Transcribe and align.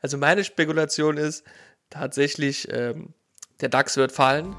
Also 0.00 0.18
meine 0.18 0.44
Spekulation 0.44 1.16
ist 1.16 1.44
tatsächlich, 1.90 2.68
ähm, 2.72 3.14
der 3.60 3.68
DAX 3.68 3.96
wird 3.96 4.12
fallen. 4.12 4.54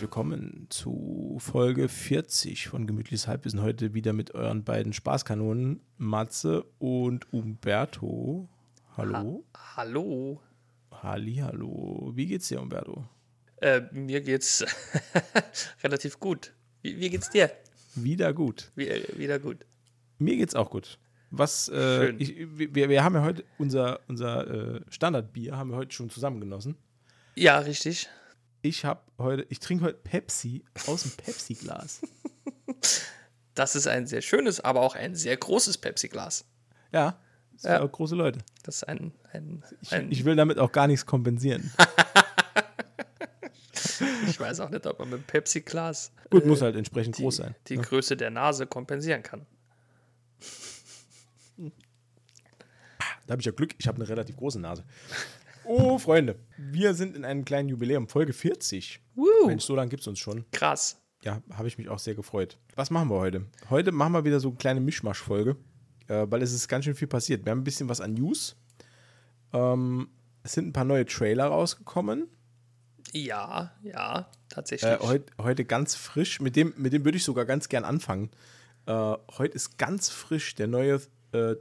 Willkommen 0.00 0.66
zu 0.70 1.36
Folge 1.40 1.88
40 1.88 2.68
von 2.68 2.86
Gemütliches 2.86 3.26
Halbwissen. 3.26 3.60
Heute 3.60 3.92
wieder 3.92 4.14
mit 4.14 4.34
euren 4.34 4.64
beiden 4.64 4.94
Spaßkanonen, 4.94 5.80
Matze 5.98 6.64
und 6.78 7.30
Umberto. 7.34 8.48
Hallo. 8.96 9.44
Ha 9.54 9.76
hallo. 9.76 10.40
Halli, 10.90 11.36
hallo. 11.36 12.12
Wie 12.14 12.26
geht's 12.26 12.48
dir, 12.48 12.62
Umberto? 12.62 13.04
Äh, 13.56 13.82
mir 13.92 14.22
geht's 14.22 14.64
relativ 15.84 16.18
gut. 16.18 16.54
Wie, 16.80 16.98
wie, 16.98 17.10
geht's 17.10 17.28
dir? 17.28 17.50
Wieder 17.94 18.32
gut. 18.32 18.72
Wie, 18.76 18.88
äh, 18.88 19.18
wieder 19.18 19.38
gut. 19.38 19.66
Mir 20.18 20.36
geht's 20.36 20.54
auch 20.54 20.70
gut. 20.70 20.98
Was, 21.30 21.68
äh, 21.68 22.10
ich, 22.12 22.36
wir, 22.56 22.88
wir 22.88 23.04
haben 23.04 23.16
ja 23.16 23.22
heute 23.22 23.44
unser, 23.58 24.00
unser 24.08 24.76
äh, 24.76 24.80
Standardbier, 24.88 25.58
haben 25.58 25.70
wir 25.70 25.76
heute 25.76 25.92
schon 25.94 26.08
zusammen 26.08 26.40
genossen. 26.40 26.76
Ja, 27.34 27.58
richtig 27.58 28.08
ich 28.62 28.84
habe 28.84 29.00
heute, 29.18 29.46
ich 29.48 29.60
trinke 29.60 29.84
heute 29.84 29.98
Pepsi 29.98 30.64
aus 30.86 31.02
dem 31.02 31.12
Pepsi-Glas. 31.12 32.00
Das 33.56 33.74
ist 33.74 33.88
ein 33.88 34.06
sehr 34.06 34.22
schönes, 34.22 34.60
aber 34.60 34.80
auch 34.80 34.94
ein 34.94 35.16
sehr 35.16 35.36
großes 35.36 35.78
Pepsi-Glas. 35.78 36.46
Ja, 36.92 37.18
das 37.52 37.64
ja. 37.64 37.82
auch 37.82 37.90
große 37.90 38.14
Leute. 38.14 38.38
Das 38.62 38.76
ist 38.76 38.84
ein. 38.84 39.12
ein, 39.32 39.62
ein 39.90 40.10
ich, 40.10 40.20
ich, 40.20 40.24
will 40.24 40.36
damit 40.36 40.58
auch 40.58 40.72
gar 40.72 40.86
nichts 40.86 41.04
kompensieren. 41.04 41.70
ich 44.28 44.38
weiß 44.38 44.60
auch 44.60 44.70
nicht, 44.70 44.86
ob 44.86 44.98
man 45.00 45.10
mit 45.10 45.26
Pepsi-Glas. 45.26 46.12
Gut, 46.30 46.44
äh, 46.44 46.46
muss 46.46 46.62
halt 46.62 46.76
entsprechend 46.76 47.18
die, 47.18 47.22
groß 47.22 47.36
sein. 47.36 47.54
Die 47.66 47.74
ja. 47.74 47.82
Größe 47.82 48.16
der 48.16 48.30
Nase 48.30 48.66
kompensieren 48.66 49.22
kann. 49.22 49.46
Da 53.26 53.32
habe 53.32 53.42
ich 53.42 53.46
ja 53.46 53.52
Glück, 53.52 53.74
ich 53.78 53.86
habe 53.86 53.96
eine 53.96 54.08
relativ 54.08 54.36
große 54.36 54.58
Nase. 54.58 54.84
Oh, 55.72 55.98
Freunde, 56.00 56.34
wir 56.56 56.94
sind 56.94 57.14
in 57.14 57.24
einem 57.24 57.44
kleinen 57.44 57.68
Jubiläum, 57.68 58.08
Folge 58.08 58.32
40. 58.32 59.00
Woo. 59.14 59.46
Mensch, 59.46 59.62
so 59.62 59.76
lange 59.76 59.88
gibt 59.88 60.00
es 60.00 60.08
uns 60.08 60.18
schon. 60.18 60.44
Krass. 60.50 61.00
Ja, 61.22 61.42
habe 61.52 61.68
ich 61.68 61.78
mich 61.78 61.88
auch 61.88 62.00
sehr 62.00 62.16
gefreut. 62.16 62.58
Was 62.74 62.90
machen 62.90 63.08
wir 63.08 63.20
heute? 63.20 63.46
Heute 63.70 63.92
machen 63.92 64.12
wir 64.12 64.24
wieder 64.24 64.40
so 64.40 64.48
eine 64.48 64.56
kleine 64.56 64.80
Mischmasch-Folge, 64.80 65.54
äh, 66.08 66.26
weil 66.28 66.42
es 66.42 66.52
ist 66.52 66.66
ganz 66.66 66.86
schön 66.86 66.96
viel 66.96 67.06
passiert. 67.06 67.44
Wir 67.44 67.52
haben 67.52 67.60
ein 67.60 67.64
bisschen 67.64 67.88
was 67.88 68.00
an 68.00 68.14
News. 68.14 68.56
Ähm, 69.52 70.08
es 70.42 70.54
sind 70.54 70.66
ein 70.66 70.72
paar 70.72 70.84
neue 70.84 71.06
Trailer 71.06 71.46
rausgekommen. 71.46 72.26
Ja, 73.12 73.70
ja, 73.84 74.28
tatsächlich. 74.48 74.90
Äh, 74.90 74.98
heut, 74.98 75.30
heute 75.40 75.64
ganz 75.64 75.94
frisch, 75.94 76.40
mit 76.40 76.56
dem, 76.56 76.74
mit 76.78 76.92
dem 76.92 77.04
würde 77.04 77.16
ich 77.16 77.22
sogar 77.22 77.44
ganz 77.44 77.68
gern 77.68 77.84
anfangen. 77.84 78.30
Äh, 78.86 78.92
heute 79.38 79.54
ist 79.54 79.78
ganz 79.78 80.08
frisch 80.08 80.56
der 80.56 80.66
neue 80.66 81.00
äh. 81.32 81.54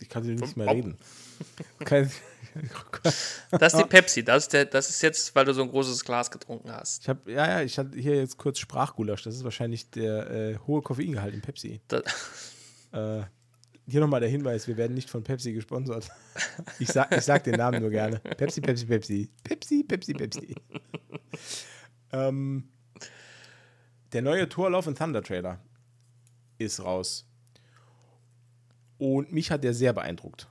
Ich 0.00 0.08
kann 0.08 0.24
nicht 0.24 0.56
mehr 0.56 0.68
reden. 0.68 0.96
Kein, 1.84 2.10
das 3.50 3.74
ist 3.74 3.80
die 3.80 3.88
Pepsi. 3.88 4.24
Das 4.24 4.44
ist, 4.44 4.52
der, 4.52 4.64
das 4.66 4.90
ist 4.90 5.02
jetzt, 5.02 5.34
weil 5.34 5.44
du 5.44 5.54
so 5.54 5.62
ein 5.62 5.70
großes 5.70 6.04
Glas 6.04 6.30
getrunken 6.30 6.70
hast. 6.70 7.02
Ich 7.02 7.08
habe, 7.08 7.30
ja, 7.30 7.46
ja, 7.48 7.62
ich 7.62 7.78
hatte 7.78 7.98
hier 7.98 8.16
jetzt 8.16 8.36
kurz 8.36 8.58
Sprachgulasch. 8.58 9.22
Das 9.22 9.34
ist 9.34 9.44
wahrscheinlich 9.44 9.90
der 9.90 10.30
äh, 10.30 10.58
hohe 10.66 10.82
Koffeingehalt 10.82 11.34
in 11.34 11.40
Pepsi. 11.40 11.80
Äh, 12.92 13.22
hier 13.86 14.00
nochmal 14.00 14.20
der 14.20 14.28
Hinweis: 14.28 14.68
Wir 14.68 14.76
werden 14.76 14.94
nicht 14.94 15.10
von 15.10 15.22
Pepsi 15.22 15.52
gesponsert. 15.52 16.08
Ich 16.78 16.88
sag, 16.88 17.16
ich 17.16 17.22
sag 17.22 17.44
den 17.44 17.56
Namen 17.56 17.80
nur 17.80 17.90
gerne. 17.90 18.18
Pepsi, 18.18 18.60
Pepsi, 18.60 18.86
Pepsi. 18.86 19.30
Pepsi, 19.42 19.84
Pepsi, 19.84 20.14
Pepsi. 20.14 20.54
ähm, 22.12 22.68
der 24.12 24.22
neue 24.22 24.48
Tour 24.48 24.70
Love 24.70 24.88
and 24.88 24.98
Thunder 24.98 25.22
Trailer 25.22 25.58
ist 26.58 26.80
raus. 26.84 27.26
Und 29.02 29.32
mich 29.32 29.50
hat 29.50 29.64
der 29.64 29.74
sehr 29.74 29.92
beeindruckt 29.92 30.46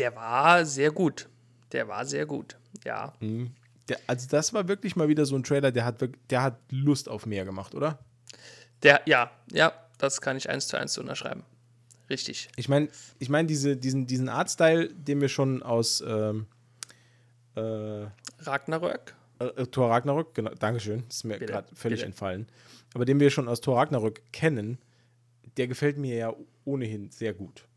der 0.00 0.16
war 0.16 0.64
sehr 0.64 0.90
gut. 0.90 1.28
Der 1.72 1.86
war 1.86 2.04
sehr 2.04 2.26
gut, 2.26 2.56
ja. 2.84 3.12
Mhm. 3.20 3.52
Der, 3.88 3.98
also 4.06 4.26
das 4.28 4.52
war 4.52 4.66
wirklich 4.66 4.96
mal 4.96 5.08
wieder 5.08 5.26
so 5.26 5.36
ein 5.36 5.44
Trailer, 5.44 5.70
der 5.70 5.84
hat, 5.84 6.02
der 6.30 6.42
hat 6.42 6.58
Lust 6.70 7.08
auf 7.08 7.26
mehr 7.26 7.44
gemacht, 7.44 7.74
oder? 7.74 7.98
Der, 8.82 9.02
ja, 9.04 9.30
ja, 9.52 9.72
das 9.98 10.20
kann 10.20 10.36
ich 10.36 10.48
eins 10.48 10.68
zu 10.68 10.76
eins 10.76 10.96
unterschreiben. 10.96 11.44
Richtig. 12.08 12.48
Ich 12.56 12.68
meine, 12.68 12.88
ich 13.18 13.28
mein, 13.28 13.46
diese, 13.46 13.76
diesen, 13.76 14.06
diesen 14.06 14.28
Artstyle, 14.28 14.88
den 14.92 15.20
wir 15.20 15.28
schon 15.28 15.62
aus 15.62 16.02
ähm, 16.04 16.46
äh, 17.54 18.06
Ragnarök? 18.40 19.14
Äh, 19.38 19.44
äh 19.44 19.66
Thor 19.66 19.90
Ragnarök, 19.90 20.34
genau, 20.34 20.50
Dankeschön, 20.54 21.04
das 21.06 21.18
ist 21.18 21.24
mir 21.24 21.38
gerade 21.38 21.68
völlig 21.74 22.00
Bitte. 22.00 22.06
entfallen. 22.06 22.48
Aber 22.94 23.04
den 23.04 23.20
wir 23.20 23.30
schon 23.30 23.48
aus 23.48 23.60
Thor 23.60 23.76
Ragnarök 23.76 24.22
kennen, 24.32 24.78
der 25.60 25.68
gefällt 25.68 25.98
mir 25.98 26.16
ja 26.16 26.34
ohnehin 26.64 27.10
sehr 27.10 27.34
gut. 27.34 27.68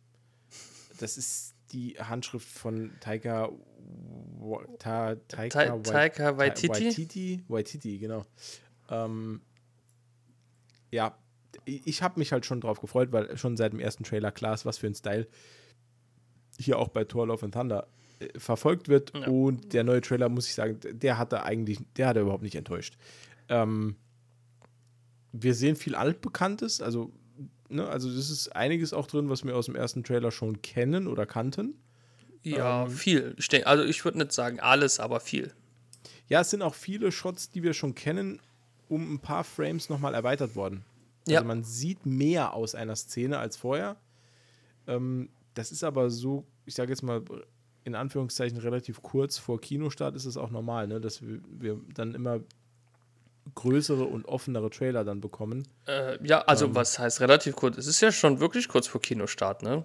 Das 0.99 1.17
ist 1.17 1.53
die 1.73 1.97
Handschrift 1.99 2.47
von 2.47 2.91
Taika, 3.01 3.51
Ta, 4.79 5.15
Taika, 5.27 5.77
Taika 5.79 6.37
Waititi? 6.37 6.69
Waititi, 6.69 7.43
Waititi 7.49 7.97
genau. 7.97 8.25
Ähm, 8.89 9.41
ja, 10.91 11.17
ich 11.65 12.01
habe 12.01 12.19
mich 12.21 12.31
halt 12.31 12.45
schon 12.45 12.61
drauf 12.61 12.79
gefreut, 12.79 13.11
weil 13.11 13.35
schon 13.35 13.57
seit 13.57 13.73
dem 13.73 13.81
ersten 13.81 14.05
Trailer 14.05 14.31
klar 14.31 14.53
ist, 14.53 14.65
was 14.65 14.77
für 14.77 14.87
ein 14.87 14.95
Style 14.95 15.27
hier 16.57 16.79
auch 16.79 16.87
bei 16.87 17.03
Thor 17.03 17.27
Love 17.27 17.43
and 17.43 17.53
Thunder 17.53 17.89
äh, 18.19 18.39
verfolgt 18.39 18.87
wird. 18.87 19.11
Ja. 19.13 19.27
Und 19.27 19.73
der 19.73 19.83
neue 19.83 19.99
Trailer, 19.99 20.29
muss 20.29 20.47
ich 20.47 20.53
sagen, 20.53 20.79
der 20.89 21.17
hat 21.17 21.33
er 21.33 21.43
eigentlich, 21.43 21.79
der 21.97 22.07
hat 22.07 22.15
er 22.15 22.21
überhaupt 22.21 22.43
nicht 22.43 22.55
enttäuscht. 22.55 22.97
Ähm, 23.49 23.97
wir 25.33 25.53
sehen 25.53 25.75
viel 25.75 25.95
Altbekanntes, 25.95 26.79
also 26.79 27.11
ne, 27.69 27.87
also 27.87 28.09
das 28.09 28.29
ist 28.29 28.55
einiges 28.55 28.93
auch 28.93 29.07
drin, 29.07 29.29
was 29.29 29.45
wir 29.45 29.55
aus 29.55 29.65
dem 29.65 29.75
ersten 29.75 30.03
Trailer 30.03 30.31
schon 30.31 30.61
kennen 30.61 31.07
oder 31.07 31.25
kannten. 31.25 31.75
Ja, 32.43 32.83
ähm, 32.83 32.91
viel. 32.91 33.35
Also 33.65 33.83
ich 33.83 34.03
würde 34.03 34.17
nicht 34.17 34.31
sagen 34.31 34.59
alles, 34.59 34.99
aber 34.99 35.19
viel. 35.19 35.53
Ja, 36.27 36.41
es 36.41 36.49
sind 36.49 36.61
auch 36.61 36.75
viele 36.75 37.11
Shots, 37.11 37.49
die 37.49 37.63
wir 37.63 37.73
schon 37.73 37.95
kennen, 37.95 38.39
um 38.89 39.13
ein 39.13 39.19
paar 39.19 39.43
Frames 39.43 39.89
nochmal 39.89 40.13
erweitert 40.13 40.55
worden. 40.55 40.83
Also 41.25 41.35
ja. 41.35 41.43
man 41.43 41.63
sieht 41.63 42.05
mehr 42.05 42.53
aus 42.53 42.75
einer 42.75 42.95
Szene 42.95 43.37
als 43.37 43.55
vorher. 43.55 43.95
Ähm, 44.87 45.29
das 45.53 45.71
ist 45.71 45.83
aber 45.83 46.09
so, 46.09 46.45
ich 46.65 46.75
sage 46.75 46.91
jetzt 46.91 47.03
mal 47.03 47.23
in 47.85 47.95
Anführungszeichen 47.95 48.57
relativ 48.57 49.01
kurz 49.01 49.37
vor 49.37 49.59
Kinostart 49.59 50.15
ist 50.15 50.25
es 50.25 50.37
auch 50.37 50.51
normal, 50.51 50.87
ne, 50.87 51.01
dass 51.01 51.21
wir, 51.21 51.39
wir 51.49 51.81
dann 51.93 52.15
immer 52.15 52.39
größere 53.55 54.03
und 54.05 54.25
offenere 54.25 54.69
Trailer 54.69 55.03
dann 55.03 55.21
bekommen. 55.21 55.67
Äh, 55.87 56.25
ja, 56.25 56.41
also 56.41 56.65
ähm, 56.65 56.75
was 56.75 56.97
heißt 56.99 57.21
relativ 57.21 57.55
kurz? 57.55 57.77
Es 57.77 57.87
ist 57.87 58.01
ja 58.01 58.11
schon 58.11 58.39
wirklich 58.39 58.67
kurz 58.67 58.87
vor 58.87 59.01
Kinostart, 59.01 59.63
ne? 59.63 59.83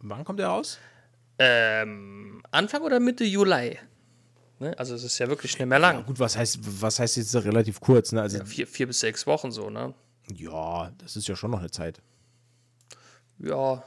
Wann 0.00 0.24
kommt 0.24 0.38
der 0.38 0.48
raus? 0.48 0.78
Ähm, 1.38 2.42
Anfang 2.50 2.82
oder 2.82 3.00
Mitte 3.00 3.24
Juli. 3.24 3.78
Ne? 4.58 4.78
Also 4.78 4.94
es 4.94 5.04
ist 5.04 5.18
ja 5.18 5.28
wirklich 5.28 5.58
nicht 5.58 5.68
mehr 5.68 5.78
lang. 5.78 5.96
Ja, 5.98 6.02
gut, 6.02 6.18
was 6.18 6.36
heißt, 6.36 6.58
was 6.82 6.98
heißt 6.98 7.16
jetzt 7.16 7.34
relativ 7.34 7.80
kurz? 7.80 8.12
Ne? 8.12 8.20
Also 8.20 8.38
ja, 8.38 8.44
vier, 8.44 8.66
vier 8.66 8.86
bis 8.86 9.00
sechs 9.00 9.26
Wochen 9.26 9.50
so, 9.50 9.70
ne? 9.70 9.94
Ja, 10.34 10.92
das 10.98 11.16
ist 11.16 11.26
ja 11.28 11.34
schon 11.34 11.50
noch 11.50 11.60
eine 11.60 11.70
Zeit. 11.70 12.02
Ja, 13.38 13.82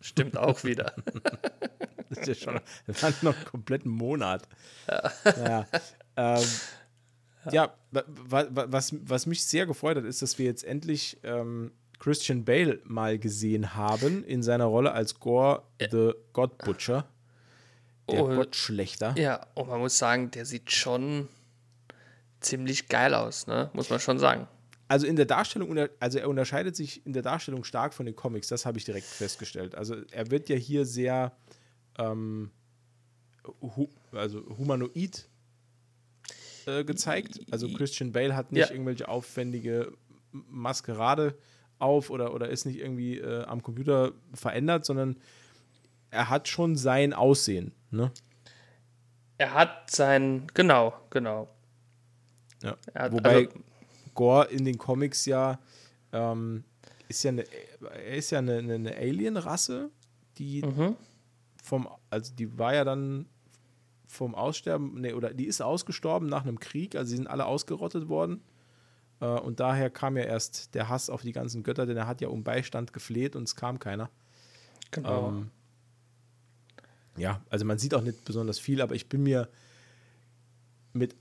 stimmt 0.00 0.36
auch 0.36 0.64
wieder. 0.64 0.92
das 2.10 2.18
ist 2.18 2.26
ja 2.26 2.34
schon 2.34 2.60
das 2.86 3.02
hat 3.02 3.22
noch 3.22 3.36
einen 3.36 3.44
kompletten 3.44 3.90
Monat. 3.90 4.48
Ja. 4.88 5.12
ja. 5.24 5.66
Ähm, 6.16 6.44
ja, 7.52 7.74
was, 7.90 8.94
was 9.02 9.26
mich 9.26 9.44
sehr 9.44 9.66
gefreut 9.66 9.96
hat, 9.96 10.04
ist, 10.04 10.22
dass 10.22 10.38
wir 10.38 10.46
jetzt 10.46 10.64
endlich 10.64 11.18
ähm, 11.22 11.72
Christian 11.98 12.44
Bale 12.44 12.80
mal 12.84 13.18
gesehen 13.18 13.74
haben 13.74 14.24
in 14.24 14.42
seiner 14.42 14.66
Rolle 14.66 14.92
als 14.92 15.18
Gore 15.18 15.62
the 15.90 16.12
God 16.32 16.58
Butcher. 16.58 17.08
Der 18.10 18.24
oh, 18.24 18.28
Gottschlechter. 18.28 19.14
Ja, 19.18 19.46
und 19.54 19.68
man 19.68 19.80
muss 19.80 19.98
sagen, 19.98 20.30
der 20.30 20.46
sieht 20.46 20.72
schon 20.72 21.28
ziemlich 22.40 22.88
geil 22.88 23.12
aus, 23.12 23.46
ne? 23.46 23.68
Muss 23.74 23.90
man 23.90 24.00
schon 24.00 24.18
sagen. 24.18 24.48
Also 24.86 25.06
in 25.06 25.16
der 25.16 25.26
Darstellung, 25.26 25.88
also 26.00 26.18
er 26.18 26.30
unterscheidet 26.30 26.74
sich 26.74 27.04
in 27.04 27.12
der 27.12 27.22
Darstellung 27.22 27.64
stark 27.64 27.92
von 27.92 28.06
den 28.06 28.16
Comics, 28.16 28.48
das 28.48 28.64
habe 28.64 28.78
ich 28.78 28.84
direkt 28.84 29.04
festgestellt. 29.04 29.74
Also 29.74 29.96
er 30.10 30.30
wird 30.30 30.48
ja 30.48 30.56
hier 30.56 30.86
sehr 30.86 31.36
ähm, 31.98 32.50
hu 33.60 33.88
also 34.12 34.42
humanoid 34.56 35.28
äh, 36.68 36.84
gezeigt. 36.84 37.40
Also 37.50 37.68
Christian 37.68 38.12
Bale 38.12 38.36
hat 38.36 38.52
nicht 38.52 38.68
ja. 38.68 38.70
irgendwelche 38.70 39.08
aufwendige 39.08 39.92
Maskerade 40.32 41.34
auf 41.78 42.10
oder, 42.10 42.34
oder 42.34 42.48
ist 42.48 42.66
nicht 42.66 42.78
irgendwie 42.78 43.18
äh, 43.18 43.44
am 43.44 43.62
Computer 43.62 44.12
verändert, 44.34 44.84
sondern 44.84 45.16
er 46.10 46.28
hat 46.28 46.48
schon 46.48 46.76
sein 46.76 47.12
Aussehen. 47.12 47.72
Ne? 47.90 48.10
Er 49.38 49.54
hat 49.54 49.90
sein, 49.90 50.46
genau, 50.54 50.94
genau. 51.10 51.48
Ja. 52.62 52.76
Hat, 52.94 53.12
Wobei 53.12 53.46
also, 53.46 53.50
Gore 54.14 54.48
in 54.50 54.64
den 54.64 54.78
Comics 54.78 55.26
ja 55.26 55.60
ähm, 56.12 56.64
ist 57.08 57.22
ja 57.22 57.30
eine, 57.30 57.44
er 57.80 58.16
ist 58.16 58.30
ja 58.30 58.38
eine, 58.40 58.58
eine, 58.58 58.96
Alien-Rasse, 58.96 59.90
die 60.38 60.62
Mhm. 60.62 60.96
vom, 61.62 61.88
also 62.10 62.34
die 62.34 62.58
war 62.58 62.74
ja 62.74 62.84
dann 62.84 63.26
vom 64.08 64.34
Aussterben, 64.34 65.00
nee, 65.00 65.12
oder 65.12 65.32
die 65.32 65.46
ist 65.46 65.60
ausgestorben 65.60 66.28
nach 66.28 66.42
einem 66.42 66.58
Krieg, 66.58 66.96
also 66.96 67.10
sie 67.10 67.16
sind 67.16 67.28
alle 67.28 67.44
ausgerottet 67.46 68.08
worden. 68.08 68.40
Äh, 69.20 69.26
und 69.26 69.60
daher 69.60 69.90
kam 69.90 70.16
ja 70.16 70.24
erst 70.24 70.74
der 70.74 70.88
Hass 70.88 71.10
auf 71.10 71.22
die 71.22 71.32
ganzen 71.32 71.62
Götter, 71.62 71.86
denn 71.86 71.96
er 71.96 72.06
hat 72.06 72.20
ja 72.20 72.28
um 72.28 72.42
Beistand 72.42 72.92
gefleht 72.92 73.36
und 73.36 73.44
es 73.44 73.54
kam 73.54 73.78
keiner. 73.78 74.10
Genau. 74.90 75.28
Ähm, 75.28 75.50
ja, 77.16 77.42
also 77.50 77.64
man 77.64 77.78
sieht 77.78 77.94
auch 77.94 78.02
nicht 78.02 78.24
besonders 78.24 78.58
viel, 78.58 78.80
aber 78.80 78.94
ich 78.94 79.08
bin 79.08 79.22
mir 79.22 79.48
mit 80.92 81.14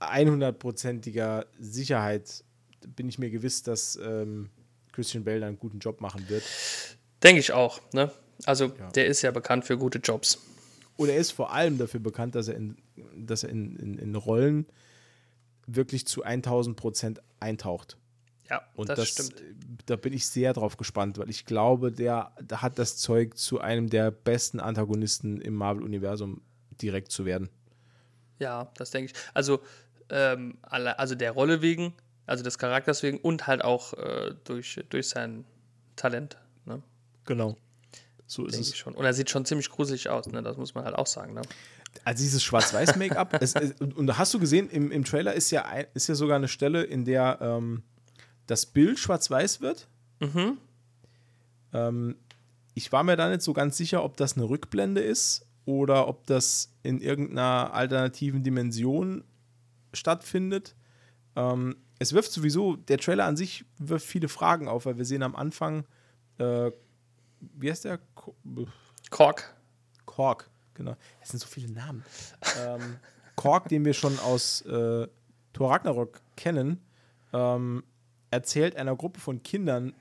100%iger 0.00 1.46
Sicherheit 1.58 2.44
bin 2.86 3.08
ich 3.08 3.18
mir 3.18 3.30
gewiss, 3.30 3.62
dass 3.62 3.96
ähm, 3.96 4.50
Christian 4.92 5.24
Bale 5.24 5.40
da 5.40 5.46
einen 5.46 5.58
guten 5.58 5.78
Job 5.78 6.00
machen 6.00 6.28
wird. 6.28 6.44
Denke 7.22 7.40
ich 7.40 7.52
auch, 7.52 7.80
ne? 7.92 8.12
Also, 8.44 8.66
Ja. 8.66 8.90
der 8.90 9.06
ist 9.06 9.22
ja 9.22 9.30
bekannt 9.30 9.64
für 9.64 9.78
gute 9.78 9.98
Jobs. 9.98 10.38
Und 10.96 11.08
er 11.08 11.16
ist 11.16 11.30
vor 11.32 11.52
allem 11.52 11.78
dafür 11.78 12.00
bekannt, 12.00 12.34
dass 12.34 12.48
er 12.48 12.56
in, 12.56 12.76
dass 13.16 13.44
er 13.44 13.50
in, 13.50 13.76
in, 13.76 13.98
in 13.98 14.14
Rollen 14.14 14.66
wirklich 15.66 16.06
zu 16.06 16.24
1000% 16.24 17.18
eintaucht. 17.40 17.98
Ja, 18.48 18.62
Und 18.74 18.88
das, 18.88 18.98
das, 18.98 19.08
stimmt. 19.08 19.42
da 19.86 19.96
bin 19.96 20.12
ich 20.12 20.26
sehr 20.26 20.52
drauf 20.52 20.76
gespannt, 20.76 21.18
weil 21.18 21.28
ich 21.28 21.44
glaube, 21.46 21.90
der, 21.90 22.32
der 22.40 22.62
hat 22.62 22.78
das 22.78 22.96
Zeug, 22.96 23.36
zu 23.36 23.60
einem 23.60 23.90
der 23.90 24.10
besten 24.10 24.60
Antagonisten 24.60 25.40
im 25.40 25.54
Marvel-Universum 25.54 26.40
direkt 26.80 27.10
zu 27.10 27.24
werden. 27.24 27.48
Ja, 28.38 28.70
das 28.76 28.90
denke 28.90 29.10
ich. 29.10 29.18
Also, 29.34 29.60
ähm, 30.10 30.58
also 30.62 31.14
der 31.16 31.32
Rolle 31.32 31.60
wegen, 31.60 31.94
also 32.26 32.44
des 32.44 32.58
Charakters 32.58 33.02
wegen 33.02 33.18
und 33.18 33.46
halt 33.46 33.64
auch 33.64 33.94
äh, 33.94 34.34
durch, 34.44 34.80
durch 34.90 35.08
sein 35.08 35.44
Talent, 35.96 36.36
ne? 36.66 36.82
Genau. 37.24 37.56
So 38.26 38.46
ist 38.46 38.54
Denke 38.54 38.68
es. 38.68 38.76
schon. 38.76 38.94
Und 38.94 39.04
er 39.04 39.14
sieht 39.14 39.30
schon 39.30 39.44
ziemlich 39.44 39.70
gruselig 39.70 40.08
aus, 40.08 40.26
ne? 40.26 40.42
Das 40.42 40.56
muss 40.56 40.74
man 40.74 40.84
halt 40.84 40.96
auch 40.96 41.06
sagen, 41.06 41.34
ne? 41.34 41.42
Also 42.04 42.22
dieses 42.22 42.42
Schwarz-Weiß-Make-up. 42.42 43.40
und, 43.80 43.96
und 43.96 44.18
hast 44.18 44.34
du 44.34 44.38
gesehen, 44.38 44.68
im, 44.70 44.90
im 44.90 45.04
Trailer 45.04 45.34
ist 45.34 45.50
ja, 45.50 45.64
ein, 45.64 45.86
ist 45.94 46.08
ja 46.08 46.14
sogar 46.14 46.36
eine 46.36 46.48
Stelle, 46.48 46.82
in 46.82 47.04
der 47.04 47.38
ähm, 47.40 47.82
das 48.46 48.66
Bild 48.66 48.98
schwarz-weiß 48.98 49.60
wird. 49.60 49.88
Mhm. 50.20 50.58
Ähm, 51.72 52.16
ich 52.74 52.92
war 52.92 53.04
mir 53.04 53.16
da 53.16 53.28
nicht 53.28 53.42
so 53.42 53.52
ganz 53.52 53.76
sicher, 53.76 54.04
ob 54.04 54.16
das 54.16 54.36
eine 54.36 54.48
Rückblende 54.48 55.00
ist 55.00 55.46
oder 55.64 56.08
ob 56.08 56.26
das 56.26 56.72
in 56.82 57.00
irgendeiner 57.00 57.72
alternativen 57.72 58.42
Dimension 58.42 59.24
stattfindet. 59.92 60.74
Ähm, 61.34 61.76
es 61.98 62.12
wirft 62.12 62.32
sowieso, 62.32 62.76
der 62.76 62.98
Trailer 62.98 63.24
an 63.24 63.36
sich 63.36 63.64
wirft 63.78 64.06
viele 64.06 64.28
Fragen 64.28 64.68
auf, 64.68 64.86
weil 64.86 64.98
wir 64.98 65.04
sehen 65.04 65.22
am 65.22 65.34
Anfang, 65.34 65.84
äh, 66.38 66.70
wie 67.54 67.70
heißt 67.70 67.84
der? 67.84 67.98
Ko- 68.14 68.34
Kork. 69.10 69.54
Kork, 70.04 70.50
genau. 70.74 70.96
Es 71.22 71.30
sind 71.30 71.40
so 71.40 71.46
viele 71.46 71.70
Namen. 71.72 72.04
ähm, 72.60 72.96
Kork, 73.34 73.68
den 73.68 73.84
wir 73.84 73.92
schon 73.92 74.18
aus 74.20 74.62
äh, 74.62 75.06
Thor 75.52 75.70
Ragnarok 75.70 76.20
kennen, 76.36 76.80
ähm, 77.32 77.82
erzählt 78.30 78.76
einer 78.76 78.96
Gruppe 78.96 79.20
von 79.20 79.42
Kindern 79.42 79.94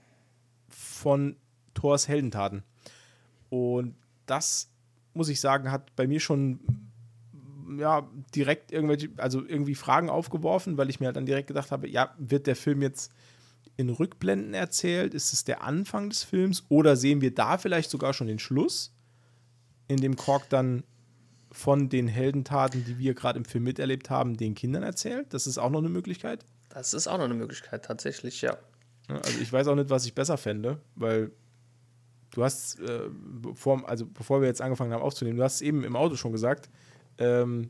von 0.69 1.35
Thors 1.73 2.07
Heldentaten. 2.07 2.63
Und 3.49 3.95
das, 4.25 4.69
muss 5.13 5.29
ich 5.29 5.39
sagen, 5.39 5.71
hat 5.71 5.95
bei 5.95 6.07
mir 6.07 6.19
schon 6.19 6.59
ja, 7.77 8.07
direkt 8.33 8.71
irgendwelche, 8.71 9.09
also 9.17 9.43
irgendwie 9.45 9.75
Fragen 9.75 10.09
aufgeworfen, 10.09 10.77
weil 10.77 10.89
ich 10.89 10.99
mir 10.99 11.07
halt 11.07 11.15
dann 11.17 11.25
direkt 11.25 11.47
gedacht 11.47 11.71
habe, 11.71 11.89
ja, 11.89 12.13
wird 12.17 12.47
der 12.47 12.55
Film 12.55 12.81
jetzt 12.81 13.11
in 13.77 13.89
Rückblenden 13.89 14.53
erzählt? 14.53 15.13
Ist 15.13 15.33
es 15.33 15.43
der 15.43 15.63
Anfang 15.63 16.09
des 16.09 16.23
Films? 16.23 16.63
Oder 16.69 16.95
sehen 16.95 17.21
wir 17.21 17.33
da 17.33 17.57
vielleicht 17.57 17.89
sogar 17.89 18.13
schon 18.13 18.27
den 18.27 18.39
Schluss? 18.39 18.95
in 19.87 19.97
dem 19.97 20.15
Kork 20.15 20.49
dann 20.49 20.83
von 21.51 21.89
den 21.89 22.07
Heldentaten, 22.07 22.83
die 22.83 22.97
wir 22.97 23.13
gerade 23.13 23.39
im 23.39 23.45
Film 23.45 23.63
miterlebt 23.63 24.09
haben, 24.09 24.35
den 24.35 24.55
Kindern 24.55 24.83
erzählt. 24.83 25.33
Das 25.33 25.47
ist 25.47 25.57
auch 25.57 25.69
noch 25.69 25.79
eine 25.79 25.89
Möglichkeit. 25.89 26.43
Das 26.69 26.93
ist 26.93 27.07
auch 27.07 27.17
noch 27.17 27.25
eine 27.25 27.33
Möglichkeit, 27.33 27.85
tatsächlich, 27.85 28.41
ja. 28.41 28.57
Ja, 29.07 29.17
Also 29.17 29.39
ich 29.39 29.51
weiß 29.53 29.67
auch 29.67 29.75
nicht, 29.75 29.89
was 29.89 30.05
ich 30.05 30.13
besser 30.13 30.37
fände, 30.37 30.81
weil 30.95 31.31
du 32.31 32.43
hast, 32.43 32.79
äh, 32.79 33.03
bevor, 33.09 33.87
also 33.87 34.05
bevor 34.05 34.41
wir 34.41 34.47
jetzt 34.47 34.61
angefangen 34.61 34.91
haben 34.91 35.01
aufzunehmen, 35.01 35.37
du 35.37 35.43
hast 35.43 35.55
es 35.55 35.61
eben 35.61 35.83
im 35.83 35.95
Auto 35.95 36.15
schon 36.15 36.33
gesagt, 36.33 36.69
ähm, 37.17 37.69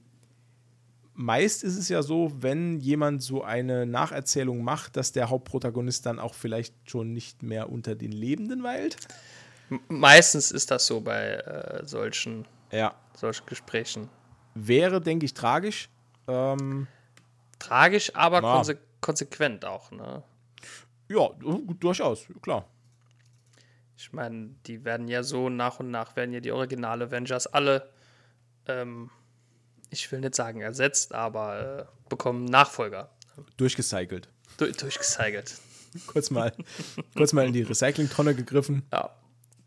meist 1.15 1.63
ist 1.63 1.77
es 1.77 1.89
ja 1.89 2.03
so, 2.03 2.31
wenn 2.39 2.79
jemand 2.79 3.23
so 3.23 3.43
eine 3.43 3.85
Nacherzählung 3.85 4.63
macht, 4.63 4.97
dass 4.97 5.11
der 5.11 5.29
Hauptprotagonist 5.29 6.05
dann 6.05 6.19
auch 6.19 6.33
vielleicht 6.33 6.73
schon 6.89 7.13
nicht 7.13 7.41
mehr 7.43 7.69
unter 7.69 7.95
den 7.95 8.11
Lebenden 8.11 8.63
weilt. 8.63 8.97
Meistens 9.87 10.51
ist 10.51 10.69
das 10.71 10.85
so 10.85 11.01
bei 11.01 11.35
äh, 11.35 11.85
solchen, 11.85 12.45
Ja. 12.71 12.93
solchen 13.15 13.45
Gesprächen. 13.47 14.09
Wäre, 14.53 15.01
denke 15.01 15.25
ich, 15.25 15.33
tragisch. 15.33 15.89
Ähm, 16.27 16.87
Tragisch, 17.59 18.13
aber 18.15 18.41
konse 18.41 18.77
konsequent 19.01 19.65
auch, 19.65 19.91
ne? 19.91 20.23
ja, 21.09 21.29
durchaus, 21.79 22.25
klar. 22.41 22.65
Ich 23.97 24.11
meine, 24.11 24.49
die 24.65 24.83
werden 24.83 25.07
ja 25.07 25.23
so 25.23 25.49
nach 25.49 25.79
und 25.79 25.89
nach, 25.91 26.15
werden 26.15 26.33
ja 26.33 26.39
die 26.41 26.51
Original 26.51 27.01
Avengers 27.01 27.47
alle, 27.47 27.89
ähm, 28.67 29.09
ich 29.89 30.11
will 30.11 30.19
nicht 30.19 30.35
sagen 30.35 30.61
ersetzt, 30.61 31.13
aber 31.13 31.79
äh, 31.79 32.09
bekommen 32.09 32.45
Nachfolger. 32.45 33.09
Durchgecycelt. 33.57 34.29
Du 34.57 34.71
durchgezeigt. 34.71 35.55
kurz 36.07 36.29
mal, 36.29 36.53
kurz 37.15 37.33
mal 37.33 37.45
in 37.45 37.53
die 37.53 37.61
Recyclingtonne 37.63 38.35
gegriffen. 38.35 38.83
Ja, 38.91 39.09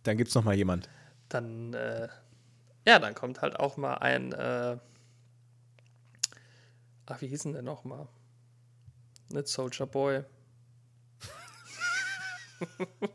Dann 0.04 0.16
gibt 0.16 0.28
es 0.28 0.34
noch 0.34 0.44
mal 0.44 0.54
jemand. 0.54 0.88
dann, 1.28 1.74
äh, 1.74 2.08
ja, 2.86 2.98
dann 2.98 3.14
kommt 3.14 3.42
halt 3.42 3.58
auch 3.60 3.76
mal 3.76 3.94
ein, 3.96 4.32
äh, 4.32 4.78
ach, 7.06 7.20
wie 7.20 7.28
hieß 7.28 7.42
denn 7.44 7.52
der 7.52 7.62
nochmal? 7.62 8.08
Nicht 9.30 9.48
Soldier 9.48 9.86
Boy. 9.86 10.24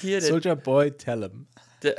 Hier, 0.00 0.20
Soldier 0.20 0.56
Boy, 0.56 0.90
tell 0.92 1.22
him. 1.22 1.46
der, 1.82 1.94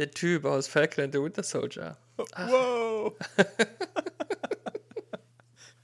der 0.00 0.10
Typ 0.10 0.46
aus 0.46 0.66
Falcon 0.66 1.04
and 1.04 1.14
the 1.14 1.22
Winter 1.22 1.42
Soldier. 1.42 1.98
Wow. 2.16 3.14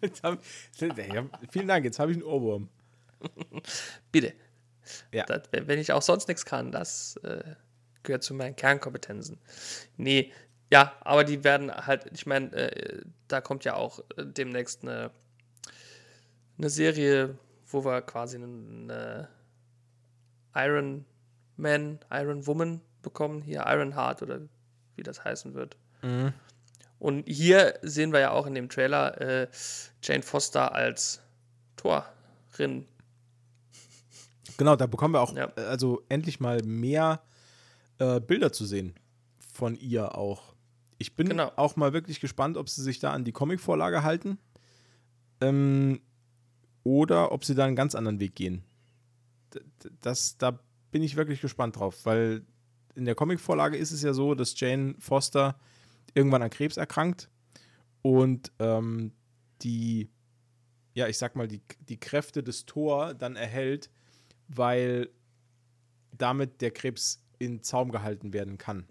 Jetzt 0.00 0.22
hab, 0.22 0.42
ja, 0.80 1.26
vielen 1.50 1.68
Dank, 1.68 1.84
jetzt 1.84 1.98
habe 1.98 2.12
ich 2.12 2.18
einen 2.18 2.26
Ohrwurm. 2.26 2.68
Bitte. 4.12 4.34
Ja. 5.10 5.24
Das, 5.24 5.42
wenn 5.50 5.78
ich 5.78 5.90
auch 5.92 6.02
sonst 6.02 6.28
nichts 6.28 6.44
kann, 6.44 6.70
das 6.70 7.16
äh, 7.24 7.54
gehört 8.02 8.22
zu 8.22 8.34
meinen 8.34 8.54
Kernkompetenzen. 8.54 9.38
Nee, 9.96 10.32
ja, 10.70 10.94
aber 11.00 11.24
die 11.24 11.42
werden 11.44 11.72
halt, 11.74 12.06
ich 12.12 12.26
meine, 12.26 12.52
äh, 12.52 13.02
da 13.26 13.40
kommt 13.40 13.64
ja 13.64 13.74
auch 13.74 14.00
äh, 14.16 14.26
demnächst 14.26 14.82
eine, 14.82 15.10
eine 16.58 16.68
Serie, 16.70 17.38
wo 17.66 17.84
wir 17.84 18.02
quasi 18.02 18.36
eine 18.36 19.28
Iron 20.54 21.06
Man, 21.56 22.00
Iron 22.10 22.46
Woman 22.46 22.82
bekommen, 23.06 23.40
hier 23.42 23.64
Iron 23.66 23.94
Heart 23.96 24.20
oder 24.22 24.40
wie 24.96 25.02
das 25.02 25.24
heißen 25.24 25.54
wird. 25.54 25.76
Und 26.98 27.24
hier 27.28 27.78
sehen 27.82 28.12
wir 28.12 28.20
ja 28.20 28.30
auch 28.32 28.46
in 28.46 28.54
dem 28.54 28.68
Trailer 28.68 29.20
äh, 29.20 29.48
Jane 30.02 30.22
Foster 30.22 30.74
als 30.74 31.22
Torin. 31.76 32.86
Genau, 34.58 34.76
da 34.76 34.86
bekommen 34.86 35.14
wir 35.14 35.20
auch 35.20 35.34
Ja. 35.34 35.52
äh, 35.56 35.60
also 35.62 36.02
endlich 36.08 36.40
mal 36.40 36.62
mehr 36.62 37.22
äh, 37.98 38.20
Bilder 38.20 38.52
zu 38.52 38.64
sehen 38.66 38.94
von 39.52 39.74
ihr 39.76 40.16
auch. 40.16 40.54
Ich 40.98 41.14
bin 41.16 41.28
Genau. 41.28 41.52
auch 41.56 41.76
mal 41.76 41.92
wirklich 41.92 42.20
gespannt, 42.20 42.56
ob 42.56 42.68
sie 42.68 42.82
sich 42.82 42.98
da 42.98 43.12
an 43.12 43.24
die 43.24 43.32
Comicvorlage 43.32 44.02
halten 44.02 44.38
ähm, 45.40 46.00
oder 46.84 47.32
ob 47.32 47.44
sie 47.44 47.54
da 47.54 47.64
einen 47.66 47.76
ganz 47.76 47.94
anderen 47.94 48.20
Weg 48.20 48.34
gehen. 48.34 48.64
Das, 50.00 50.38
da 50.38 50.58
bin 50.90 51.02
ich 51.02 51.16
wirklich 51.16 51.40
gespannt 51.42 51.76
drauf, 51.76 52.04
weil 52.04 52.42
in 52.96 53.04
der 53.04 53.14
Comicvorlage 53.14 53.76
ist 53.76 53.92
es 53.92 54.02
ja 54.02 54.12
so, 54.12 54.34
dass 54.34 54.58
Jane 54.58 54.94
Foster 54.98 55.58
irgendwann 56.14 56.42
an 56.42 56.50
Krebs 56.50 56.76
erkrankt 56.76 57.28
und 58.02 58.52
ähm, 58.58 59.12
die, 59.62 60.08
ja, 60.94 61.06
ich 61.06 61.18
sag 61.18 61.36
mal, 61.36 61.46
die, 61.46 61.60
die 61.88 62.00
Kräfte 62.00 62.42
des 62.42 62.64
Thor 62.64 63.14
dann 63.14 63.36
erhält, 63.36 63.90
weil 64.48 65.10
damit 66.12 66.62
der 66.62 66.70
Krebs 66.70 67.22
in 67.38 67.62
Zaum 67.62 67.90
gehalten 67.90 68.32
werden 68.32 68.56
kann. 68.56 68.86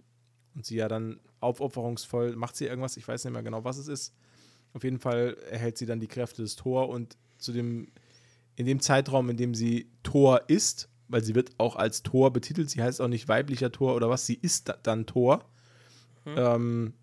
Und 0.53 0.65
sie 0.65 0.75
ja 0.75 0.87
dann 0.87 1.19
aufopferungsvoll, 1.39 2.35
macht 2.35 2.55
sie 2.55 2.65
irgendwas, 2.65 2.97
ich 2.97 3.07
weiß 3.07 3.25
nicht 3.25 3.33
mehr 3.33 3.43
genau, 3.43 3.63
was 3.63 3.77
es 3.77 3.87
ist. 3.87 4.13
Auf 4.73 4.83
jeden 4.83 4.99
Fall 4.99 5.37
erhält 5.49 5.77
sie 5.77 5.85
dann 5.85 5.99
die 5.99 6.07
Kräfte 6.07 6.41
des 6.43 6.55
Thor 6.55 6.89
und 6.89 7.17
zu 7.37 7.51
dem, 7.53 7.91
in 8.55 8.65
dem 8.65 8.79
Zeitraum, 8.79 9.29
in 9.29 9.37
dem 9.37 9.55
sie 9.55 9.89
Thor 10.03 10.43
ist, 10.47 10.89
weil 11.07 11.23
sie 11.23 11.35
wird 11.35 11.51
auch 11.57 11.75
als 11.75 12.03
Thor 12.03 12.31
betitelt, 12.33 12.69
sie 12.69 12.81
heißt 12.81 13.01
auch 13.01 13.07
nicht 13.07 13.27
weiblicher 13.27 13.71
Thor 13.71 13.95
oder 13.95 14.09
was, 14.09 14.25
sie 14.25 14.35
ist 14.35 14.69
da, 14.69 14.77
dann 14.83 15.05
Thor. 15.05 15.45
Ähm, 16.25 16.93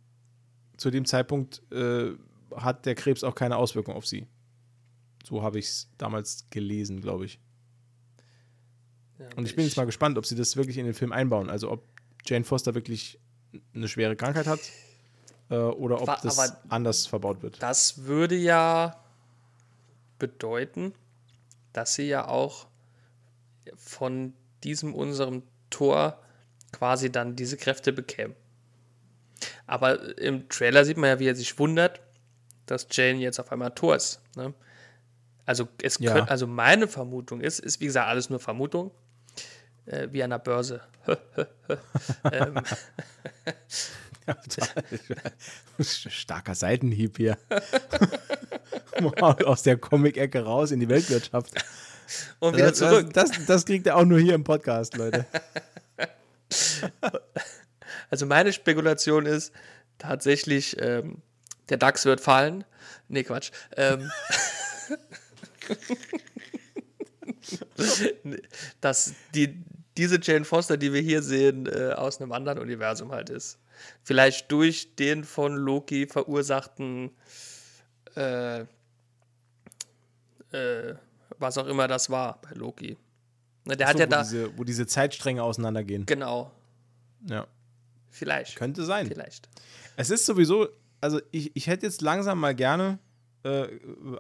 zu 0.77 0.91
dem 0.91 1.05
Zeitpunkt 1.05 1.63
äh, 1.73 2.11
hat 2.57 2.87
der 2.87 2.97
Krebs 2.97 3.23
auch 3.23 3.35
keine 3.37 3.57
Auswirkung 3.57 3.95
auf 3.95 4.07
sie. 4.07 4.27
So 5.25 5.43
habe 5.43 5.61
ich 5.61 5.67
es 5.67 5.91
damals 5.99 6.47
gelesen, 6.51 7.01
glaube 7.01 7.27
ich. 7.27 7.39
Ja, 9.21 9.29
Und 9.37 9.47
ich 9.47 9.55
bin 9.55 9.65
jetzt 9.65 9.77
mal 9.77 9.85
gespannt, 9.87 10.19
ob 10.19 10.27
sie 10.27 10.35
das 10.35 10.57
wirklich 10.57 10.79
in 10.79 10.85
den 10.87 10.95
Film 10.95 11.13
einbauen. 11.13 11.49
Also 11.51 11.71
ob 11.71 11.85
Jane 12.27 12.45
Foster 12.45 12.75
wirklich 12.75 13.21
eine 13.75 13.87
schwere 13.87 14.17
Krankheit 14.17 14.49
hat 14.49 14.59
äh, 15.51 15.55
oder 15.57 16.01
ob 16.01 16.09
Wa- 16.09 16.19
das 16.21 16.57
anders 16.69 17.07
verbaut 17.07 17.43
wird. 17.43 17.63
Das 17.63 18.05
würde 18.05 18.35
ja 18.35 18.97
bedeuten, 20.19 20.93
dass 21.73 21.95
sie 21.95 22.05
ja 22.09 22.27
auch 22.27 22.67
von 23.77 24.35
diesem 24.65 24.95
unserem 24.95 25.43
Tor 25.71 26.21
quasi 26.73 27.11
dann 27.11 27.37
diese 27.37 27.57
Kräfte 27.57 27.93
bekämen. 27.93 28.35
Aber 29.67 30.19
im 30.19 30.49
Trailer 30.49 30.85
sieht 30.85 30.97
man 30.97 31.11
ja, 31.11 31.19
wie 31.19 31.29
er 31.29 31.35
sich 31.35 31.59
wundert, 31.59 32.01
dass 32.67 32.87
Jane 32.91 33.19
jetzt 33.19 33.41
auf 33.41 33.51
einmal 33.53 33.73
Tor 33.73 33.97
ist. 33.97 34.21
Ne? 34.37 34.55
Also, 35.45 35.69
es 35.83 35.99
Ja. 35.99 36.13
könnt, 36.15 36.31
also 36.31 36.47
meine 36.47 36.87
Vermutung 36.89 37.41
ist, 37.41 37.59
ist 37.59 37.81
wie 37.81 37.87
gesagt 37.87 38.09
alles 38.09 38.31
nur 38.31 38.39
Vermutung, 38.39 38.93
äh, 39.87 40.09
wie 40.11 40.23
an 40.23 40.31
der 40.31 40.39
Börse. 40.39 40.81
ähm, 42.33 42.63
Starker 45.81 46.55
Seitenhieb 46.55 47.17
hier. 47.17 47.37
Aus 49.21 49.63
der 49.63 49.77
Comic-Ecke 49.79 50.45
raus 50.45 50.71
in 50.71 50.79
die 50.81 50.89
Weltwirtschaft. 50.89 51.55
Und 52.41 52.57
wieder 52.57 52.69
das, 52.69 52.79
zurück. 52.79 53.13
Das, 53.13 53.31
das, 53.31 53.47
das 53.47 53.65
kriegt 53.67 53.87
er 53.87 53.97
auch 53.97 54.05
nur 54.05 54.19
hier 54.19 54.35
im 54.35 54.45
Podcast, 54.45 54.97
Leute. 54.97 55.27
Also 58.11 58.27
meine 58.27 58.53
Spekulation 58.53 59.25
ist 59.25 59.53
tatsächlich, 59.97 60.77
ähm, 60.79 61.23
der 61.71 61.79
DAX 61.79 62.05
wird 62.05 62.21
fallen. 62.21 62.65
Nee, 63.09 63.23
Quatsch. 63.23 63.53
Ähm, 63.75 64.11
dass 68.83 69.15
die, 69.35 69.65
diese 69.97 70.21
Jane 70.21 70.45
Foster, 70.45 70.77
die 70.77 70.93
wir 70.93 71.01
hier 71.01 71.23
sehen, 71.23 71.67
äh, 71.67 71.93
aus 71.93 72.21
einem 72.21 72.33
anderen 72.33 72.59
Universum 72.59 73.13
halt 73.13 73.31
ist. 73.31 73.59
Vielleicht 74.03 74.53
durch 74.53 74.95
den 74.97 75.25
von 75.25 75.57
Loki 75.57 76.07
verursachten, 76.07 77.13
äh, 78.15 78.61
äh, 80.53 80.95
was 81.43 81.59
auch 81.59 81.67
immer 81.67 81.87
das 81.89 82.09
war 82.09 82.41
bei 82.41 82.53
Loki. 82.55 82.97
Ne, 83.67 83.77
der 83.77 83.89
hat 83.89 83.97
So, 83.97 84.01
ja 84.01 84.07
wo, 84.07 84.11
da, 84.11 84.23
diese, 84.23 84.59
wo 84.59 84.65
diese 84.65 84.87
Zeitstränge 84.87 85.43
auseinandergehen. 85.43 86.07
genau, 86.07 86.51
Ja. 87.29 87.47
vielleicht. 88.09 88.57
Könnte 88.57 88.85
sein. 88.85 89.07
Vielleicht. 89.07 89.49
Es 89.97 90.09
ist 90.11 90.25
sowieso, 90.27 90.69
also 91.01 91.21
ich, 91.31 91.55
ich 91.55 91.67
hätte 91.67 91.85
jetzt 91.87 92.01
langsam 92.01 92.41
mal 92.41 92.55
gerne, 92.55 92.99
äh, 93.45 93.69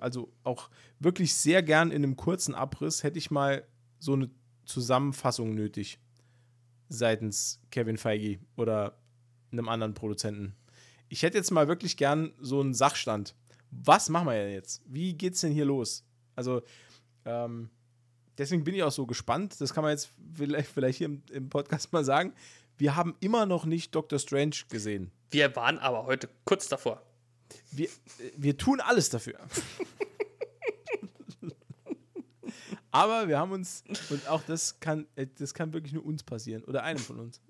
also 0.00 0.30
auch 0.44 0.68
wirklich 1.00 1.34
sehr 1.34 1.62
gern 1.62 1.90
in 1.90 2.04
einem 2.04 2.16
kurzen 2.16 2.54
Abriss, 2.54 3.02
hätte 3.02 3.18
ich 3.18 3.30
mal 3.30 3.66
so 3.98 4.12
eine 4.12 4.28
Zusammenfassung 4.66 5.54
nötig 5.54 5.98
seitens 6.88 7.60
Kevin 7.70 7.96
Feige 7.96 8.38
oder 8.56 8.98
einem 9.50 9.68
anderen 9.68 9.94
Produzenten. 9.94 10.54
Ich 11.08 11.22
hätte 11.22 11.36
jetzt 11.38 11.50
mal 11.50 11.68
wirklich 11.68 11.96
gern 11.96 12.32
so 12.40 12.60
einen 12.60 12.74
Sachstand. 12.74 13.34
Was 13.70 14.08
machen 14.08 14.26
wir 14.28 14.34
denn 14.34 14.52
jetzt? 14.52 14.82
Wie 14.86 15.14
geht's 15.14 15.40
denn 15.40 15.52
hier 15.52 15.64
los? 15.64 16.04
Also, 16.36 16.62
ähm, 17.24 17.70
deswegen 18.38 18.64
bin 18.64 18.74
ich 18.74 18.82
auch 18.82 18.92
so 18.92 19.06
gespannt. 19.06 19.60
Das 19.60 19.74
kann 19.74 19.82
man 19.82 19.92
jetzt 19.92 20.10
vielleicht, 20.34 20.70
vielleicht 20.70 20.98
hier 20.98 21.06
im, 21.06 21.22
im 21.30 21.48
Podcast 21.48 21.92
mal 21.92 22.04
sagen. 22.04 22.32
Wir 22.78 22.96
haben 22.96 23.14
immer 23.20 23.46
noch 23.46 23.64
nicht 23.64 23.94
Doctor 23.94 24.18
Strange 24.18 24.56
gesehen. 24.68 25.10
Wir 25.30 25.54
waren 25.56 25.78
aber 25.78 26.06
heute 26.06 26.28
kurz 26.44 26.68
davor. 26.68 27.02
Wir, 27.70 27.88
wir 28.36 28.56
tun 28.56 28.80
alles 28.80 29.08
dafür. 29.10 29.38
Aber 32.94 33.26
wir 33.26 33.38
haben 33.38 33.52
uns, 33.52 33.84
und 34.10 34.28
auch 34.28 34.42
das 34.42 34.78
kann, 34.78 35.06
äh, 35.16 35.26
das 35.38 35.54
kann 35.54 35.72
wirklich 35.72 35.94
nur 35.94 36.04
uns 36.04 36.22
passieren 36.22 36.62
oder 36.64 36.82
einem 36.82 36.98
von 36.98 37.18
uns. 37.18 37.40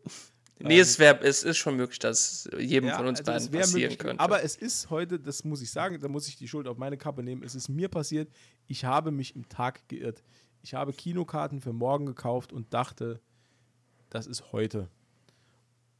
Nee, 0.62 0.80
es, 0.80 0.98
wär, 0.98 1.22
es 1.22 1.42
ist 1.42 1.58
schon 1.58 1.76
möglich, 1.76 1.98
dass 1.98 2.48
jedem 2.58 2.88
Ja, 2.88 2.96
von 2.96 3.06
uns 3.06 3.20
also 3.20 3.50
beiden 3.50 3.60
passieren 3.60 3.82
möglich, 3.82 3.98
könnte. 3.98 4.20
Aber 4.20 4.42
es 4.42 4.56
ist 4.56 4.90
heute, 4.90 5.18
das 5.18 5.44
muss 5.44 5.62
ich 5.62 5.70
sagen, 5.70 5.98
da 6.00 6.08
muss 6.08 6.28
ich 6.28 6.36
die 6.36 6.48
Schuld 6.48 6.68
auf 6.68 6.78
meine 6.78 6.96
Kappe 6.96 7.22
nehmen. 7.22 7.42
Es 7.42 7.54
ist 7.54 7.68
mir 7.68 7.88
passiert, 7.88 8.30
ich 8.66 8.84
habe 8.84 9.10
mich 9.10 9.34
im 9.36 9.48
Tag 9.48 9.88
geirrt. 9.88 10.22
Ich 10.62 10.74
habe 10.74 10.92
Kinokarten 10.92 11.60
für 11.60 11.72
morgen 11.72 12.06
gekauft 12.06 12.52
und 12.52 12.72
dachte, 12.72 13.20
das 14.10 14.26
ist 14.26 14.52
heute. 14.52 14.88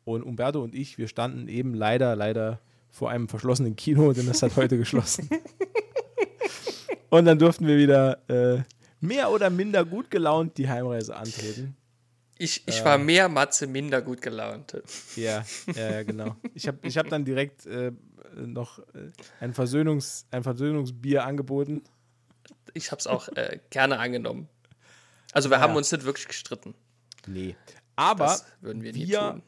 Und 0.05 0.23
Umberto 0.23 0.63
und 0.63 0.75
ich, 0.75 0.99
wir 0.99 1.09
standen 1.09 1.49
eben 1.49 1.75
leider, 1.75 2.15
leider 2.17 2.61
vor 2.91 3.11
einem 3.11 3.29
verschlossenen 3.29 3.75
Kino, 3.77 4.13
denn 4.13 4.27
das 4.27 4.43
hat 4.43 4.57
heute 4.57 4.77
geschlossen. 4.77 5.29
Und 7.13 7.27
dann 7.27 7.39
durften 7.39 7.67
wir 7.67 7.77
wieder 7.77 8.23
äh, 8.31 8.63
mehr 9.01 9.31
oder 9.31 9.51
minder 9.51 9.85
gut 9.85 10.11
gelaunt 10.11 10.57
die 10.57 10.71
Heimreise 10.71 11.15
antreten. 11.15 11.77
Ich 12.43 12.63
ich 12.67 12.81
äh, 12.81 12.85
war 12.85 12.99
mehr 12.99 13.29
Matze, 13.29 13.67
minder 13.67 14.03
gut 14.03 14.21
gelaunt. 14.23 14.83
Ja, 15.17 15.45
ja, 15.75 16.03
genau. 16.03 16.37
Ich 16.55 16.67
habe 16.69 16.79
ich 16.83 16.99
hab 16.99 17.09
dann 17.09 17.25
direkt 17.25 17.67
äh, 17.67 17.93
noch 18.37 18.79
äh, 18.79 19.11
ein, 19.41 19.53
Versöhnungs-, 19.55 20.25
ein 20.31 20.43
Versöhnungsbier 20.43 21.25
angeboten. 21.25 21.83
Ich 22.75 22.91
habe 22.91 23.01
es 23.01 23.07
auch 23.07 23.29
äh, 23.29 23.61
gerne 23.71 23.99
angenommen. 23.99 24.49
Also 25.33 25.51
wir 25.51 25.57
Ja. 25.59 25.63
haben 25.63 25.77
uns 25.77 25.93
nicht 25.93 26.05
wirklich 26.05 26.29
gestritten. 26.29 26.75
Nee. 27.27 27.57
Aber 27.97 28.41
wir 28.61 28.75
wir 28.95 29.43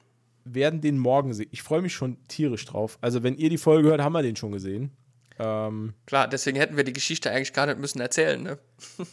werden 0.44 0.80
den 0.80 0.98
morgen 0.98 1.32
sehen. 1.32 1.48
Ich 1.50 1.62
freue 1.62 1.82
mich 1.82 1.94
schon 1.94 2.22
tierisch 2.28 2.64
drauf. 2.66 2.98
Also, 3.00 3.22
wenn 3.22 3.34
ihr 3.36 3.48
die 3.48 3.58
Folge 3.58 3.88
hört, 3.88 4.00
haben 4.02 4.12
wir 4.12 4.22
den 4.22 4.36
schon 4.36 4.52
gesehen. 4.52 4.90
Ähm, 5.38 5.94
Klar, 6.06 6.28
deswegen 6.28 6.56
hätten 6.58 6.76
wir 6.76 6.84
die 6.84 6.92
Geschichte 6.92 7.30
eigentlich 7.30 7.52
gar 7.52 7.66
nicht 7.66 7.78
müssen 7.78 8.00
erzählen. 8.00 8.40
Ne? 8.40 8.58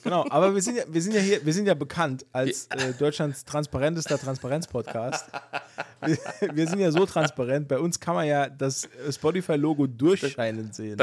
genau, 0.03 0.25
aber 0.29 0.53
wir 0.53 0.61
sind 0.61 0.75
ja, 0.77 0.83
wir 0.87 1.01
sind 1.01 1.13
ja 1.13 1.19
hier, 1.21 1.43
wir 1.43 1.53
sind 1.53 1.65
ja 1.65 1.73
bekannt 1.73 2.25
als 2.31 2.67
äh, 2.67 2.93
Deutschlands 2.93 3.43
transparentester 3.43 4.19
Transparenz-Podcast. 4.19 5.29
Wir, 6.05 6.17
wir 6.53 6.67
sind 6.67 6.79
ja 6.79 6.91
so 6.91 7.05
transparent. 7.07 7.67
Bei 7.67 7.79
uns 7.79 7.99
kann 7.99 8.13
man 8.15 8.27
ja 8.27 8.49
das 8.49 8.85
äh, 8.85 9.11
Spotify-Logo 9.11 9.87
durchscheinend 9.87 10.75
sehen. 10.75 10.97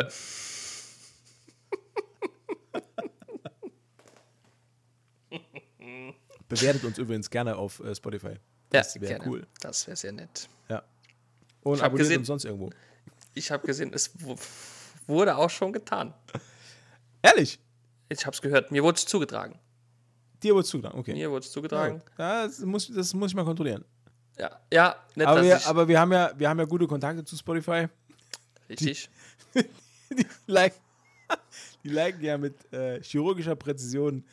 Bewertet 6.49 6.85
uns 6.85 6.99
übrigens 6.99 7.29
gerne 7.31 7.57
auf 7.57 7.81
äh, 7.81 7.95
Spotify. 7.95 8.29
Ja, 8.29 8.37
Das 8.71 8.95
wäre 9.01 9.15
gerne. 9.19 9.31
cool. 9.31 9.47
Das 9.61 9.87
wäre 9.87 9.97
sehr 9.97 10.13
nett. 10.13 10.49
Ja. 10.69 10.83
Und 11.63 11.81
abonniert 11.83 11.99
gesehen- 12.09 12.19
uns 12.19 12.27
sonst 12.27 12.45
irgendwo. 12.45 12.71
Ich 13.35 13.51
habe 13.51 13.67
gesehen, 13.67 13.93
es 13.95 14.11
wurde 15.09 15.37
auch 15.37 15.51
schon 15.51 15.73
getan. 15.73 16.15
Ehrlich? 17.23 17.59
Ich 18.09 18.25
habe 18.25 18.35
es 18.35 18.41
gehört. 18.41 18.71
Mir 18.71 18.83
wurde 18.83 18.97
es 18.97 19.07
zugetragen. 19.07 19.59
Dir 20.43 20.55
wurde 20.55 20.67
zugetragen, 20.67 20.99
okay. 20.99 21.15
Mir 21.15 21.31
wurde 21.31 21.45
es 21.45 21.51
zugetragen. 21.51 22.01
Ja, 22.17 22.47
das, 22.47 22.61
muss, 22.61 22.89
das 22.89 23.13
muss 23.13 23.31
ich 23.33 23.35
mal 23.35 23.45
kontrollieren. 23.45 23.85
Ja, 24.39 24.61
ja, 24.73 24.97
nicht, 25.17 25.27
Aber 25.27 25.43
wir, 25.43 25.67
aber 25.67 25.89
wir 25.89 25.99
haben 25.99 26.13
ja, 26.13 26.31
wir 26.37 26.49
haben 26.49 26.61
ja 26.61 26.65
gute 26.65 26.87
Kontakte 26.87 27.25
zu 27.25 27.37
Spotify. 27.37 27.89
richtig. 28.69 29.11
Die, 29.55 30.27
like, 30.47 30.75
die 31.83 31.89
liken 31.89 32.23
ja 32.23 32.39
mit 32.39 32.73
äh, 32.73 33.03
chirurgischer 33.03 33.57
Präzision 33.57 34.25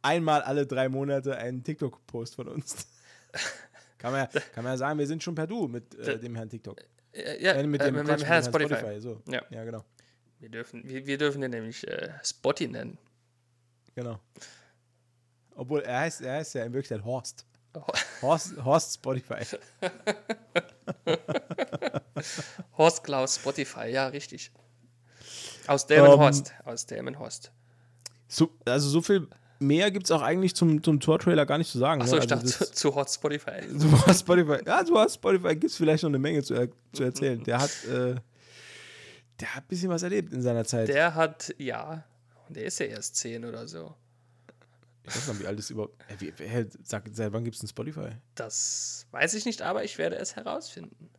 einmal 0.00 0.42
alle 0.42 0.64
drei 0.64 0.88
Monate 0.88 1.36
einen 1.36 1.64
TikTok-Post 1.64 2.36
von 2.36 2.46
uns. 2.48 2.86
kann, 3.98 4.12
man 4.12 4.28
ja, 4.32 4.40
kann 4.54 4.62
man 4.62 4.74
ja 4.74 4.76
sagen, 4.76 4.98
wir 4.98 5.06
sind 5.08 5.24
schon 5.24 5.34
per 5.34 5.48
Du 5.48 5.66
mit 5.66 5.92
äh, 5.96 6.20
dem 6.20 6.36
Herrn 6.36 6.48
TikTok. 6.48 6.80
Äh, 7.12 7.42
ja, 7.42 7.54
Äh, 7.54 7.66
mit 7.66 7.80
äh, 7.80 7.86
dem, 7.86 7.96
mit 7.96 8.04
Quatsch, 8.06 8.20
dem 8.20 8.26
Herrn 8.26 8.42
Herrn 8.42 8.54
Spotify. 8.54 9.00
So. 9.00 9.22
Ja. 9.26 9.42
ja, 9.50 9.64
genau. 9.64 9.84
Wir 10.40 10.48
dürfen, 10.48 10.88
wir, 10.88 11.06
wir 11.06 11.18
dürfen 11.18 11.40
den 11.40 11.50
nämlich 11.50 11.86
äh, 11.86 12.10
Spotty 12.22 12.68
nennen. 12.68 12.98
genau. 13.94 14.20
Obwohl 15.54 15.80
er 15.80 16.00
heißt, 16.00 16.20
er 16.20 16.34
heißt 16.34 16.54
ja 16.54 16.64
in 16.64 16.72
Wirklichkeit 16.72 17.04
Horst. 17.04 17.44
Oh. 17.74 17.82
Horst, 18.22 18.64
Horst 18.64 18.94
Spotify. 18.94 19.44
Horst 22.76 23.02
Klaus 23.02 23.36
Spotify, 23.36 23.88
ja, 23.88 24.06
richtig. 24.06 24.52
Aus 25.66 25.86
Damon 25.86 26.12
Ähm, 26.12 26.18
Horst. 26.20 26.52
Aus 26.64 26.86
Damon 26.86 27.18
Horst. 27.18 27.50
So, 28.28 28.50
also 28.64 28.88
so 28.88 29.02
viel 29.02 29.26
mehr 29.58 29.90
gibt 29.90 30.06
es 30.06 30.12
auch 30.12 30.22
eigentlich 30.22 30.54
zum, 30.54 30.82
zum 30.82 31.00
Tor-Trailer 31.00 31.44
gar 31.46 31.58
nicht 31.58 31.70
zu 31.70 31.78
sagen. 31.78 32.00
Achso, 32.02 32.16
ne? 32.16 32.24
ich 32.24 32.32
also 32.32 32.46
dachte 32.46 32.66
zu, 32.66 32.72
zu 32.72 32.94
Horst 32.94 33.14
Spotify. 33.16 33.62
Du 33.72 33.90
hast 34.06 34.20
Spotify. 34.20 34.58
Ja, 34.64 34.84
du 34.84 34.96
hast 34.96 35.14
Spotify. 35.14 35.54
Gibt 35.56 35.72
es 35.72 35.76
vielleicht 35.76 36.04
noch 36.04 36.10
eine 36.10 36.18
Menge 36.18 36.42
zu, 36.42 36.54
er 36.54 36.68
zu 36.92 37.02
erzählen. 37.02 37.42
Der 37.42 37.60
hat, 37.60 37.70
äh, 37.84 38.14
der 39.40 39.54
hat 39.54 39.64
ein 39.64 39.68
bisschen 39.68 39.88
was 39.90 40.02
erlebt 40.02 40.32
in 40.32 40.42
seiner 40.42 40.64
Zeit. 40.64 40.88
Der 40.88 41.14
hat, 41.14 41.54
ja, 41.58 42.04
und 42.48 42.56
der 42.56 42.64
ist 42.64 42.78
ja 42.80 42.86
erst 42.86 43.16
10 43.16 43.44
oder 43.44 43.68
so. 43.68 43.94
ich 45.04 45.14
weiß 45.14 45.28
nicht, 45.28 45.40
wie 45.40 45.46
alt 45.46 45.58
ist 45.58 45.70
überhaupt. 45.70 45.96
Wie, 46.18 46.32
sag, 46.82 47.04
seit 47.12 47.32
wann 47.32 47.44
gibt 47.44 47.56
es 47.56 47.62
ein 47.62 47.68
Spotify? 47.68 48.10
Das 48.34 49.06
weiß 49.10 49.34
ich 49.34 49.44
nicht, 49.44 49.62
aber 49.62 49.84
ich 49.84 49.98
werde 49.98 50.16
es 50.16 50.36
herausfinden. 50.36 51.10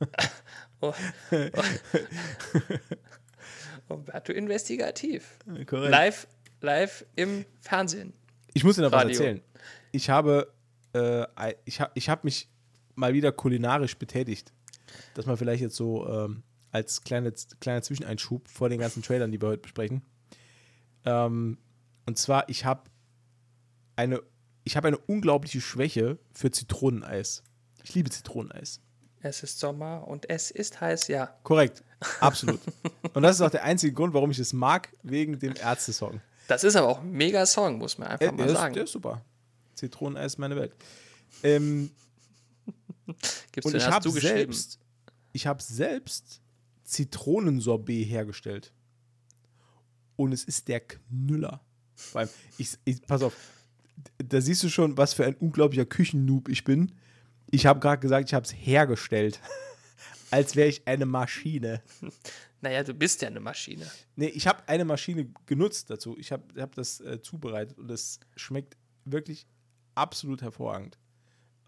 oh. 0.80 0.94
Umberto 3.88 4.32
investigativ. 4.32 5.38
Korrekt. 5.66 5.90
Live, 5.90 6.26
live 6.60 7.04
im 7.16 7.44
Fernsehen. 7.60 8.12
Ich 8.54 8.64
muss 8.64 8.76
dir 8.76 8.82
noch 8.82 8.92
was 8.92 9.04
Radio. 9.04 9.10
erzählen. 9.10 9.42
Ich 9.92 10.08
habe, 10.10 10.52
äh, 10.94 11.26
ich, 11.64 11.80
ha, 11.80 11.90
ich 11.94 12.08
habe 12.08 12.20
mich 12.24 12.48
mal 12.94 13.12
wieder 13.12 13.32
kulinarisch 13.32 13.96
betätigt. 13.96 14.52
Das 15.14 15.26
mal 15.26 15.36
vielleicht 15.36 15.62
jetzt 15.62 15.76
so 15.76 16.06
ähm, 16.08 16.42
als 16.70 17.02
kleine, 17.02 17.32
kleiner 17.60 17.82
Zwischeneinschub 17.82 18.48
vor 18.48 18.68
den 18.68 18.80
ganzen 18.80 19.02
Trailern, 19.02 19.32
die 19.32 19.40
wir 19.40 19.48
heute 19.48 19.62
besprechen. 19.62 20.02
Ähm, 21.04 21.58
und 22.06 22.18
zwar, 22.18 22.48
ich 22.48 22.64
habe 22.64 22.82
eine, 23.96 24.22
ich 24.64 24.76
habe 24.76 24.88
eine 24.88 24.98
unglaubliche 24.98 25.60
Schwäche 25.60 26.18
für 26.32 26.50
Zitroneneis. 26.50 27.42
Ich 27.82 27.94
liebe 27.94 28.10
Zitroneneis. 28.10 28.80
Es 29.22 29.42
ist 29.42 29.58
Sommer 29.58 30.06
und 30.08 30.30
es 30.30 30.50
ist 30.50 30.80
heiß, 30.80 31.08
ja. 31.08 31.34
Korrekt, 31.42 31.84
absolut. 32.20 32.60
und 33.12 33.22
das 33.22 33.36
ist 33.36 33.42
auch 33.42 33.50
der 33.50 33.64
einzige 33.64 33.92
Grund, 33.92 34.14
warum 34.14 34.30
ich 34.30 34.38
es 34.38 34.52
mag, 34.54 34.94
wegen 35.02 35.38
dem 35.38 35.54
Ärzte-Song. 35.56 36.20
Das 36.48 36.64
ist 36.64 36.74
aber 36.74 36.88
auch 36.88 37.00
ein 37.00 37.12
mega 37.12 37.44
Song, 37.46 37.78
muss 37.78 37.98
man 37.98 38.08
einfach 38.08 38.26
Äh, 38.26 38.32
mal 38.32 38.46
der, 38.46 38.54
sagen. 38.56 38.72
ist, 38.72 38.76
der 38.76 38.84
ist 38.84 38.92
super. 38.92 39.22
Zitroneneis 39.74 40.32
ist 40.32 40.38
meine 40.38 40.56
Welt. 40.56 40.74
Ähm, 41.42 41.90
Gibt's 43.52 43.66
und 43.66 43.72
den 43.72 43.80
ich 43.80 43.86
habe 43.86 44.10
selbst, 44.10 44.79
ich 45.32 45.46
habe 45.46 45.62
selbst 45.62 46.40
Zitronensorbet 46.84 48.08
hergestellt. 48.08 48.72
Und 50.16 50.32
es 50.32 50.44
ist 50.44 50.68
der 50.68 50.80
Knüller. 50.80 51.60
Vor 51.94 52.22
allem, 52.22 52.30
ich, 52.58 52.76
ich, 52.84 53.02
pass 53.02 53.22
auf, 53.22 53.34
da 54.18 54.40
siehst 54.40 54.62
du 54.62 54.68
schon, 54.68 54.96
was 54.96 55.14
für 55.14 55.24
ein 55.24 55.34
unglaublicher 55.34 55.86
Küchennoob 55.86 56.48
ich 56.48 56.64
bin. 56.64 56.92
Ich 57.50 57.66
habe 57.66 57.80
gerade 57.80 58.00
gesagt, 58.00 58.28
ich 58.28 58.34
habe 58.34 58.44
es 58.44 58.52
hergestellt. 58.52 59.40
Als 60.30 60.56
wäre 60.56 60.68
ich 60.68 60.86
eine 60.86 61.06
Maschine. 61.06 61.82
Naja, 62.62 62.82
du 62.82 62.92
bist 62.92 63.22
ja 63.22 63.28
eine 63.28 63.40
Maschine. 63.40 63.90
Nee, 64.16 64.26
ich 64.26 64.46
habe 64.46 64.68
eine 64.68 64.84
Maschine 64.84 65.32
genutzt 65.46 65.88
dazu. 65.88 66.18
Ich 66.18 66.30
habe 66.30 66.60
hab 66.60 66.74
das 66.74 67.00
äh, 67.00 67.22
zubereitet 67.22 67.78
und 67.78 67.90
es 67.90 68.20
schmeckt 68.36 68.76
wirklich 69.06 69.46
absolut 69.94 70.42
hervorragend. 70.42 70.98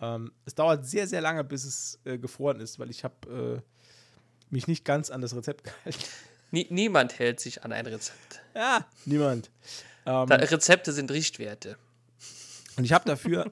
Ähm, 0.02 0.32
es 0.44 0.54
dauert 0.54 0.84
sehr, 0.84 1.06
sehr 1.06 1.20
lange, 1.20 1.44
bis 1.44 1.64
es 1.64 1.98
äh, 2.04 2.18
gefroren 2.18 2.60
ist, 2.60 2.78
weil 2.78 2.90
ich 2.90 3.04
habe 3.04 3.62
äh, 3.64 4.50
mich 4.50 4.66
nicht 4.66 4.84
ganz 4.84 5.08
an 5.10 5.20
das 5.22 5.34
Rezept 5.34 5.64
gehalten. 5.64 6.04
Nie, 6.50 6.66
niemand 6.68 7.18
hält 7.18 7.40
sich 7.40 7.64
an 7.64 7.72
ein 7.72 7.86
Rezept. 7.86 8.42
Ja, 8.54 8.86
niemand. 9.06 9.50
Ähm, 10.04 10.26
Da, 10.26 10.34
Rezepte 10.36 10.92
sind 10.92 11.10
Richtwerte. 11.10 11.78
und 12.76 12.84
ich 12.84 12.92
habe 12.92 13.04
dafür 13.06 13.50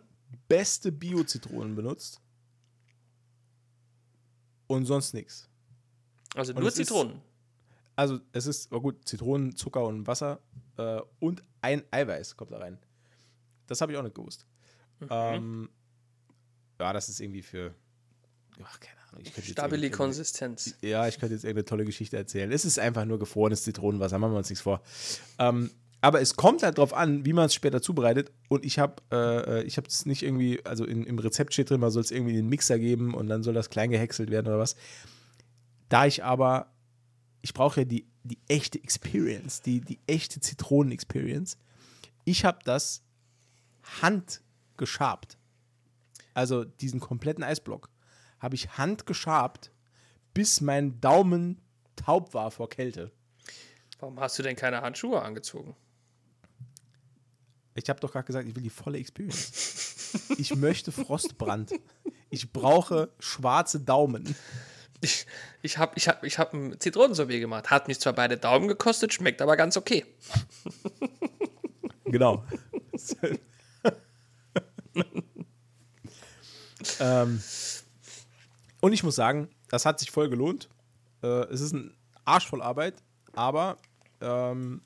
beste 0.49 0.91
Bio-Zitronen 0.93 1.75
benutzt. 1.77 2.21
Und 4.67 4.87
sonst 4.87 5.15
nichts. 5.15 5.49
Also 6.35 6.53
Und 6.53 6.61
nur 6.61 6.69
es 6.69 6.79
ist- 6.79 6.89
Zitronen. 6.89 7.21
Also 7.97 8.21
es 8.33 8.47
ist, 8.47 8.73
oh 8.73 8.81
gut, 8.81 9.07
Zitronen, 9.07 9.55
Zucker 9.57 9.85
und 9.85 10.07
Wasser 10.07 10.41
äh, 10.79 11.01
und 11.19 11.43
ein 11.61 11.83
Eiweiß 11.91 12.37
kommt 12.37 12.51
da 12.53 12.59
rein. 12.59 12.79
Das 13.67 13.81
habe 13.81 13.93
ich 13.93 13.99
auch 13.99 14.03
nicht 14.03 14.15
gewusst. 14.15 14.47
Mhm. 15.01 15.09
Ähm, 15.11 15.71
ja, 16.81 16.93
das 16.93 17.09
ist 17.09 17.21
irgendwie 17.21 17.43
für, 17.43 17.75
ach, 18.63 18.81
keine 18.81 18.97
Ahnung. 19.13 19.23
Ich 19.23 19.51
Stabile 19.51 19.91
Konsistenz. 19.91 20.75
Ja, 20.81 21.07
ich 21.07 21.19
könnte 21.19 21.35
jetzt 21.35 21.45
irgendeine 21.45 21.67
tolle 21.67 21.85
Geschichte 21.85 22.17
erzählen. 22.17 22.51
Es 22.51 22.65
ist 22.65 22.79
einfach 22.79 23.05
nur 23.05 23.19
gefrorenes 23.19 23.65
Zitronenwasser, 23.65 24.19
machen 24.19 24.33
wir 24.33 24.39
uns 24.39 24.49
nichts 24.49 24.63
vor. 24.63 24.83
Ähm, 25.39 25.71
aber 26.01 26.23
es 26.23 26.37
kommt 26.37 26.63
halt 26.63 26.79
drauf 26.79 26.95
an, 26.95 27.27
wie 27.27 27.35
man 27.35 27.47
es 27.47 27.55
später 27.55 27.83
zubereitet. 27.83 28.33
Und 28.49 28.65
ich 28.65 28.79
habe 28.79 29.03
äh, 29.13 29.63
ich 29.65 29.77
habe 29.77 29.87
es 29.89 30.07
nicht 30.07 30.23
irgendwie, 30.23 30.65
also 30.65 30.87
in, 30.87 31.05
im 31.05 31.19
Rezept 31.19 31.53
steht 31.53 31.69
drin, 31.69 31.81
man 31.81 31.91
soll 31.91 32.03
es 32.03 32.11
irgendwie 32.11 32.33
in 32.33 32.39
den 32.39 32.49
Mixer 32.49 32.79
geben 32.79 33.13
und 33.13 33.29
dann 33.29 33.43
soll 33.43 33.53
das 33.53 33.69
klein 33.69 33.91
gehäckselt 33.91 34.31
werden 34.31 34.47
oder 34.47 34.59
was. 34.59 34.77
Da 35.91 36.07
ich 36.07 36.25
aber, 36.25 36.73
ich 37.43 37.53
brauche 37.53 37.81
ja 37.81 37.85
die, 37.85 38.07
die 38.23 38.39
echte 38.49 38.83
Experience, 38.83 39.61
die, 39.61 39.81
die 39.81 39.99
echte 40.07 40.41
Zitronen-Experience. 40.41 41.59
Ich 42.25 42.47
habe 42.47 42.61
das 42.65 43.03
handgeschabt. 44.01 45.37
Also 46.35 46.65
diesen 46.65 47.01
kompletten 47.01 47.45
Eisblock 47.45 47.89
habe 48.39 48.55
ich 48.55 48.79
handgeschabt, 48.79 49.71
bis 50.35 50.61
mein 50.61 51.01
Daumen 51.01 51.61
taub 51.97 52.35
war 52.35 52.51
vor 52.51 52.69
Kälte. 52.69 53.11
Warum 53.99 54.19
hast 54.19 54.39
du 54.39 54.43
denn 54.43 54.57
keine 54.57 54.81
Handschuhe 54.81 55.21
angezogen? 55.21 55.77
Ich 57.75 57.89
habe 57.89 58.01
doch 58.01 58.13
gerade 58.13 58.27
gesagt, 58.27 58.49
ich 58.49 58.57
will 58.57 58.63
die 58.63 58.71
volle 58.71 58.99
Experience. 58.99 60.09
Ich 60.39 60.55
möchte 60.57 60.91
Frostbrand. 60.91 61.73
Ich 62.31 62.53
brauche 62.53 63.11
schwarze 63.19 63.81
Daumen. 63.81 64.35
Ich, 65.01 65.27
ich 65.63 65.79
habe 65.79 65.93
ich 65.97 66.09
hab, 66.09 66.25
ich 66.25 66.39
hab 66.39 66.53
ein 66.53 66.79
Zitronensorbet 66.79 67.41
gemacht. 67.41 67.71
Hat 67.71 67.89
mich 67.89 68.01
zwar 68.01 68.13
beide 68.13 68.37
Daumen 68.37 68.69
gekostet, 68.69 69.15
schmeckt 69.15 69.41
aber 69.41 69.57
ganz 69.57 69.77
okay. 69.77 70.05
Genau. 72.05 72.45
ähm, 77.01 77.43
und 78.81 78.93
ich 78.93 79.03
muss 79.03 79.17
sagen, 79.17 79.49
das 79.69 79.85
hat 79.87 79.99
sich 80.01 80.11
voll 80.11 80.29
gelohnt. 80.31 80.69
Äh, 81.23 81.27
es 81.53 81.61
ist 81.61 81.73
ein 81.73 81.95
Arsch 82.25 82.47
voll 82.49 82.63
Arbeit, 82.63 82.95
aber 83.33 83.77
ähm, 84.21 84.83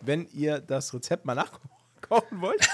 wenn 0.00 0.26
ihr 0.32 0.60
das 0.60 0.92
Rezept 0.94 1.24
mal 1.24 1.34
nachkochen 1.34 2.40
wollt, 2.40 2.66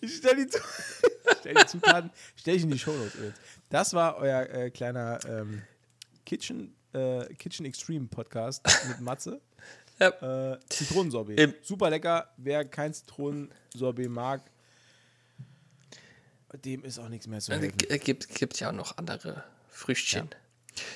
ich 0.00 0.16
stelle 0.16 0.44
die, 0.44 0.50
Zu- 0.50 0.58
ich 0.58 1.36
stell 1.40 1.54
die 1.54 1.66
Zutaten, 1.66 2.10
stelle 2.36 2.56
ich 2.56 2.62
in 2.62 2.70
die 2.70 2.78
Show 2.78 2.92
Notes. 2.92 3.14
Das 3.70 3.94
war 3.94 4.16
euer 4.16 4.42
äh, 4.50 4.70
kleiner 4.70 5.18
ähm, 5.26 5.62
Kitchen, 6.26 6.74
äh, 6.92 7.24
Kitchen 7.34 7.66
Extreme 7.66 8.06
Podcast 8.08 8.62
mit 8.88 9.00
Matze. 9.00 9.40
Ja. 9.98 10.52
Äh, 10.54 10.58
Zitronensorbet. 10.68 11.64
Super 11.64 11.88
lecker. 11.90 12.32
Wer 12.36 12.64
kein 12.64 12.92
Zitronensorbet 12.92 14.10
mag, 14.10 14.40
dem 16.58 16.84
ist 16.84 16.98
auch 16.98 17.08
nichts 17.08 17.26
mehr 17.26 17.40
zu 17.40 17.52
Es 17.52 17.60
helfen. 17.60 17.76
Äh, 17.88 17.98
gibt, 17.98 18.28
gibt 18.34 18.60
ja 18.60 18.68
auch 18.70 18.74
noch 18.74 18.96
andere 18.98 19.44
Früchtchen. 19.68 20.28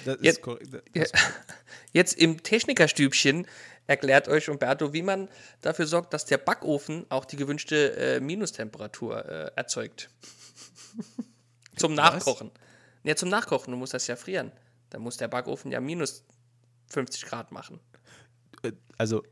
Das 0.04 0.16
ist 0.16 0.24
Jetzt- 0.24 0.42
korrekt. 0.42 0.68
Ja. 0.94 1.04
Jetzt 1.92 2.14
im 2.18 2.42
Technikerstübchen 2.42 3.46
erklärt 3.86 4.28
euch 4.28 4.48
Umberto, 4.50 4.92
wie 4.92 5.02
man 5.02 5.28
dafür 5.62 5.86
sorgt, 5.86 6.12
dass 6.12 6.24
der 6.26 6.38
Backofen 6.38 7.06
auch 7.10 7.24
die 7.24 7.36
gewünschte 7.36 7.96
äh, 7.96 8.20
Minustemperatur 8.20 9.24
äh, 9.24 9.50
erzeugt. 9.56 10.10
zum 11.76 11.94
Nachkochen. 11.94 12.50
Ja, 13.04 13.16
zum 13.16 13.28
Nachkochen. 13.28 13.70
Du 13.72 13.76
musst 13.78 13.94
das 13.94 14.06
ja 14.08 14.16
frieren. 14.16 14.50
Dann 14.90 15.02
muss 15.02 15.16
der 15.16 15.28
Backofen 15.28 15.70
ja 15.72 15.80
minus 15.80 16.24
50 16.88 17.24
Grad 17.26 17.52
machen. 17.52 17.80
Äh, 18.62 18.72
Also, 18.98 19.22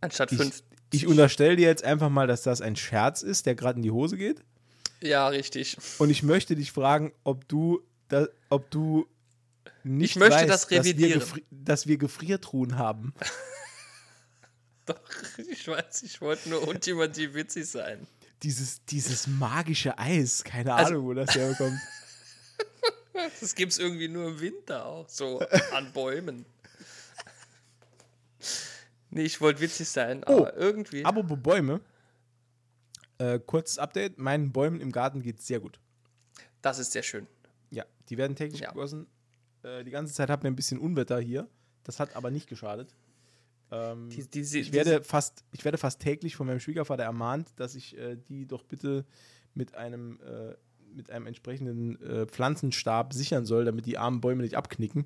Anstatt 0.00 0.30
ich, 0.32 0.38
5. 0.38 0.62
ich 0.92 1.06
unterstelle 1.06 1.56
dir 1.56 1.66
jetzt 1.68 1.84
einfach 1.84 2.08
mal, 2.08 2.26
dass 2.26 2.42
das 2.42 2.60
ein 2.60 2.76
Scherz 2.76 3.22
ist, 3.22 3.46
der 3.46 3.54
gerade 3.54 3.76
in 3.78 3.82
die 3.82 3.90
Hose 3.90 4.16
geht. 4.16 4.42
Ja, 5.02 5.28
richtig. 5.28 5.76
Und 5.98 6.10
ich 6.10 6.22
möchte 6.22 6.54
dich 6.56 6.72
fragen, 6.72 7.12
ob 7.24 7.46
du, 7.48 7.82
da, 8.08 8.26
ob 8.48 8.70
du 8.70 9.06
nicht 9.84 10.10
Ich 10.12 10.16
möchte 10.16 10.36
weißt, 10.36 10.48
das 10.48 10.62
dass 10.62 10.70
wir, 10.70 10.80
revidieren. 10.80 11.22
Dass 11.50 11.86
wir 11.86 11.98
Gefriertruhen 11.98 12.76
haben. 12.78 13.14
Doch, 14.86 14.98
ich 15.50 15.68
weiß, 15.68 16.02
ich 16.02 16.20
wollte 16.20 16.48
nur 16.48 16.66
ultimativ 16.66 17.34
witzig 17.34 17.66
sein. 17.68 18.06
Dieses, 18.42 18.84
dieses 18.86 19.26
magische 19.26 19.98
Eis, 19.98 20.42
keine 20.44 20.74
Also- 20.74 20.94
Ahnung, 20.94 21.06
wo 21.06 21.14
das 21.14 21.34
herkommt. 21.34 21.78
Das 23.40 23.56
gibt 23.56 23.72
es 23.72 23.78
irgendwie 23.78 24.06
nur 24.06 24.28
im 24.28 24.40
Winter 24.40 24.86
auch, 24.86 25.08
so 25.08 25.40
an 25.72 25.92
Bäumen. 25.92 26.46
Nee, 29.10 29.22
ich 29.24 29.40
wollte 29.40 29.60
witzig 29.60 29.88
sein, 29.88 30.22
Oh, 30.26 30.36
aber 30.38 30.56
irgendwie. 30.56 31.04
Apropos 31.04 31.36
Bäume, 31.42 31.80
äh, 33.18 33.38
kurzes 33.38 33.78
Update, 33.78 34.18
meinen 34.18 34.52
Bäumen 34.52 34.80
im 34.80 34.92
Garten 34.92 35.22
geht 35.22 35.38
es 35.40 35.46
sehr 35.46 35.60
gut. 35.60 35.78
das 36.62 36.78
ist 36.78 36.92
sehr 36.92 37.02
schön. 37.02 37.26
Ja, 37.70 37.84
die 38.08 38.16
werden 38.16 38.34
täglich 38.36 38.60
Ja. 38.60 38.70
gegossen. 38.70 39.06
Äh, 39.62 39.84
die 39.84 39.90
ganze 39.90 40.12
Zeit 40.14 40.30
hatten 40.30 40.42
wir 40.44 40.50
ein 40.50 40.56
bisschen 40.56 40.78
Unwetter 40.78 41.18
hier. 41.20 41.48
Das 41.84 42.00
hat 42.00 42.16
aber 42.16 42.30
nicht 42.30 42.48
geschadet. 42.48 42.94
Ähm, 43.70 44.08
Die, 44.10 44.28
die, 44.28 44.40
ich, 44.40 44.72
werde 44.72 45.02
fast, 45.04 45.44
ich 45.52 45.64
werde 45.64 45.78
fast 45.78 46.00
täglich 46.00 46.36
von 46.36 46.46
meinem 46.46 46.60
Schwiegervater 46.60 47.02
ermahnt, 47.04 47.48
dass 47.56 47.74
ich 47.74 47.96
äh, 47.98 48.16
die 48.16 48.46
doch 48.46 48.62
bitte 48.64 49.04
mit 49.54 49.74
einem, 49.74 50.20
äh, 50.22 50.54
mit 50.94 51.10
einem 51.10 51.26
entsprechenden 51.26 52.00
äh, 52.02 52.26
Pflanzenstab 52.26 53.12
sichern 53.12 53.44
soll, 53.46 53.64
damit 53.66 53.84
die 53.86 53.98
armen 53.98 54.20
Bäume 54.20 54.42
nicht 54.42 54.56
abknicken. 54.56 55.04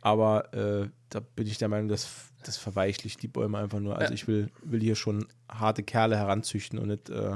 Aber 0.00 0.52
äh, 0.54 0.88
da 1.10 1.20
bin 1.20 1.46
ich 1.46 1.58
der 1.58 1.68
Meinung, 1.68 1.88
dass 1.88 2.08
das 2.44 2.56
verweichlicht 2.56 3.20
die 3.22 3.28
Bäume 3.28 3.58
einfach 3.58 3.80
nur. 3.80 3.96
Also 3.98 4.10
Ja. 4.10 4.14
ich 4.14 4.28
will, 4.28 4.50
will 4.62 4.80
hier 4.80 4.94
schon 4.94 5.26
harte 5.48 5.82
Kerle 5.82 6.16
heranzüchten 6.16 6.78
und 6.78 6.88
nicht 6.88 7.10
äh, 7.10 7.34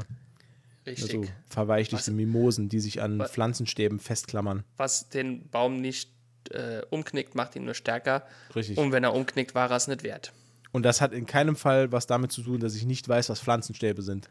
so 0.96 1.24
verweichlichte 1.48 2.10
Mimosen, 2.12 2.68
die 2.68 2.80
sich 2.80 3.02
an 3.02 3.18
Wa- 3.18 3.26
Pflanzenstäben 3.28 3.98
festklammern. 3.98 4.64
Was 4.76 5.08
den 5.08 5.48
Baum 5.48 5.80
nicht 5.80 6.10
äh, 6.50 6.82
umknickt, 6.90 7.34
macht 7.34 7.56
ihn 7.56 7.64
nur 7.64 7.74
stärker. 7.74 8.26
Richtig. 8.54 8.78
Und 8.78 8.92
wenn 8.92 9.04
er 9.04 9.14
umknickt, 9.14 9.54
war 9.54 9.70
er 9.70 9.76
es 9.76 9.88
nicht 9.88 10.02
wert. 10.02 10.32
Und 10.72 10.84
das 10.84 11.00
hat 11.00 11.12
in 11.12 11.26
keinem 11.26 11.56
Fall 11.56 11.92
was 11.92 12.06
damit 12.06 12.32
zu 12.32 12.42
tun, 12.42 12.60
dass 12.60 12.74
ich 12.74 12.84
nicht 12.86 13.08
weiß, 13.08 13.28
was 13.28 13.40
Pflanzenstäbe 13.40 14.02
sind. 14.02 14.28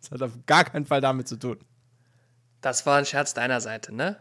Das 0.00 0.10
hat 0.12 0.22
auf 0.22 0.32
gar 0.46 0.64
keinen 0.64 0.86
Fall 0.86 1.00
damit 1.00 1.26
zu 1.28 1.36
tun. 1.36 1.58
Das 2.60 2.86
war 2.86 2.98
ein 2.98 3.04
Scherz 3.06 3.34
deiner 3.34 3.60
Seite, 3.60 3.94
ne? 3.94 4.16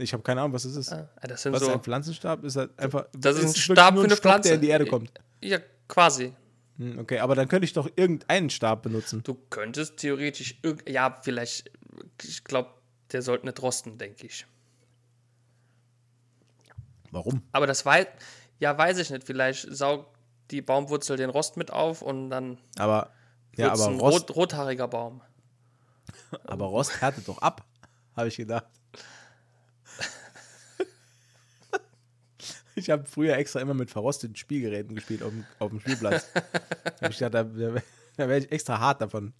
Ich 0.00 0.12
habe 0.12 0.22
keine 0.22 0.40
Ahnung, 0.40 0.52
was 0.54 0.62
das 0.62 0.76
ist. 0.76 0.92
Ah, 0.92 1.08
Das 1.22 1.42
sind 1.42 1.52
Was 1.52 1.60
ist 1.60 1.66
so. 1.68 1.74
ein 1.74 1.82
Pflanzenstab? 1.82 2.44
Ist 2.44 2.56
halt 2.56 2.70
einfach. 2.78 3.06
Das 3.12 3.36
ist 3.36 3.44
ein 3.44 3.54
Stab 3.54 3.94
für 3.94 4.00
eine 4.00 4.08
Stock, 4.10 4.20
Pflanze. 4.22 4.48
der 4.48 4.54
in 4.56 4.60
die 4.62 4.68
Erde 4.68 4.86
kommt. 4.86 5.10
Ja, 5.42 5.58
quasi. 5.88 6.32
Hm, 6.78 7.00
Okay, 7.00 7.18
aber 7.18 7.34
dann 7.34 7.48
könnte 7.48 7.64
ich 7.64 7.72
doch 7.72 7.88
irgendeinen 7.96 8.48
Stab 8.48 8.82
benutzen. 8.84 9.22
Du 9.24 9.34
könntest 9.50 9.96
theoretisch. 9.96 10.60
Ja, 10.86 11.18
vielleicht. 11.22 11.70
Ich 12.22 12.44
glaube, 12.44 12.70
der 13.12 13.22
sollte 13.22 13.46
nicht 13.46 13.60
rosten, 13.60 13.98
denke 13.98 14.26
ich. 14.26 14.46
Warum? 17.10 17.42
Aber 17.52 17.66
das 17.66 17.84
weiß, 17.84 18.06
ja, 18.60 18.76
weiß 18.76 18.98
ich 18.98 19.10
nicht. 19.10 19.24
Vielleicht 19.24 19.66
saugt 19.74 20.16
die 20.50 20.62
Baumwurzel 20.62 21.16
den 21.16 21.30
Rost 21.30 21.56
mit 21.56 21.70
auf 21.72 22.02
und 22.02 22.30
dann 22.30 22.58
Aber, 22.78 23.10
ja, 23.56 23.72
aber 23.72 23.86
ein 23.88 23.98
Rost, 23.98 24.28
rot, 24.30 24.36
rothaariger 24.36 24.88
Baum. 24.88 25.22
aber 26.44 26.66
Rost 26.66 27.00
härtet 27.00 27.26
doch 27.28 27.38
ab, 27.38 27.64
habe 28.16 28.28
ich 28.28 28.36
gedacht. 28.36 28.66
Ich 32.78 32.90
habe 32.90 33.04
früher 33.06 33.36
extra 33.36 33.60
immer 33.60 33.74
mit 33.74 33.90
verrosteten 33.90 34.36
Spielgeräten 34.36 34.94
gespielt 34.94 35.22
auf 35.22 35.30
dem, 35.30 35.44
auf 35.58 35.70
dem 35.70 35.80
Spielplatz. 35.80 36.28
ich 37.08 37.18
dachte, 37.18 37.30
da, 37.30 37.44
da, 37.44 37.82
da 38.16 38.28
wäre 38.28 38.38
ich 38.38 38.52
extra 38.52 38.78
hart 38.78 39.00
davon. 39.00 39.32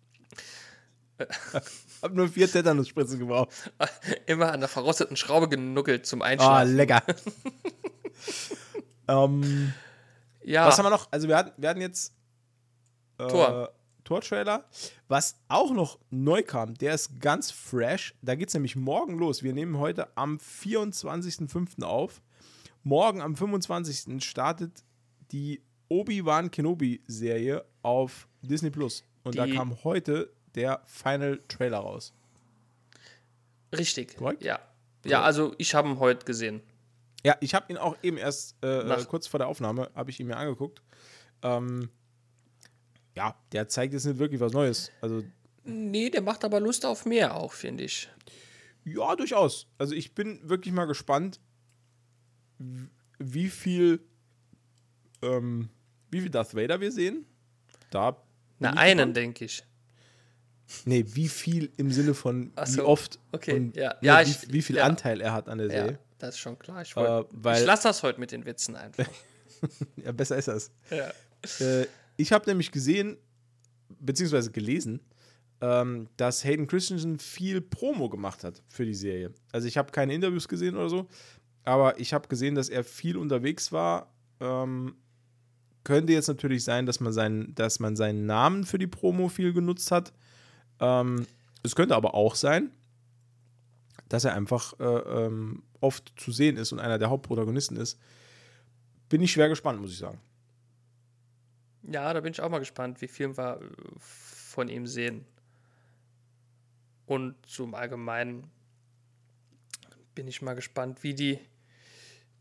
hab 2.03 2.15
nur 2.15 2.29
vier 2.29 2.51
Tetanusspritzen 2.51 3.19
gebraucht. 3.19 3.51
Immer 4.27 4.53
an 4.53 4.61
der 4.61 4.69
verrosteten 4.69 5.17
Schraube 5.17 5.49
genuckelt 5.49 6.07
zum 6.07 6.21
Oh, 6.21 6.25
Einschlafen. 6.25 6.77
lecker. 6.77 7.03
ähm, 9.09 9.73
ja, 10.45 10.67
Was 10.67 10.79
haben 10.79 10.87
wir 10.87 10.91
noch? 10.91 11.09
Also 11.11 11.29
wir 11.29 11.37
hatten, 11.37 11.61
wir 11.61 11.69
hatten 11.69 11.81
jetzt 11.81 12.15
äh, 13.19 13.27
Tor. 13.27 13.73
Tor-Trailer. 14.05 14.65
Was 15.09 15.37
auch 15.49 15.71
noch 15.71 15.99
neu 16.09 16.43
kam, 16.43 16.73
der 16.75 16.95
ist 16.95 17.21
ganz 17.21 17.51
fresh. 17.51 18.15
Da 18.23 18.37
geht 18.37 18.49
es 18.49 18.55
nämlich 18.55 18.75
morgen 18.75 19.19
los. 19.19 19.43
Wir 19.43 19.53
nehmen 19.53 19.79
heute 19.79 20.17
am 20.17 20.39
24.05. 20.39 21.83
auf. 21.83 22.23
Morgen 22.83 23.21
am 23.21 23.37
25. 23.37 24.23
startet 24.25 24.85
die 25.33 25.63
Obi-Wan 25.89 26.51
Kenobi-Serie 26.51 27.65
auf 27.83 28.29
Disney 28.43 28.71
Plus. 28.71 29.05
Und 29.25 29.37
da 29.37 29.47
Die- 29.47 29.55
kam 29.55 29.83
heute 29.85 30.33
der 30.55 30.83
Final 30.87 31.41
Trailer 31.49 31.79
raus. 31.79 32.13
richtig. 33.75 34.17
Korrekt? 34.17 34.43
Ja. 34.43 34.61
Ja, 35.05 35.23
also 35.23 35.55
ich 35.59 35.75
habe 35.75 35.89
ihn 35.89 35.99
heute 35.99 36.25
gesehen. 36.25 36.63
Ja, 37.25 37.37
ich 37.41 37.55
habe 37.55 37.71
ihn 37.73 37.77
auch 37.79 37.97
eben 38.03 38.17
erst 38.17 38.57
äh, 38.65 38.81
äh, 38.81 39.05
kurz 39.05 39.27
vor 39.27 39.39
der 39.39 39.47
Aufnahme, 39.49 39.91
habe 39.95 40.11
ich 40.11 40.19
ihn 40.21 40.27
mir 40.27 40.37
angeguckt. 40.37 40.83
Ähm, 41.43 41.91
ja, 43.15 43.37
der 43.53 43.69
zeigt 43.69 43.93
jetzt 43.93 44.05
nicht 44.07 44.19
wirklich 44.19 44.41
was 44.41 44.53
Neues. 44.53 44.91
Also 45.01 45.23
Nee, 45.65 46.09
der 46.11 46.23
macht 46.23 46.45
aber 46.45 46.61
Lust 46.61 46.87
auf 46.87 47.05
mehr 47.05 47.37
auch, 47.37 47.53
finde 47.53 47.85
ich. 47.85 48.09
Ja, 48.85 49.15
durchaus. 49.17 49.67
Also 49.77 49.95
ich 49.95 50.15
bin 50.15 50.41
wirklich 50.49 50.73
mal 50.73 50.87
gespannt, 50.87 51.39
wie 53.19 53.49
viel, 53.49 54.01
ähm, 55.23 55.69
wie 56.11 56.21
viel 56.21 56.31
Darth 56.31 56.55
Vader 56.55 56.81
wir 56.81 56.93
sehen. 56.93 57.25
Da. 57.91 58.17
Na, 58.59 58.73
einen, 58.75 59.15
denke 59.15 59.45
ich. 59.45 59.63
Nee, 60.85 61.05
wie 61.15 61.29
viel 61.29 61.71
im 61.79 61.91
Sinne 61.91 62.13
von 62.15 62.53
Ach 62.57 62.67
wie 62.67 62.73
so, 62.73 62.87
oft 62.87 63.19
okay, 63.33 63.55
und 63.55 63.77
ja. 63.77 63.95
Ja, 64.03 64.25
wie, 64.25 64.31
ich- 64.31 64.53
wie 64.53 64.63
viel 64.63 64.77
ja. 64.77 64.85
Anteil 64.85 65.21
er 65.21 65.33
hat 65.33 65.49
an 65.49 65.59
der 65.59 65.69
Ja, 65.69 65.73
Serie. 65.85 65.99
das 66.19 66.35
ist 66.35 66.41
schon 66.41 66.59
klar. 66.59 66.83
Ich, 66.83 66.93
Äh, 66.93 66.97
wollt- 66.97 67.27
weil- 67.33 67.61
ich 67.61 67.67
lasse 67.67 67.85
das 67.85 68.03
heute 68.03 68.21
mit 68.21 68.33
den 68.33 68.45
Witzen 68.45 68.77
einfach. 68.77 69.07
Ja, 69.97 70.13
besser 70.13 70.37
ist 70.37 70.47
das. 70.49 70.71
ja. 70.91 71.11
Äh, 71.67 71.87
ich 72.17 72.31
habe 72.33 72.49
nämlich 72.49 72.71
gesehen, 72.71 73.17
beziehungsweise 73.99 74.53
gelesen, 74.53 75.01
ähm, 75.61 76.09
dass 76.17 76.45
Hayden 76.45 76.69
Christensen 76.69 77.19
viel 77.19 77.61
Promo 77.61 78.09
gemacht 78.09 78.45
hat 78.45 78.63
für 78.69 78.85
die 78.85 78.95
Serie. 78.95 79.33
Also 79.51 79.67
ich 79.67 79.77
habe 79.77 79.91
keine 79.91 80.15
Interviews 80.15 80.47
gesehen 80.47 80.77
oder 80.77 80.89
so, 80.89 81.09
aber 81.69 82.01
ich 82.01 82.15
habe 82.15 82.29
gesehen, 82.29 82.55
dass 82.55 82.71
er 82.71 82.83
viel 82.83 83.19
unterwegs 83.19 83.73
war. 83.73 84.11
Ähm, 84.41 84.97
könnte 85.85 86.15
jetzt 86.15 86.29
natürlich 86.29 86.65
sein, 86.65 86.87
dass 86.87 86.99
man, 86.99 87.13
seinen, 87.13 87.55
dass 87.55 87.79
man 87.79 87.95
seinen 87.95 88.25
Namen 88.25 88.65
für 88.65 88.79
die 88.79 88.87
Promo 88.87 89.29
viel 89.29 89.53
genutzt 89.53 89.91
hat. 89.91 90.15
Ähm, 90.81 91.27
es 91.63 91.77
könnte 91.77 91.95
aber 91.95 92.15
auch 92.15 92.37
sein, 92.37 92.71
dass 94.09 94.25
er 94.25 94.35
einfach 94.35 94.81
äh, 94.81 94.85
ähm, 94.85 95.63
oft 95.81 96.15
zu 96.17 96.33
sehen 96.33 96.57
ist 96.57 96.73
und 96.73 96.79
einer 96.79 96.99
der 96.99 97.11
Hauptprotagonisten 97.11 97.77
ist. 97.77 98.01
Bin 99.11 99.21
ich 99.21 99.33
schwer 99.33 99.51
gespannt, 99.51 99.79
muss 99.79 99.93
ich 99.93 99.99
sagen. 99.99 100.21
ja, 101.83 102.15
da 102.15 102.21
bin 102.21 102.33
ich 102.33 102.41
auch 102.41 102.49
mal 102.49 102.61
gespannt, 102.61 103.03
wie 103.03 103.09
viel 103.09 103.37
wir 103.37 103.61
äh, 103.61 103.65
von 103.99 104.69
ihm 104.69 104.87
sehen. 104.87 105.27
Und 107.05 107.35
zum 107.47 107.75
Allgemeinen 107.75 108.51
bin 110.15 110.27
ich 110.27 110.43
mal 110.43 110.55
gespannt, 110.55 111.03
wie 111.05 111.15
die, 111.15 111.39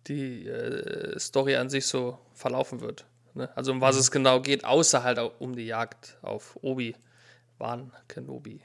die 0.08 0.48
äh, 0.48 1.18
Story 1.20 1.56
an 1.56 1.70
sich 1.70 1.86
so 1.86 2.20
verlaufen 2.34 2.82
wird. 2.82 3.06
Ne? 3.34 3.50
Also 3.56 3.72
um 3.72 3.82
was 3.82 3.96
Mhm. 3.96 4.02
es 4.02 4.12
genau 4.12 4.42
geht, 4.42 4.66
außer 4.66 5.04
halt 5.04 5.20
um 5.40 5.56
die 5.56 5.66
Jagd 5.66 6.18
auf 6.22 6.58
Obi-Wan 6.62 7.92
Kenobi. 8.08 8.62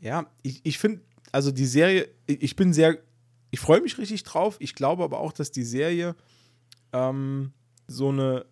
Ja, 0.00 0.26
ich, 0.42 0.60
ich 0.64 0.78
finde, 0.78 1.00
also 1.32 1.50
die 1.50 1.66
Serie, 1.66 2.08
ich 2.26 2.54
bin 2.56 2.72
sehr, 2.72 2.98
ich 3.50 3.60
freue 3.60 3.80
mich 3.80 3.98
richtig 3.98 4.22
drauf. 4.24 4.56
Ich 4.60 4.74
glaube 4.74 5.04
aber 5.04 5.18
auch, 5.20 5.32
dass 5.32 5.50
die 5.50 5.64
Serie 5.64 6.14
ähm, 6.92 7.52
so 7.86 8.10
eine 8.10 8.46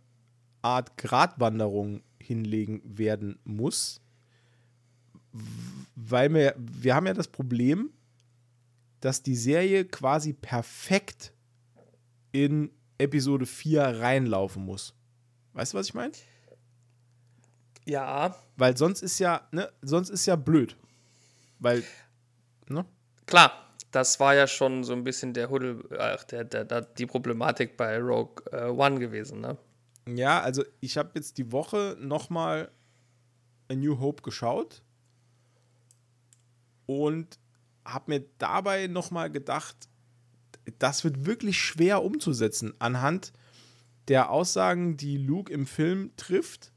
Art 0.62 0.96
Gratwanderung 0.96 2.02
hinlegen 2.18 2.80
werden 2.84 3.38
muss. 3.44 4.00
Weil 5.94 6.32
wir, 6.32 6.54
wir 6.58 6.94
haben 6.94 7.06
ja 7.06 7.14
das 7.14 7.28
Problem, 7.28 7.90
dass 9.00 9.22
die 9.22 9.36
Serie 9.36 9.84
quasi 9.84 10.32
perfekt 10.32 11.32
in 12.32 12.70
Episode 12.98 13.46
4 13.46 14.00
reinlaufen 14.00 14.64
muss. 14.64 14.94
Weißt 15.52 15.72
du, 15.72 15.78
was 15.78 15.88
ich 15.88 15.94
meine? 15.94 16.12
Ja, 17.84 18.36
Weil 18.56 18.76
sonst 18.76 19.02
ist 19.02 19.18
ja, 19.18 19.46
ne, 19.52 19.70
sonst 19.80 20.10
ist 20.10 20.26
ja 20.26 20.36
blöd. 20.36 20.76
Weil, 21.58 21.84
ne? 22.68 22.84
Klar, 23.26 23.52
das 23.92 24.18
war 24.18 24.34
ja 24.34 24.46
schon 24.46 24.82
so 24.84 24.92
ein 24.92 25.04
bisschen 25.04 25.32
der 25.32 25.48
Huddel, 25.48 25.84
ach, 25.98 26.24
der, 26.24 26.44
der, 26.44 26.64
der, 26.64 26.82
die 26.82 27.06
Problematik 27.06 27.76
bei 27.76 27.98
Rogue 27.98 28.44
äh, 28.52 28.66
One 28.66 28.98
gewesen, 28.98 29.40
ne? 29.40 29.56
Ja, 30.08 30.40
also 30.40 30.64
ich 30.80 30.96
habe 30.96 31.10
jetzt 31.14 31.38
die 31.38 31.50
Woche 31.50 31.96
nochmal 31.98 32.70
A 33.70 33.74
New 33.74 33.98
Hope 33.98 34.22
geschaut 34.22 34.82
und 36.86 37.38
habe 37.84 38.12
mir 38.12 38.24
dabei 38.38 38.86
nochmal 38.86 39.30
gedacht, 39.30 39.88
das 40.78 41.04
wird 41.04 41.26
wirklich 41.26 41.58
schwer 41.58 42.02
umzusetzen 42.02 42.74
anhand 42.78 43.32
der 44.08 44.30
Aussagen, 44.30 44.96
die 44.96 45.18
Luke 45.18 45.52
im 45.52 45.66
Film 45.66 46.12
trifft 46.16 46.72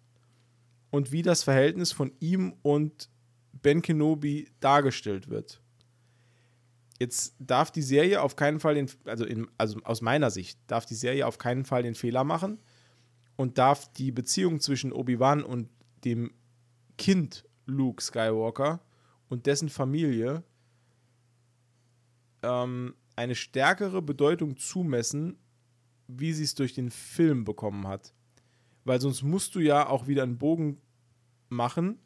und 0.90 1.12
wie 1.12 1.22
das 1.22 1.44
Verhältnis 1.44 1.92
von 1.92 2.12
ihm 2.20 2.56
und 2.64 3.10
Ben 3.52 3.82
Kenobi 3.82 4.50
dargestellt 4.60 5.30
wird. 5.30 5.62
Jetzt 7.00 7.36
darf 7.40 7.72
die 7.72 7.84
Serie 7.84 8.22
auf 8.22 8.36
keinen 8.36 8.60
Fall 8.60 8.76
den, 8.76 8.90
also, 9.06 9.26
in, 9.26 9.48
also 9.58 9.80
aus 9.84 10.02
meiner 10.02 10.32
Sicht, 10.32 10.60
darf 10.68 10.86
die 10.86 10.96
Serie 10.96 11.28
auf 11.28 11.38
keinen 11.38 11.66
Fall 11.66 11.84
den 11.84 11.96
Fehler 11.96 12.24
machen, 12.24 12.60
und 13.40 13.58
darf 13.58 13.90
die 13.94 14.12
Beziehung 14.12 14.60
zwischen 14.60 14.92
Obi-Wan 14.92 15.46
und 15.46 15.70
dem 16.04 16.34
Kind 16.98 17.46
Luke 17.66 18.04
Skywalker 18.04 18.82
und 19.30 19.46
dessen 19.46 19.70
Familie 19.70 20.44
ähm, 22.44 22.96
eine 23.20 23.36
stärkere 23.36 24.02
Bedeutung 24.02 24.56
zumessen, 24.56 25.38
wie 26.08 26.32
sie 26.32 26.46
es 26.46 26.56
durch 26.56 26.74
den 26.74 26.90
Film 26.90 27.44
bekommen 27.44 27.86
hat. 27.86 28.14
Weil 28.86 29.02
sonst 29.02 29.24
musst 29.24 29.56
du 29.56 29.60
ja 29.60 29.88
auch 29.88 30.08
wieder 30.08 30.24
einen 30.24 30.38
Bogen 30.38 30.82
machen, 31.50 32.00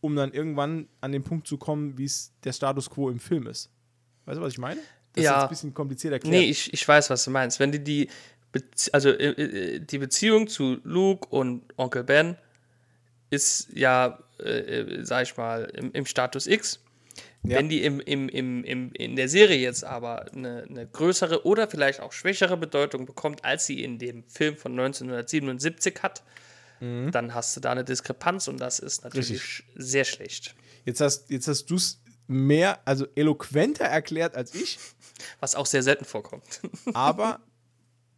um 0.00 0.16
dann 0.16 0.32
irgendwann 0.32 0.88
an 1.02 1.12
den 1.12 1.22
Punkt 1.22 1.46
zu 1.46 1.58
kommen, 1.58 1.98
wie 1.98 2.06
es 2.06 2.32
der 2.42 2.54
Status 2.54 2.88
quo 2.88 3.10
im 3.10 3.20
Film 3.20 3.46
ist. 3.46 3.70
Weißt 4.24 4.38
du, 4.38 4.42
was 4.42 4.54
ich 4.54 4.58
meine? 4.58 4.80
Das 5.12 5.22
ist 5.22 5.24
Ja. 5.24 5.34
jetzt 5.34 5.42
ein 5.42 5.48
bisschen 5.50 5.74
kompliziert 5.74 6.14
erklärt. 6.14 6.32
Nee, 6.34 6.48
ich, 6.48 6.72
ich 6.72 6.88
weiß, 6.88 7.10
was 7.10 7.22
du 7.24 7.30
meinst. 7.30 7.60
Wenn 7.60 7.70
die 7.72 7.84
die, 7.84 8.08
Bezie 8.50 8.94
also, 8.94 9.10
äh, 9.10 9.32
äh, 9.32 9.80
die 9.80 9.98
Beziehung 9.98 10.48
zu 10.48 10.78
Luke 10.84 11.28
und 11.28 11.64
Onkel 11.76 12.02
Ben 12.02 12.36
ist 13.28 13.68
ja, 13.74 14.18
äh, 14.38 14.44
äh, 14.48 15.04
sag 15.04 15.24
ich 15.24 15.36
mal, 15.36 15.64
im, 15.76 15.92
im 15.92 16.06
Status 16.06 16.46
X. 16.46 16.80
Ja. 17.42 17.56
Wenn 17.56 17.68
die 17.70 17.82
im, 17.84 18.00
im, 18.00 18.28
im, 18.28 18.64
im, 18.64 18.92
in 18.92 19.16
der 19.16 19.28
Serie 19.28 19.56
jetzt 19.58 19.82
aber 19.82 20.30
eine, 20.32 20.64
eine 20.68 20.86
größere 20.86 21.46
oder 21.46 21.68
vielleicht 21.68 22.00
auch 22.00 22.12
schwächere 22.12 22.56
Bedeutung 22.58 23.06
bekommt, 23.06 23.44
als 23.46 23.64
sie 23.64 23.82
in 23.82 23.98
dem 23.98 24.24
Film 24.28 24.56
von 24.58 24.72
1977 24.72 26.02
hat, 26.02 26.22
dann 26.80 27.34
hast 27.34 27.54
du 27.54 27.60
da 27.60 27.72
eine 27.72 27.84
Diskrepanz 27.84 28.48
und 28.48 28.58
das 28.58 28.78
ist 28.78 29.04
natürlich 29.04 29.28
Mhm. 29.30 29.34
Richtig. 29.34 29.64
sehr 29.76 30.04
schlecht. 30.04 30.54
Jetzt 30.86 31.02
hast, 31.02 31.28
jetzt 31.28 31.46
hast 31.46 31.66
du 31.66 31.74
es 31.74 32.00
mehr, 32.26 32.78
also 32.86 33.06
eloquenter 33.16 33.84
erklärt 33.84 34.34
als 34.34 34.54
ich, 34.54 34.78
Was 35.40 35.54
auch 35.54 35.66
sehr 35.66 35.82
selten 35.82 36.06
vorkommt. 36.06 36.62
aber 36.94 37.40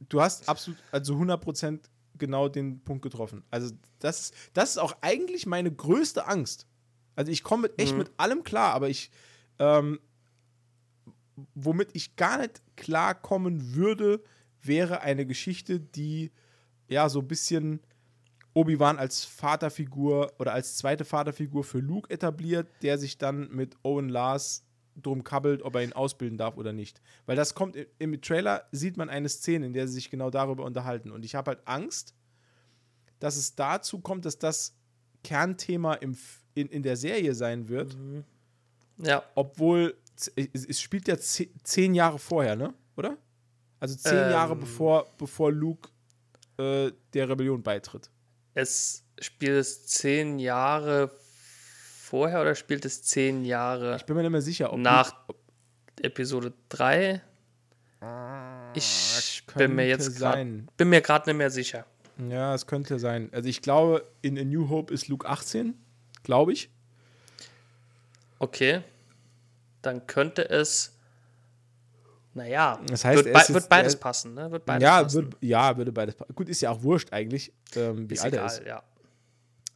du 0.09 0.21
hast 0.21 0.49
absolut, 0.49 0.79
also 0.93 1.15
100% 1.15 1.81
genau 2.19 2.49
den 2.49 2.85
Punkt 2.85 3.03
getroffen. 3.03 3.43
Also 3.51 3.75
das, 3.99 4.31
das 4.53 4.71
ist 4.71 4.79
auch 4.79 4.97
eigentlich 5.01 5.47
meine 5.47 5.73
größte 5.73 6.27
Angst. 6.29 6.67
Also 7.15 7.31
ich 7.31 7.43
komme 7.43 7.71
echt 7.77 7.97
mit 7.97 8.11
allem 8.17 8.43
klar, 8.43 8.73
aber 8.75 8.89
ich, 8.89 9.11
ähm, 9.59 10.01
womit 11.55 11.91
ich 11.93 12.17
gar 12.17 12.39
nicht 12.39 12.63
klarkommen 12.77 13.75
würde, 13.75 14.23
wäre 14.63 15.01
eine 15.01 15.27
Geschichte, 15.27 15.81
die 15.81 16.31
ja 16.89 17.09
so 17.09 17.21
ein 17.21 17.29
bisschen 17.29 17.81
Obi-Wan 18.55 18.99
als 18.99 19.25
Vaterfigur 19.25 20.33
oder 20.39 20.53
als 20.53 20.77
zweite 20.77 21.05
Vaterfigur 21.05 21.65
für 21.65 21.79
Luke 21.79 22.11
etabliert, 22.11 22.69
der 22.83 22.99
sich 22.99 23.19
dann 23.19 23.51
mit 23.51 23.77
Owen 23.83 24.09
Lars 24.09 24.65
drum 24.95 25.25
kabbelt, 25.25 25.63
ob 25.63 25.75
er 25.75 25.83
ihn 25.83 25.95
ausbilden 25.95 26.37
darf 26.37 26.57
oder 26.57 26.73
nicht. 26.73 27.01
Weil 27.25 27.37
das 27.37 27.55
kommt 27.55 27.77
im, 27.77 27.87
im 27.99 28.21
Trailer, 28.21 28.69
sieht 28.73 28.99
man 28.99 29.09
eine 29.09 29.29
Szene, 29.29 29.67
in 29.67 29.73
der 29.73 29.89
sie 29.89 29.95
sich 29.95 30.11
genau 30.11 30.31
darüber 30.31 30.65
unterhalten. 30.65 31.11
Und 31.11 31.25
ich 31.25 31.35
habe 31.35 31.53
halt 31.53 31.67
Angst, 31.67 32.15
dass 33.19 33.37
es 33.37 33.55
dazu 33.55 34.01
kommt, 34.01 34.27
dass 34.27 34.39
das 34.39 34.77
Kernthema 35.25 35.95
im, 35.95 36.17
in, 36.55 36.69
in 36.69 36.83
der 36.83 36.97
Serie 36.97 37.35
sein 37.35 37.69
wird. 37.69 37.97
Mhm. 37.97 38.25
Ja. 38.99 39.23
Obwohl, 39.35 39.95
es, 40.37 40.81
spielt 40.81 41.09
ja 41.09 41.17
zehn 41.19 41.95
Jahre 41.95 42.19
vorher, 42.19 42.57
ne? 42.57 42.75
Oder? 42.97 43.17
Also 43.81 43.97
zehn 43.97 44.19
ähm, 44.19 44.31
Jahre 44.31 44.55
bevor, 44.55 45.07
bevor 45.19 45.51
Luke 45.51 45.89
äh, 46.59 46.93
der 47.15 47.29
Rebellion 47.29 47.63
beitritt. 47.63 48.11
Es 48.55 49.05
spielt 49.19 49.57
es 49.57 49.87
zehn 49.87 50.39
Jahre 50.39 51.11
vorher 52.03 52.43
oder 52.43 52.55
spielt 52.55 52.85
es 52.85 53.03
zehn 53.03 53.45
Jahre? 53.45 53.97
Ich 53.97 54.05
bin 54.05 54.15
mir 54.17 54.23
nicht 54.23 54.33
mehr 54.33 54.43
sicher. 54.43 54.73
Ob 54.73 54.79
nach 54.79 55.15
ob 55.29 55.39
Episode 56.01 56.53
3? 56.69 57.23
Ich 58.75 59.45
bin 59.55 59.75
mir 59.75 59.87
jetzt 59.87 60.17
gerade 60.17 60.65
bin 60.77 60.89
mir 60.89 61.01
gerade 61.01 61.31
nicht 61.31 61.39
mehr 61.39 61.51
sicher. 61.51 61.87
Ja, 62.29 62.55
es 62.55 62.67
könnte 62.67 62.99
sein. 62.99 63.31
Also 63.33 63.49
ich 63.49 63.63
glaube, 63.63 64.07
in 64.21 64.39
A 64.39 64.45
New 64.45 64.69
Hope 64.69 64.93
ist 64.93 65.09
Luke 65.09 65.29
18, 65.29 65.75
glaube 66.23 66.53
ich. 66.53 66.71
Okay. 68.39 68.83
Dann 69.83 70.07
könnte 70.07 70.49
es. 70.49 70.93
Naja, 72.35 72.81
das 72.87 73.05
heißt, 73.05 73.25
wird, 73.25 73.35
be 73.35 73.55
wird 73.55 73.69
beides 73.69 73.97
passen, 73.97 74.35
ne? 74.35 74.51
Wird 74.51 74.65
beides 74.65 74.83
ja, 74.83 75.03
passen. 75.03 75.25
Wird, 75.25 75.37
ja, 75.43 75.77
würde 75.77 75.93
beides 75.93 76.15
passen. 76.15 76.35
Gut, 76.35 76.49
ist 76.49 76.63
ja 76.63 76.71
auch 76.71 76.83
wurscht 76.83 77.13
eigentlich, 77.13 77.53
ähm, 77.77 78.09
wie 78.09 78.15
ist 78.15 78.23
alt 78.23 78.33
egal, 78.33 78.47
er 78.47 78.53
ist. 78.53 78.67
Ja. 78.67 78.83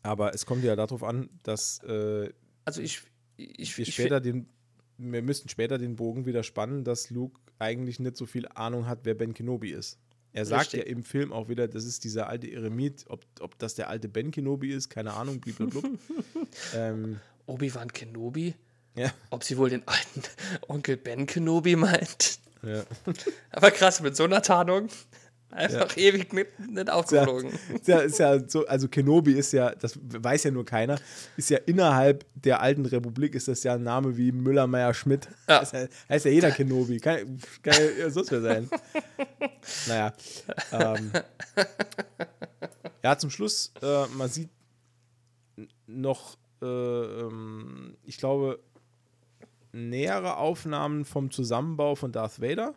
Aber 0.03 0.35
es 0.35 0.47
kommt 0.47 0.65
ja 0.65 0.75
darauf 0.75 1.03
an, 1.03 1.29
dass 1.43 1.83
äh, 1.83 2.33
also 2.65 2.81
ich, 2.81 3.03
ich, 3.37 3.77
wir 3.77 3.87
ich, 3.87 3.95
später 3.95 4.21
den, 4.21 4.49
wir 4.97 5.21
müssten 5.23 5.49
später 5.49 5.77
den 5.77 5.97
Bogen 5.97 6.25
wieder 6.25 6.43
spannen, 6.43 6.83
dass 6.83 7.11
Luke 7.11 7.39
eigentlich 7.59 8.01
nicht 8.01 8.17
so 8.17 8.25
viel 8.25 8.49
Ahnung 8.49 8.87
hat, 8.87 9.01
wer 9.03 9.15
Ben 9.15 9.35
Kenobi 9.35 9.71
ist. 9.71 9.99
Er 10.37 10.45
sagt 10.45 10.75
Richtig. 10.75 10.81
ja 10.81 10.87
im 10.87 11.03
Film 11.03 11.33
auch 11.33 11.49
wieder, 11.49 11.67
das 11.67 11.87
ist 11.87 12.05
dieser 12.05 12.29
alte 12.29 12.47
Eremit, 12.47 13.07
ob, 13.09 13.25
ob 13.41 13.59
das 13.59 13.75
der 13.75 13.89
alte 13.89 14.07
Ben 14.07 14.31
Kenobi 14.31 14.71
ist, 14.71 14.91
keine 14.91 15.15
Ahnung, 15.15 15.41
blablabla. 15.41 15.81
ähm, 16.75 17.21
Obi-Wan 17.47 17.91
Kenobi? 17.91 18.55
Ja. 18.97 19.15
Ob 19.31 19.45
sie 19.45 19.57
wohl 19.57 19.71
den 19.71 19.83
alten 19.89 20.23
Onkel 20.69 20.99
Ben 20.99 21.25
Kenobi 21.25 21.75
meint? 21.75 22.39
Ja. 22.63 22.85
Aber 23.51 23.71
krass, 23.71 24.03
mit 24.03 24.15
so 24.15 24.25
einer 24.25 24.43
Tarnung. 24.43 24.91
Einfach 25.51 25.97
ja. 25.97 26.03
ewig 26.09 26.33
mit, 26.33 26.59
nicht 26.59 26.91
aufgeflogen. 26.91 27.53
Ist 27.73 27.89
ja, 27.89 28.01
ist 28.01 28.19
ja 28.19 28.49
so, 28.49 28.67
also 28.67 28.89
Kenobi 28.89 29.33
ist 29.33 29.53
ja, 29.53 29.75
das 29.75 29.99
weiß 30.03 30.45
ja 30.45 30.51
nur 30.51 30.65
keiner, 30.65 30.99
ist 31.37 31.51
ja 31.51 31.59
innerhalb 31.67 32.27
der 32.35 32.61
alten 32.61 32.85
Republik 32.85 33.35
ist 33.35 33.49
das 33.49 33.63
ja 33.63 33.75
ein 33.75 33.83
Name 33.83 34.17
wie 34.17 34.33
Müller-Meyer-Schmidt. 34.33 35.29
Ja. 35.49 35.61
Das 35.61 35.73
heißt, 35.73 35.93
heißt, 36.09 36.25
ja 36.27 36.31
jeder 36.33 36.51
Kenobi. 36.51 36.99
Kann, 36.99 37.39
kann 37.63 37.75
ja 37.99 38.11
sonst 38.11 38.33
wer 38.33 38.43
sein. 38.43 38.69
naja. 39.87 40.13
Ähm, 40.73 41.13
ja, 43.05 43.17
zum 43.17 43.31
Schluss, 43.31 43.73
äh, 43.83 44.07
man 44.17 44.29
sieht 44.29 44.51
noch, 45.87 46.37
äh, 46.61 46.67
ähm, 46.67 47.97
ich 48.05 48.19
glaube, 48.19 48.59
nähere 49.73 50.39
Aufnahmen 50.39 51.05
vom 51.05 51.31
Zusammenbau 51.31 51.95
von 51.95 52.11
Darth 52.11 52.41
Vader 52.41 52.75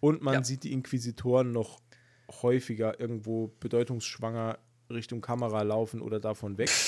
und 0.00 0.22
man 0.22 0.34
ja. 0.34 0.44
sieht 0.44 0.64
die 0.64 0.72
Inquisitoren 0.72 1.52
noch 1.52 1.80
häufiger 2.42 3.00
irgendwo 3.00 3.48
bedeutungsschwanger 3.60 4.58
Richtung 4.90 5.20
Kamera 5.20 5.62
laufen 5.62 6.00
oder 6.00 6.20
davon 6.20 6.58
weg. 6.58 6.70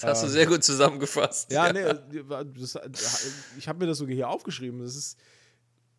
Das 0.00 0.04
hast 0.04 0.22
ähm, 0.22 0.28
du 0.28 0.32
sehr 0.32 0.46
gut 0.46 0.62
zusammengefasst. 0.62 1.50
Ja, 1.50 1.66
ja. 1.66 1.72
nee, 1.72 2.22
das, 2.56 2.78
ich 3.58 3.66
habe 3.66 3.80
mir 3.80 3.86
das 3.86 3.98
sogar 3.98 4.14
hier 4.14 4.28
aufgeschrieben. 4.28 4.80
Das 4.80 4.94
ist, 4.94 5.18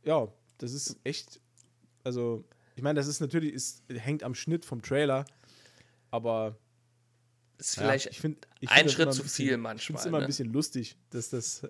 ja, 0.04 0.32
das 0.58 0.72
ist 0.72 0.98
echt, 1.04 1.41
also, 2.06 2.45
ich 2.78 2.82
meine, 2.82 2.98
das 2.98 3.08
ist 3.08 3.19
natürlich, 3.19 3.54
ist, 3.54 3.84
hängt 3.89 4.24
am 4.24 4.36
Schnitt 4.36 4.63
vom 4.63 4.82
Trailer, 4.82 5.26
aber. 6.12 6.58
Ist 7.58 7.76
vielleicht 7.76 8.06
ja, 8.06 8.12
ich 8.12 8.22
find, 8.22 8.48
ich 8.62 8.69
ein 8.69 8.88
Schritt 8.88 9.13
zu 9.13 9.24
bisschen, 9.24 9.48
viel 9.48 9.58
manchmal. 9.58 9.76
Ich 9.76 9.86
finde 9.86 10.00
es 10.00 10.06
immer 10.06 10.17
ne? 10.19 10.24
ein 10.24 10.28
bisschen 10.28 10.54
lustig, 10.54 10.95
dass 11.10 11.30
das 11.30 11.67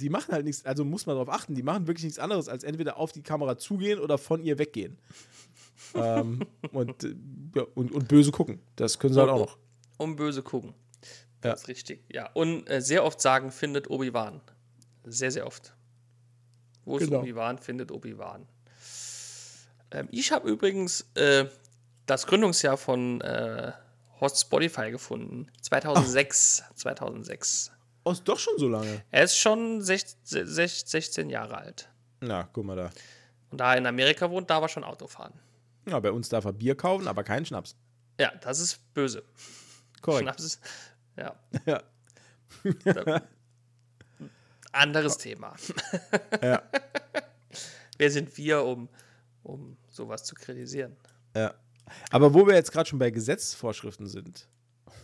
die 0.00 0.08
machen 0.08 0.32
halt 0.32 0.44
nichts, 0.44 0.64
also 0.64 0.84
muss 0.84 1.06
man 1.06 1.16
darauf 1.16 1.28
achten, 1.28 1.54
die 1.54 1.62
machen 1.62 1.86
wirklich 1.86 2.04
nichts 2.04 2.18
anderes, 2.18 2.48
als 2.48 2.64
entweder 2.64 2.96
auf 2.96 3.12
die 3.12 3.22
Kamera 3.22 3.58
zugehen 3.58 3.98
oder 3.98 4.18
von 4.18 4.42
ihr 4.42 4.58
weggehen. 4.58 4.98
ähm, 5.94 6.40
und, 6.72 7.02
ja, 7.54 7.62
und, 7.74 7.92
und 7.92 8.08
böse 8.08 8.32
gucken. 8.32 8.60
Das 8.76 8.98
können 8.98 9.14
sie 9.14 9.20
halt 9.20 9.30
auch 9.30 9.38
noch. 9.38 9.58
Um 9.98 10.16
böse 10.16 10.42
gucken. 10.42 10.74
Das 11.40 11.50
ja. 11.50 11.54
ist 11.54 11.68
richtig. 11.68 12.04
Ja. 12.08 12.30
Und 12.32 12.68
äh, 12.68 12.80
sehr 12.80 13.04
oft 13.04 13.20
sagen, 13.20 13.50
findet 13.50 13.90
Obi-Wan. 13.90 14.40
Sehr, 15.04 15.30
sehr 15.30 15.46
oft. 15.46 15.74
Wo 16.84 16.98
ist 16.98 17.06
genau. 17.06 17.20
Obi-Wan, 17.20 17.58
findet 17.58 17.92
Obi-Wan. 17.92 18.46
Ähm, 19.90 20.08
ich 20.10 20.32
habe 20.32 20.48
übrigens 20.48 21.06
äh, 21.14 21.46
das 22.06 22.26
Gründungsjahr 22.26 22.76
von 22.76 23.20
äh, 23.20 23.72
Host 24.20 24.40
Spotify 24.40 24.90
gefunden. 24.90 25.46
2006. 25.62 26.64
Ach. 26.64 26.74
2006. 26.74 27.72
Oh, 28.06 28.12
ist 28.12 28.22
doch 28.22 28.38
schon 28.38 28.56
so 28.56 28.68
lange. 28.68 29.02
Er 29.10 29.24
ist 29.24 29.36
schon 29.36 29.82
16, 29.82 30.46
16 30.46 31.28
Jahre 31.28 31.58
alt. 31.58 31.88
Na, 32.20 32.48
guck 32.52 32.64
mal 32.64 32.76
da. 32.76 32.90
Und 33.50 33.60
da 33.60 33.72
er 33.72 33.78
in 33.78 33.86
Amerika 33.86 34.30
wohnt, 34.30 34.48
darf 34.48 34.62
er 34.62 34.68
schon 34.68 34.84
Auto 34.84 35.08
fahren. 35.08 35.32
Ja, 35.88 35.98
bei 35.98 36.12
uns 36.12 36.28
darf 36.28 36.44
er 36.44 36.52
Bier 36.52 36.76
kaufen, 36.76 37.08
aber 37.08 37.24
keinen 37.24 37.44
Schnaps. 37.44 37.74
Ja, 38.20 38.30
das 38.42 38.60
ist 38.60 38.94
böse. 38.94 39.24
Korrekt. 40.02 40.22
Schnaps 40.22 40.44
ist, 40.44 40.60
ja. 41.16 41.34
Ja. 41.66 41.82
Anderes 44.70 45.18
Thema. 45.18 45.56
ja. 46.40 46.62
Wer 47.98 48.10
sind 48.12 48.36
wir, 48.36 48.62
um, 48.62 48.88
um 49.42 49.76
sowas 49.90 50.22
zu 50.22 50.36
kritisieren? 50.36 50.96
Ja. 51.34 51.54
Aber 52.12 52.32
wo 52.32 52.46
wir 52.46 52.54
jetzt 52.54 52.70
gerade 52.70 52.88
schon 52.88 53.00
bei 53.00 53.10
Gesetzesvorschriften 53.10 54.06
sind, 54.06 54.46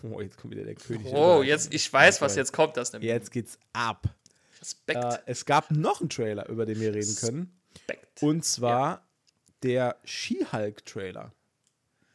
Oh, 0.03 0.21
jetzt 0.21 0.39
kommt 0.39 0.53
wieder 0.53 0.65
der 0.65 0.75
König. 0.75 1.13
Oh, 1.13 1.43
jetzt, 1.43 1.73
ich 1.73 1.93
weiß, 1.93 2.21
was 2.21 2.37
jetzt 2.37 2.53
kommt. 2.53 2.77
Das 2.77 2.93
nämlich. 2.93 3.09
Jetzt 3.09 3.31
geht's 3.31 3.59
ab. 3.73 4.15
Respekt. 4.61 5.05
Äh, 5.05 5.19
es 5.27 5.45
gab 5.45 5.71
noch 5.71 6.01
einen 6.01 6.11
Trailer, 6.11 6.49
über 6.49 6.67
den 6.67 6.81
wir 6.81 6.95
reden 6.95 7.15
können. 7.17 7.61
Respekt. 7.75 8.23
Und 8.23 8.45
zwar 8.45 8.91
ja. 8.91 9.03
der 9.63 9.97
She-Hulk-Trailer. 10.05 11.33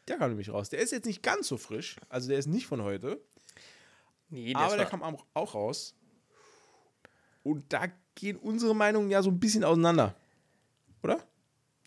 Der 0.07 0.17
kam 0.17 0.29
nämlich 0.29 0.49
raus. 0.49 0.69
Der 0.69 0.79
ist 0.79 0.91
jetzt 0.91 1.05
nicht 1.05 1.23
ganz 1.23 1.47
so 1.47 1.57
frisch. 1.57 1.97
Also 2.09 2.29
der 2.29 2.39
ist 2.39 2.47
nicht 2.47 2.65
von 2.65 2.81
heute. 2.81 3.21
Nee, 4.29 4.53
aber 4.55 4.77
der 4.77 4.85
kam 4.85 5.03
auch 5.03 5.55
raus. 5.55 5.95
Und 7.43 7.71
da 7.71 7.87
gehen 8.15 8.37
unsere 8.37 8.75
Meinungen 8.75 9.09
ja 9.09 9.21
so 9.21 9.29
ein 9.29 9.39
bisschen 9.39 9.63
auseinander. 9.63 10.15
Oder? 11.03 11.23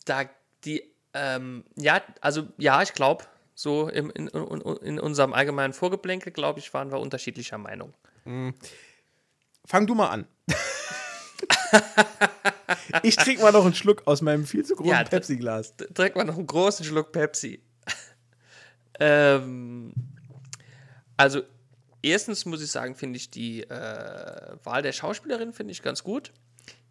Da 0.06 0.24
die, 0.64 0.82
ähm, 1.12 1.64
ja, 1.76 2.02
also 2.20 2.48
ja, 2.56 2.82
ich 2.82 2.94
glaube, 2.94 3.24
so 3.60 3.90
im, 3.90 4.10
in, 4.12 4.28
in, 4.28 4.98
unserem 4.98 5.34
allgemeinen 5.34 5.74
Vorgeblänkel, 5.74 6.32
glaube 6.32 6.60
ich, 6.60 6.72
waren 6.72 6.90
wir 6.90 6.98
unterschiedlicher 6.98 7.58
Meinung. 7.58 7.92
Mhm. 8.24 8.54
Fang 9.66 9.86
du 9.86 9.94
mal 9.94 10.08
an. 10.08 10.26
ich 13.02 13.16
trinke 13.16 13.42
mal 13.42 13.52
noch 13.52 13.66
einen 13.66 13.74
Schluck 13.74 14.06
aus 14.06 14.22
meinem 14.22 14.46
viel 14.46 14.64
zu 14.64 14.76
großen 14.76 14.90
ja, 14.90 15.04
Pepsi-Glas. 15.04 15.74
Trink 15.92 16.16
mal 16.16 16.24
noch 16.24 16.38
einen 16.38 16.46
großen 16.46 16.86
Schluck 16.86 17.12
Pepsi. 17.12 17.62
ähm, 18.98 19.92
also, 21.18 21.42
erstens 22.00 22.46
muss 22.46 22.62
ich 22.62 22.70
sagen, 22.70 22.94
finde 22.94 23.18
ich 23.18 23.30
die 23.30 23.64
äh, 23.64 24.56
Wahl 24.64 24.80
der 24.80 24.92
Schauspielerin 24.92 25.52
finde 25.52 25.72
ich 25.72 25.82
ganz 25.82 26.02
gut. 26.02 26.32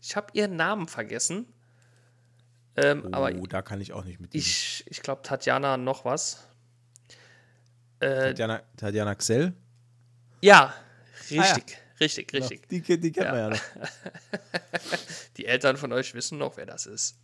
Ich 0.04 0.16
habe 0.16 0.28
ihren 0.34 0.56
Namen 0.56 0.88
vergessen. 0.88 1.48
Ähm, 2.76 3.06
oh, 3.08 3.10
aber 3.12 3.32
da 3.32 3.64
kann 3.64 3.82
ich 3.82 3.92
auch 3.92 4.04
nicht 4.04 4.20
mit. 4.20 4.36
Ich, 4.36 4.84
ich 4.88 5.02
glaube, 5.02 5.24
Tatjana 5.24 5.76
noch 5.76 6.06
was. 6.06 6.49
Äh, 8.00 8.30
Tatjana, 8.30 8.62
Tatjana 8.78 9.16
Xell? 9.16 9.54
Ja, 10.42 10.74
richtig, 11.30 11.40
ah, 11.40 11.56
ja. 11.56 11.78
richtig, 12.00 12.34
richtig. 12.34 12.70
Die, 12.70 12.82
die 12.82 13.12
kennt 13.12 13.18
ja. 13.18 13.32
man 13.32 13.40
ja 13.40 13.50
noch. 13.50 13.60
die 15.38 15.46
Eltern 15.46 15.78
von 15.78 15.92
euch 15.92 16.14
wissen 16.14 16.38
noch, 16.38 16.58
wer 16.58 16.66
das 16.66 16.86
ist. 16.86 17.18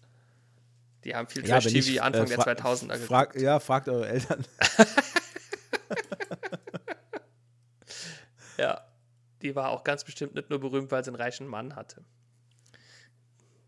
Die 1.05 1.15
haben 1.15 1.27
viel 1.27 1.43
Trash-TV 1.43 1.91
ja, 1.91 2.01
Anfang 2.03 2.25
äh, 2.25 2.29
der 2.29 2.39
2000er 2.39 2.97
frag, 2.97 3.39
Ja, 3.39 3.59
fragt 3.59 3.87
eure 3.87 4.07
Eltern. 4.09 4.43
ja, 8.57 8.81
die 9.43 9.55
war 9.55 9.69
auch 9.69 9.83
ganz 9.83 10.03
bestimmt 10.03 10.33
nicht 10.33 10.49
nur 10.49 10.59
berühmt, 10.59 10.91
weil 10.91 11.03
sie 11.03 11.11
einen 11.11 11.21
reichen 11.21 11.45
Mann 11.47 11.75
hatte. 11.75 12.03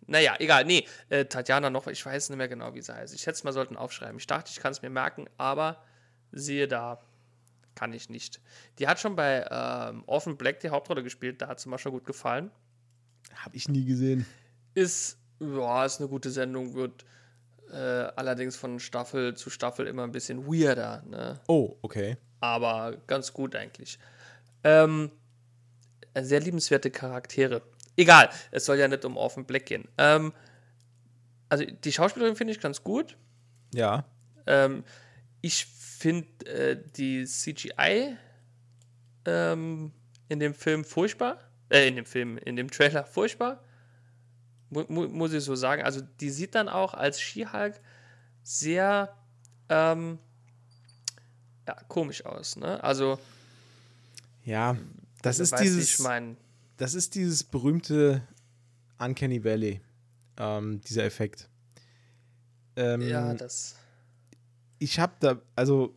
Naja, 0.07 0.35
egal, 0.39 0.65
nee, 0.65 0.87
äh, 1.09 1.25
Tatjana 1.25 1.69
noch, 1.69 1.85
ich 1.87 2.03
weiß 2.03 2.29
nicht 2.29 2.37
mehr 2.37 2.47
genau, 2.47 2.73
wie 2.73 2.81
sie 2.81 2.95
heißt. 2.95 3.13
Ich 3.13 3.27
hätte 3.27 3.35
es 3.35 3.43
mal 3.43 3.53
sollten 3.53 3.77
aufschreiben. 3.77 4.17
Ich 4.17 4.25
dachte, 4.25 4.49
ich 4.51 4.59
kann 4.59 4.71
es 4.71 4.81
mir 4.81 4.89
merken, 4.89 5.29
aber 5.37 5.83
siehe 6.31 6.67
da, 6.67 6.99
kann 7.75 7.93
ich 7.93 8.09
nicht. 8.09 8.41
Die 8.79 8.87
hat 8.87 8.99
schon 8.99 9.15
bei 9.15 9.45
ähm, 9.49 10.03
Orphan 10.07 10.37
Black 10.37 10.59
die 10.59 10.69
Hauptrolle 10.69 11.03
gespielt, 11.03 11.41
da 11.41 11.47
hat 11.47 11.59
sie 11.59 11.69
mir 11.69 11.77
schon 11.77 11.91
gut 11.91 12.05
gefallen. 12.05 12.51
Hab 13.35 13.55
ich 13.55 13.69
nie 13.69 13.85
gesehen. 13.85 14.25
Ist, 14.73 15.19
ja, 15.39 15.85
ist 15.85 15.99
eine 15.99 16.09
gute 16.09 16.31
Sendung, 16.31 16.73
wird 16.73 17.05
äh, 17.71 17.75
allerdings 17.75 18.55
von 18.55 18.79
Staffel 18.79 19.35
zu 19.35 19.49
Staffel 19.49 19.87
immer 19.87 20.03
ein 20.03 20.11
bisschen 20.11 20.47
weirder. 20.47 21.03
Ne? 21.07 21.39
Oh, 21.47 21.75
okay. 21.81 22.17
Aber 22.39 22.97
ganz 23.07 23.33
gut 23.33 23.55
eigentlich. 23.55 23.99
Ähm, 24.63 25.11
sehr 26.15 26.39
liebenswerte 26.39 26.91
Charaktere. 26.91 27.61
Egal, 27.95 28.29
es 28.51 28.65
soll 28.65 28.77
ja 28.77 28.87
nicht 28.87 29.05
um 29.05 29.17
Orphan 29.17 29.45
Black 29.45 29.65
gehen. 29.65 29.87
Ähm, 29.97 30.33
also 31.49 31.65
die 31.65 31.91
Schauspielerin 31.91 32.35
finde 32.35 32.53
ich 32.53 32.59
ganz 32.59 32.83
gut. 32.83 33.17
Ja. 33.73 34.05
Ähm, 34.45 34.83
ich 35.41 35.65
finde 35.97 36.45
äh, 36.45 36.81
die 36.95 37.25
CGI 37.25 38.17
ähm, 39.25 39.91
in 40.29 40.39
dem 40.39 40.53
Film 40.53 40.83
furchtbar. 40.85 41.39
Äh, 41.69 41.87
in 41.87 41.95
dem 41.95 42.05
Film, 42.05 42.37
in 42.37 42.55
dem 42.55 42.69
Trailer 42.69 43.03
furchtbar. 43.03 43.63
Mu 44.69 44.83
mu 44.87 45.07
muss 45.07 45.33
ich 45.33 45.43
so 45.43 45.55
sagen. 45.55 45.83
Also 45.83 46.01
die 46.01 46.29
sieht 46.29 46.55
dann 46.55 46.69
auch 46.69 46.93
als 46.93 47.19
She-Hulk 47.19 47.79
sehr 48.43 49.13
ähm, 49.69 50.19
ja, 51.67 51.75
komisch 51.87 52.25
aus. 52.25 52.55
Ne? 52.55 52.81
Also 52.83 53.19
Ja, 54.43 54.77
das 55.21 55.39
ist 55.39 55.51
weißt, 55.51 55.63
wie 55.63 55.67
dieses. 55.67 56.07
Das 56.77 56.93
ist 56.93 57.15
dieses 57.15 57.43
berühmte 57.43 58.21
Uncanny 58.99 59.43
Valley, 59.43 59.81
ähm, 60.37 60.79
dieser 60.81 61.03
Effekt. 61.05 61.49
Ähm, 62.75 63.01
ja, 63.01 63.33
das. 63.33 63.75
Ich 64.79 64.99
habe 64.99 65.13
da, 65.19 65.41
also, 65.55 65.95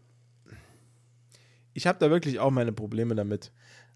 ich 1.72 1.86
habe 1.86 1.98
da 1.98 2.10
wirklich 2.10 2.38
auch 2.38 2.50
meine 2.50 2.72
Probleme 2.72 3.14
damit. 3.14 3.52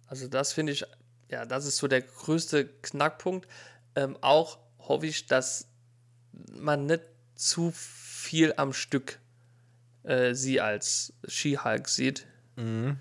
Also 0.07 0.29
das 0.29 0.53
finde 0.53 0.73
ich, 0.73 0.85
ja, 1.29 1.45
das 1.45 1.67
ist 1.67 1.79
so 1.79 1.89
der 1.89 2.03
größte 2.03 2.67
Knackpunkt. 2.83 3.49
Ähm, 3.97 4.17
auch 4.21 4.59
hoffe 4.79 5.07
ich, 5.07 5.27
dass 5.27 5.69
man 6.53 6.87
nicht 6.87 7.03
zu 7.35 7.73
viel 7.75 8.55
am 8.57 8.73
Stück 8.73 9.19
äh, 10.05 10.35
sie 10.35 10.61
als 10.61 11.13
She-Hulk 11.27 11.89
sieht. 11.89 12.27
Mhm. 12.57 12.99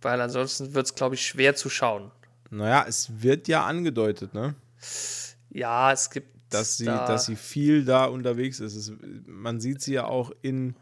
Weil 0.00 0.20
ansonsten 0.20 0.74
wird 0.74 0.86
es, 0.86 0.94
glaube 0.94 1.16
ich, 1.16 1.26
schwer 1.26 1.56
zu 1.56 1.68
schauen. 1.68 2.10
Naja, 2.50 2.84
es 2.86 3.22
wird 3.22 3.48
ja 3.48 3.66
angedeutet, 3.66 4.34
ne? 4.34 4.54
Ja, 5.50 5.92
es 5.92 6.10
gibt. 6.10 6.36
Dass 6.50 6.76
sie, 6.76 6.84
da, 6.84 7.08
dass 7.08 7.26
sie 7.26 7.34
viel 7.34 7.84
da 7.84 8.04
unterwegs 8.04 8.60
ist. 8.60 8.76
Es, 8.76 8.92
man 9.26 9.60
sieht 9.60 9.82
sie 9.82 9.94
ja 9.94 10.04
auch 10.04 10.30
in, 10.42 10.76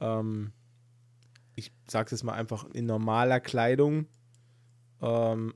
ähm, 0.00 0.52
ich 1.54 1.72
sage 1.88 2.14
es 2.14 2.22
mal 2.22 2.34
einfach, 2.34 2.64
in 2.72 2.86
normaler 2.86 3.40
Kleidung. 3.40 4.06
Ähm, 5.02 5.54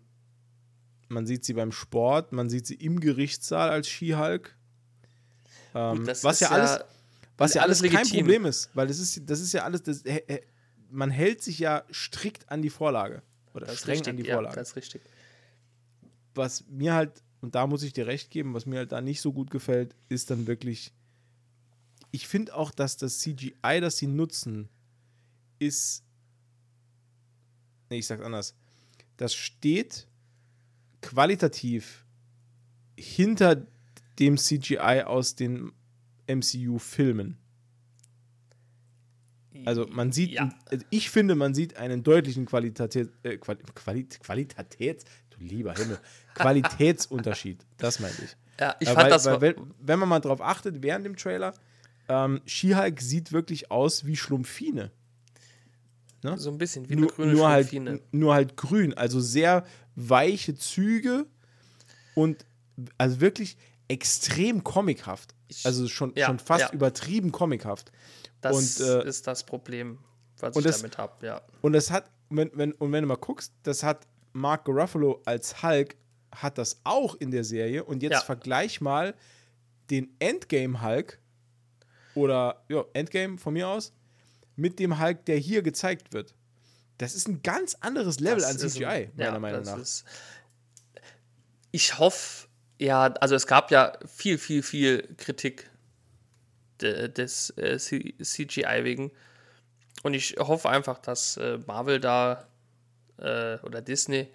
man 1.09 1.27
sieht 1.27 1.45
sie 1.45 1.53
beim 1.53 1.73
Sport, 1.73 2.33
man 2.33 2.49
sieht 2.49 2.67
sie 2.67 2.75
im 2.75 3.01
Gerichtssaal 3.01 3.71
als 3.71 3.89
Skihulk. 3.89 4.57
Ähm, 5.75 6.07
was 6.07 6.41
ja 6.41 6.51
alles, 6.51 6.81
was 7.39 7.55
ja 7.55 7.63
alles 7.63 7.83
alles 7.83 7.93
kein. 7.93 8.09
Problem 8.09 8.45
ist, 8.45 8.71
weil 8.75 8.87
das 8.87 8.99
ist, 8.99 9.29
das 9.29 9.41
ist 9.41 9.53
ja 9.53 9.65
alles, 9.65 9.83
das, 9.83 10.03
man 10.91 11.11
hält 11.11 11.43
sich 11.43 11.59
ja 11.59 11.85
strikt 11.91 12.51
an 12.51 12.63
die 12.63 12.71
Vorlage. 12.71 13.23
Oder 13.55 13.67
das 13.67 13.81
streng 13.81 13.95
richtig, 13.95 14.11
an 14.11 14.17
die 14.17 14.25
ja, 14.25 14.35
Vorlage 14.35 14.57
das 14.57 14.71
ist 14.71 14.77
richtig. 14.77 15.03
was 16.35 16.65
mir 16.69 16.95
halt, 16.95 17.23
und 17.41 17.55
da 17.55 17.67
muss 17.67 17.83
ich 17.83 17.93
dir 17.93 18.07
recht 18.07 18.31
geben, 18.31 18.55
was 18.55 18.67
mir 18.67 18.79
halt 18.79 18.93
da 18.93 19.01
nicht 19.01 19.21
so 19.21 19.33
gut 19.33 19.51
gefällt, 19.51 19.95
ist 20.09 20.31
dann 20.31 20.47
wirklich, 20.47 20.93
ich 22.12 22.29
finde 22.29 22.55
auch, 22.55 22.70
dass 22.70 22.96
das 22.96 23.18
CGI, 23.20 23.81
das 23.81 23.96
sie 23.96 24.07
nutzen, 24.07 24.68
ist, 25.59 26.05
nee, 27.90 27.98
ich 27.98 28.07
sag's 28.07 28.22
anders, 28.22 28.55
das 29.16 29.35
steht 29.35 30.07
qualitativ 31.01 32.05
hinter 32.98 33.66
dem 34.18 34.37
CGI 34.37 35.03
aus 35.07 35.35
den 35.35 35.72
MCU-Filmen. 36.29 37.38
Also 39.64 39.87
man 39.87 40.12
sieht, 40.12 40.31
Ja. 40.33 40.48
also 40.70 40.85
ich 40.90 41.11
finde, 41.11 41.35
man 41.35 41.55
sieht 41.55 41.77
einen 41.77 42.03
deutlichen 42.03 42.46
Qualität, 42.46 43.11
äh, 43.22 43.37
Quali 43.38 43.62
Quali 43.75 44.05
Qualität, 44.46 45.05
du 45.31 45.40
lieber 45.44 45.75
Himmel, 45.75 45.98
Qualitätsunterschied. 46.35 47.64
Das 47.79 48.01
meinte 48.01 48.22
ich. 48.25 48.37
Ja, 48.59 48.75
ich 48.81 48.88
Äh, 48.88 48.92
fand 48.92 49.05
weil, 49.05 49.11
das. 49.11 49.25
weil, 49.27 49.57
wenn 49.81 49.98
man 49.98 50.09
mal 50.09 50.20
drauf 50.20 50.40
achtet, 50.40 50.83
während 50.83 51.05
dem 51.07 51.16
Trailer, 51.16 51.55
ähm, 52.09 52.41
She-Hulk 52.47 53.01
sieht 53.01 53.33
wirklich 53.33 53.71
aus 53.71 54.05
wie 54.07 54.17
Schlumpfine. 54.17 54.91
so 56.37 56.51
ein 56.51 56.59
bisschen 56.59 56.88
wie 56.88 56.93
eine 56.93 57.03
Nur, 57.03 57.11
grüne 57.11 57.33
nur, 57.33 57.49
halt, 57.49 57.69
Schlumpfine. 57.69 58.01
nur 58.12 58.35
halt 58.35 58.57
grün, 58.57 58.95
also 58.95 59.21
sehr 59.21 59.65
weiche 59.97 60.55
Züge 60.55 61.27
und 62.15 62.45
also 62.99 63.21
wirklich 63.21 63.57
extrem 63.88 64.62
comichaft. 64.65 65.35
Ich- 65.49 65.67
Also 65.67 65.88
schon, 65.88 66.12
ja, 66.17 66.27
schon 66.27 66.38
fast 66.38 66.62
ja. 66.67 66.73
übertrieben 66.73 67.33
comichaft. 67.33 67.91
Das 68.41 68.57
und, 68.79 68.87
äh, 68.87 69.07
ist 69.07 69.27
das 69.27 69.45
Problem, 69.45 69.99
was 70.38 70.57
ich 70.57 70.62
das- 70.65 70.79
damit 70.79 70.99
habe, 70.99 71.27
ja. 71.27 71.43
Und 71.61 71.73
das 71.75 71.91
hat, 71.91 72.11
wenn, 72.31 72.51
wenn, 72.55 72.73
und 72.73 72.93
wenn 72.93 73.03
du 73.03 73.09
mal 73.09 73.17
guckst, 73.17 73.53
das 73.65 73.83
hat 73.83 74.07
Mark 74.33 74.67
Ruffalo 74.69 75.21
als 75.27 75.62
Hulk, 75.62 75.97
hat 76.35 76.57
das 76.57 76.81
auch 76.85 77.15
in 77.17 77.31
der 77.31 77.45
Serie. 77.45 77.85
Und 77.85 78.03
jetzt 78.03 78.12
Ja. 78.12 78.21
vergleich 78.21 78.81
mal 78.81 79.15
den 79.91 80.15
Endgame-Hulk 80.21 81.19
oder 82.14 82.62
ja, 82.68 82.85
Endgame 82.92 83.38
von 83.38 83.55
mir 83.55 83.68
aus 83.68 83.92
mit 84.57 84.79
dem 84.79 85.01
Hulk, 85.01 85.25
der 85.27 85.37
hier 85.38 85.62
gezeigt 85.62 86.12
wird. 86.12 86.35
Das 86.98 87.14
ist 87.14 87.27
ein 87.29 87.42
ganz 87.42 87.75
anderes 87.81 88.20
Level 88.20 88.40
Das 88.42 88.51
an 88.51 88.59
CGI, 88.70 88.85
ein- 88.85 89.12
meiner 89.16 89.33
ja, 89.33 89.38
Meinung 89.38 89.62
nach. 89.62 89.79
Ist, 89.79 90.05
ich 91.70 91.98
hoffe, 91.98 92.48
ja, 92.79 93.07
also 93.14 93.35
es 93.35 93.46
gab 93.46 93.70
ja 93.70 93.92
viel, 94.07 94.38
viel, 94.38 94.62
viel 94.62 95.14
Kritik 95.16 95.70
de, 96.81 97.09
des 97.09 97.51
äh, 97.57 97.79
CGI 97.79 98.85
wegen. 98.85 99.11
Und 100.03 100.14
ich 100.14 100.37
hoffe 100.38 100.68
einfach, 100.68 100.98
dass 100.98 101.37
äh, 101.37 101.59
Marvel 101.66 101.98
da 102.01 102.46
äh, 103.18 103.59
oder 103.61 103.81
Disney, 103.81 104.29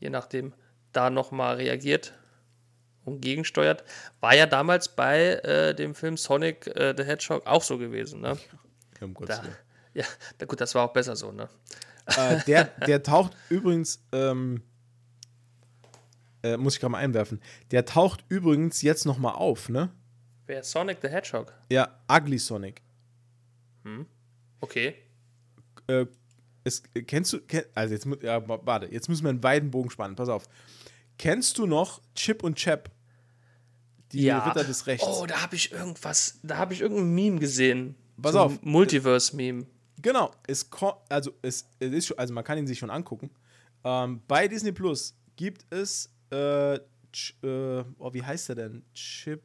je 0.00 0.10
nachdem, 0.10 0.52
da 0.92 1.10
nochmal 1.10 1.56
reagiert 1.56 2.12
und 3.04 3.20
gegensteuert. 3.20 3.84
War 4.20 4.34
ja 4.34 4.46
damals 4.46 4.88
bei 4.88 5.34
äh, 5.34 5.74
dem 5.74 5.94
Film 5.94 6.16
Sonic 6.16 6.66
äh, 6.68 6.94
the 6.96 7.04
Hedgehog 7.04 7.46
auch 7.46 7.62
so 7.62 7.78
gewesen. 7.78 8.20
Ne? 8.20 8.38
Um 9.00 9.14
Gottes 9.14 9.40
Da, 9.40 9.44
ja, 9.94 10.04
da, 10.38 10.46
gut, 10.46 10.60
das 10.60 10.74
war 10.74 10.84
auch 10.88 10.92
besser 10.92 11.16
so. 11.16 11.32
Ne? 11.32 11.48
äh, 12.16 12.38
der, 12.46 12.64
der 12.86 13.02
taucht 13.02 13.32
übrigens, 13.48 14.02
ähm, 14.12 14.62
äh, 16.42 16.56
muss 16.56 16.74
ich 16.74 16.80
gerade 16.80 16.92
mal 16.92 16.98
einwerfen, 16.98 17.40
der 17.70 17.84
taucht 17.84 18.24
übrigens 18.28 18.82
jetzt 18.82 19.04
noch 19.06 19.18
mal 19.18 19.32
auf, 19.32 19.68
ne? 19.68 19.90
Wer 20.46 20.60
ist 20.60 20.70
Sonic 20.72 20.98
the 21.02 21.08
Hedgehog? 21.08 21.52
Ja, 21.70 22.00
Ugly 22.10 22.38
Sonic. 22.38 22.82
Okay. 24.60 24.94
äh, 25.88 26.06
es, 26.64 26.82
äh, 26.94 27.02
kennst 27.02 27.32
du, 27.32 27.40
kenn, 27.40 27.64
also 27.74 27.94
jetzt, 27.94 28.06
ja, 28.22 28.46
wa- 28.48 28.60
warte, 28.62 28.86
jetzt 28.86 29.08
müssen 29.08 29.24
wir 29.24 29.30
einen 29.30 29.42
weiten 29.42 29.70
Bogen 29.70 29.90
spannen, 29.90 30.14
pass 30.14 30.28
auf. 30.28 30.44
Kennst 31.22 31.56
du 31.58 31.66
noch 31.66 32.02
Chip 32.16 32.42
und 32.42 32.56
Chap? 32.56 32.90
Die 34.10 34.28
Ritter 34.28 34.64
des 34.64 34.88
Rechts. 34.88 35.06
Oh, 35.06 35.24
da 35.24 35.40
habe 35.40 35.54
ich 35.54 35.70
irgendwas, 35.70 36.40
da 36.42 36.56
habe 36.56 36.74
ich 36.74 36.80
irgendein 36.80 37.14
Meme 37.14 37.38
gesehen. 37.38 37.94
Pass 38.20 38.32
so 38.32 38.40
auf. 38.40 38.62
Multiverse-Meme. 38.62 39.64
Genau, 40.02 40.32
es 40.48 40.68
also 41.08 41.32
es, 41.40 41.68
es 41.78 41.92
ist 41.92 42.06
schon, 42.08 42.18
also 42.18 42.34
man 42.34 42.42
kann 42.42 42.58
ihn 42.58 42.66
sich 42.66 42.80
schon 42.80 42.90
angucken. 42.90 43.30
Ähm, 43.84 44.20
bei 44.26 44.48
Disney 44.48 44.72
Plus 44.72 45.14
gibt 45.36 45.64
es, 45.70 46.10
äh, 46.30 46.80
Ch, 47.12 47.34
äh, 47.44 47.84
oh, 47.98 48.12
wie 48.12 48.24
heißt 48.24 48.48
der 48.48 48.56
denn? 48.56 48.84
Chip. 48.92 49.44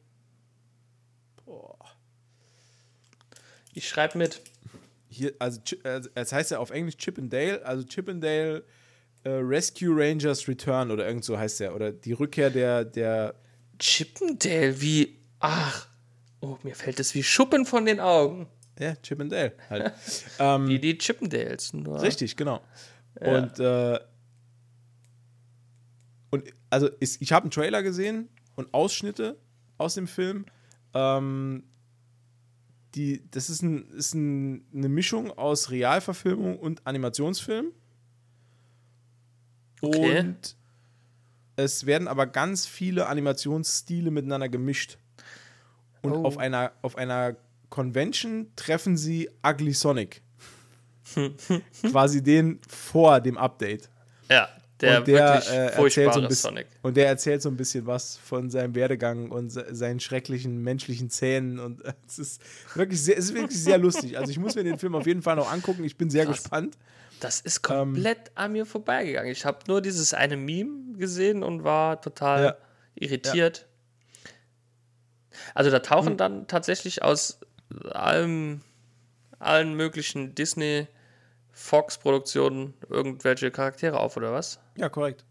Boah. 1.44 1.78
Ich 3.72 3.88
schreibe 3.88 4.18
mit. 4.18 4.40
Hier, 5.08 5.32
also, 5.38 5.60
also 5.84 6.10
es 6.16 6.32
heißt 6.32 6.50
ja 6.50 6.58
auf 6.58 6.70
Englisch 6.70 6.96
Chip 6.96 7.18
and 7.18 7.32
Dale, 7.32 7.64
also 7.64 7.84
Chip 7.84 8.08
and 8.08 8.24
Dale 8.24 8.64
äh, 9.24 9.30
Rescue 9.30 9.94
Rangers 9.94 10.48
Return 10.48 10.90
oder 10.90 11.06
irgend 11.06 11.24
so 11.24 11.38
heißt 11.38 11.60
der. 11.60 11.74
Oder 11.74 11.92
die 11.92 12.12
Rückkehr 12.12 12.50
der, 12.50 12.84
der 12.84 13.34
Chippendale, 13.78 14.80
wie. 14.80 15.18
Ach. 15.40 15.88
Oh, 16.40 16.56
mir 16.62 16.74
fällt 16.74 17.00
es 17.00 17.14
wie 17.14 17.22
Schuppen 17.22 17.66
von 17.66 17.84
den 17.84 17.98
Augen. 18.00 18.48
Ja, 18.78 18.94
Chip 18.96 19.20
and 19.20 19.32
Dale 19.32 19.52
halt. 19.68 19.92
ähm, 20.38 20.68
Wie 20.68 20.78
die 20.78 20.96
Chippendales. 20.96 21.72
Nur. 21.72 22.00
richtig, 22.00 22.36
genau. 22.36 22.60
Und, 23.20 23.58
äh, 23.58 23.98
und 26.30 26.44
also 26.70 26.86
ist, 26.86 27.20
ich 27.20 27.32
habe 27.32 27.44
einen 27.44 27.50
Trailer 27.50 27.82
gesehen 27.82 28.28
und 28.54 28.72
Ausschnitte 28.72 29.36
aus 29.78 29.94
dem 29.94 30.06
Film. 30.06 30.46
Ähm, 30.94 31.64
die, 32.94 33.28
das 33.30 33.50
ist, 33.50 33.62
ein, 33.62 33.88
ist 33.90 34.14
ein, 34.14 34.66
eine 34.72 34.88
Mischung 34.88 35.30
aus 35.32 35.70
Realverfilmung 35.70 36.58
und 36.58 36.86
Animationsfilm. 36.86 37.72
Okay. 39.80 40.20
Und 40.20 40.56
es 41.56 41.86
werden 41.86 42.08
aber 42.08 42.26
ganz 42.26 42.66
viele 42.66 43.06
Animationsstile 43.06 44.10
miteinander 44.10 44.48
gemischt. 44.48 44.98
Und 46.02 46.12
Oh. 46.12 46.24
auf, 46.24 46.38
einer, 46.38 46.72
auf 46.82 46.96
einer 46.96 47.36
Convention 47.70 48.48
treffen 48.56 48.96
sie 48.96 49.28
Ugly 49.44 49.72
Sonic. 49.72 50.22
Quasi 51.90 52.22
den 52.22 52.60
vor 52.68 53.20
dem 53.20 53.36
Update. 53.38 53.88
Ja. 54.30 54.48
Der, 54.80 54.98
und 55.00 55.08
der 55.08 55.34
wirklich 55.34 55.50
äh, 55.52 55.66
erzählt 55.72 56.14
so 56.14 56.20
ein 56.20 56.28
bisschen, 56.28 56.50
Sonic. 56.50 56.66
und 56.82 56.96
der 56.96 57.08
erzählt 57.08 57.42
so 57.42 57.48
ein 57.48 57.56
bisschen 57.56 57.84
was 57.86 58.16
von 58.16 58.48
seinem 58.48 58.76
Werdegang 58.76 59.28
und 59.32 59.50
se 59.50 59.66
seinen 59.74 59.98
schrecklichen 59.98 60.62
menschlichen 60.62 61.10
Zähnen 61.10 61.58
und 61.58 61.82
es 62.06 62.20
ist 62.20 62.40
wirklich 62.76 63.02
sehr, 63.02 63.18
es 63.18 63.24
ist 63.24 63.34
wirklich 63.34 63.60
sehr 63.60 63.78
lustig. 63.78 64.16
Also 64.16 64.30
ich 64.30 64.38
muss 64.38 64.54
mir 64.54 64.62
den 64.62 64.78
Film 64.78 64.94
auf 64.94 65.04
jeden 65.04 65.20
Fall 65.22 65.34
noch 65.34 65.50
angucken. 65.50 65.82
Ich 65.82 65.96
bin 65.96 66.10
sehr 66.10 66.26
Krass. 66.26 66.42
gespannt. 66.42 66.78
Das 67.20 67.40
ist 67.40 67.62
komplett 67.62 68.30
an 68.36 68.52
mir 68.52 68.64
vorbeigegangen. 68.66 69.30
Ich 69.32 69.44
habe 69.44 69.58
nur 69.66 69.80
dieses 69.82 70.14
eine 70.14 70.36
Meme 70.36 70.96
gesehen 70.96 71.42
und 71.42 71.64
war 71.64 72.00
total 72.00 72.42
Ja. 72.44 72.56
irritiert. 72.94 73.66
Also 75.54 75.70
da 75.70 75.80
tauchen 75.80 76.10
Hm. 76.10 76.16
dann 76.16 76.46
tatsächlich 76.46 77.02
aus 77.02 77.38
allem, 77.90 78.60
allen 79.38 79.74
möglichen 79.74 80.34
Disney, 80.34 80.86
Fox-Produktionen 81.52 82.74
irgendwelche 82.88 83.50
Charaktere 83.50 83.98
auf, 83.98 84.16
oder 84.16 84.32
was? 84.32 84.60
Ja, 84.76 84.88
korrekt. 84.88 85.24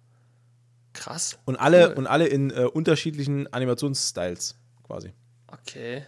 Krass. 0.93 1.37
Und 1.45 1.55
alle, 1.55 1.89
Cool. 1.89 1.93
und 1.95 2.07
alle 2.07 2.27
in 2.27 2.49
äh, 2.51 2.63
unterschiedlichen 2.65 3.51
Animationsstyles 3.53 4.55
quasi. 4.85 5.13
Okay. 5.47 6.03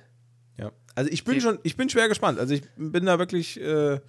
Ja. 0.57 0.71
Also 0.95 1.09
ich 1.11 1.23
bin 1.23 1.35
Die- 1.35 1.41
schon, 1.41 1.59
ich 1.63 1.77
bin 1.77 1.89
schwer 1.89 2.09
gespannt. 2.09 2.39
Also 2.39 2.53
ich 2.53 2.63
bin 2.75 3.05
da 3.05 3.17
wirklich 3.19 3.59
äh, 3.61 3.99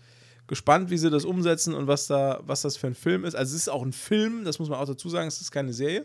gespannt, 0.51 0.91
wie 0.91 0.99
sie 0.99 1.09
das 1.11 1.25
umsetzen 1.25 1.75
und 1.75 1.87
was 1.87 2.09
da, 2.09 2.41
was 2.43 2.63
das 2.63 2.77
für 2.77 2.89
ein 2.89 2.95
Film 2.97 3.25
ist. 3.25 3.35
Also 3.37 3.55
es 3.55 3.63
ist 3.63 3.69
auch 3.69 3.83
ein 3.83 3.93
Film, 3.93 4.45
das 4.45 4.59
muss 4.59 4.69
man 4.69 4.79
auch 4.81 4.87
dazu 4.87 5.09
sagen, 5.09 5.29
es 5.29 5.41
ist 5.41 5.53
keine 5.53 5.73
Serie. 5.73 6.05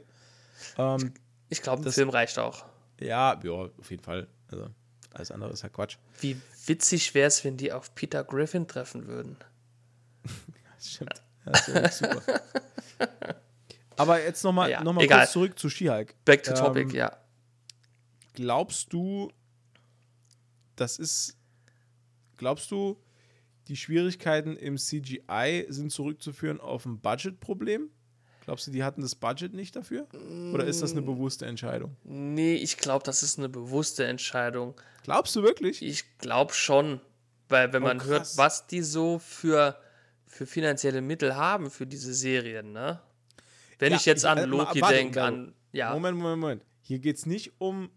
Ähm, 0.78 1.14
Ich 1.50 1.62
glaube, 1.64 1.84
ein 1.84 1.92
Film 1.92 2.10
reicht 2.10 2.38
auch. 2.40 2.64
ja, 3.00 3.40
ja, 3.44 3.52
auf 3.52 3.90
jeden 3.90 4.04
Fall. 4.04 4.28
Also 4.52 4.70
alles 5.14 5.32
andere 5.32 5.52
ist 5.52 5.64
ja 5.64 5.70
Quatsch. 5.70 5.98
Wie 6.22 6.40
witzig 6.68 7.14
wäre 7.16 7.28
es, 7.28 7.44
wenn 7.44 7.58
die 7.58 7.74
auf 7.74 7.96
Peter 7.96 8.24
Griffin 8.24 8.68
treffen 8.68 9.08
würden. 9.08 9.38
Das 10.78 10.92
stimmt. 10.94 11.22
Das 11.46 11.68
wäre 11.74 11.90
super. 11.92 12.22
Aber 13.98 14.22
jetzt 14.22 14.44
nochmal 14.44 14.70
Ja, 14.70 14.84
noch 14.84 14.94
mal 14.94 15.08
kurz 15.08 15.32
zurück 15.32 15.58
zu 15.58 15.70
She-Hulk. 15.70 16.14
Back 16.26 16.44
to 16.44 16.52
Ähm, 16.52 16.58
topic, 16.58 16.94
ja. 16.96 17.18
Glaubst 18.34 18.92
du, 18.94 19.32
das 20.76 21.00
ist, 21.00 21.38
glaubst 22.38 22.70
du, 22.72 22.98
die 23.68 23.76
Schwierigkeiten 23.76 24.56
im 24.56 24.78
CGI 24.78 25.66
sind 25.70 25.92
zurückzuführen 25.92 26.60
auf 26.60 26.86
ein 26.86 27.00
Budgetproblem? 27.00 27.90
Glaubst 28.42 28.68
du, 28.68 28.72
die 28.72 28.84
hatten 28.84 29.02
das 29.02 29.16
Budget 29.16 29.54
nicht 29.56 29.76
dafür? 29.76 30.08
Oder 30.54 30.66
ist 30.66 30.84
das 30.84 30.92
eine 30.92 31.02
bewusste 31.02 31.48
Entscheidung? 31.48 31.96
Nee, 32.04 32.54
ich 32.56 32.78
glaube, 32.78 33.04
das 33.04 33.24
ist 33.24 33.40
eine 33.40 33.50
bewusste 33.50 34.06
Entscheidung. 34.06 34.76
Glaubst 35.04 35.36
du 35.36 35.42
wirklich? 35.42 35.82
Ich 35.82 36.18
glaube 36.20 36.54
schon, 36.54 37.02
weil 37.50 37.74
wenn 37.74 37.82
Oh, 37.82 37.88
man 37.88 38.04
hört, 38.04 38.20
krass. 38.20 38.38
was 38.38 38.68
die 38.68 38.82
so 38.84 39.18
für, 39.18 39.76
für 40.28 40.46
finanzielle 40.46 41.02
Mittel 41.02 41.36
haben 41.36 41.72
für 41.72 41.88
diese 41.88 42.14
Serien, 42.14 42.72
ne? 42.72 43.02
Wenn 43.80 43.92
Ja, 43.92 43.98
ich 43.98 44.06
jetzt 44.06 44.26
an 44.26 44.38
äh, 44.38 44.46
Loki 44.46 44.80
denke, 44.80 45.24
an 45.24 45.56
ja, 45.72 45.92
Moment, 45.94 46.18
Moment, 46.18 46.40
Moment. 46.42 46.66
Hier 46.82 47.00
geht 47.00 47.18
es 47.18 47.26
nicht 47.26 47.54
um 47.58 47.90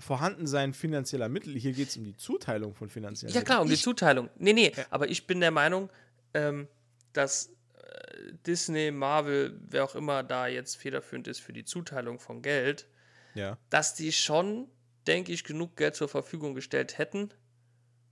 Vorhandensein 0.00 0.72
finanzieller 0.74 1.28
Mittel, 1.28 1.54
hier 1.58 1.72
geht 1.72 1.88
es 1.88 1.96
um 1.96 2.04
die 2.04 2.16
Zuteilung 2.16 2.74
von 2.74 2.88
finanziellen 2.90 3.34
ja 3.34 3.42
klar, 3.42 3.60
um 3.62 3.68
die 3.68 3.74
ich, 3.74 3.82
Zuteilung. 3.82 4.28
Nee, 4.36 4.52
nee, 4.52 4.72
aber 4.90 5.08
ich 5.08 5.26
bin 5.26 5.40
der 5.40 5.50
Meinung, 5.50 5.90
ähm, 6.34 6.68
dass 7.12 7.50
äh, 7.82 8.32
Disney, 8.46 8.90
Marvel, 8.90 9.58
wer 9.68 9.84
auch 9.84 9.94
immer 9.94 10.22
da 10.22 10.46
jetzt 10.46 10.76
federführend 10.76 11.28
ist 11.28 11.40
für 11.40 11.52
die 11.52 11.64
Zuteilung 11.64 12.18
von 12.18 12.42
Geld, 12.42 12.86
Ja. 13.34 13.58
dass 13.68 13.94
die 13.94 14.12
schon, 14.12 14.68
denke 15.06 15.32
ich, 15.32 15.44
genug 15.44 15.76
Geld 15.76 15.94
zur 15.94 16.08
Verfügung 16.08 16.54
gestellt 16.54 16.98
hätten 16.98 17.30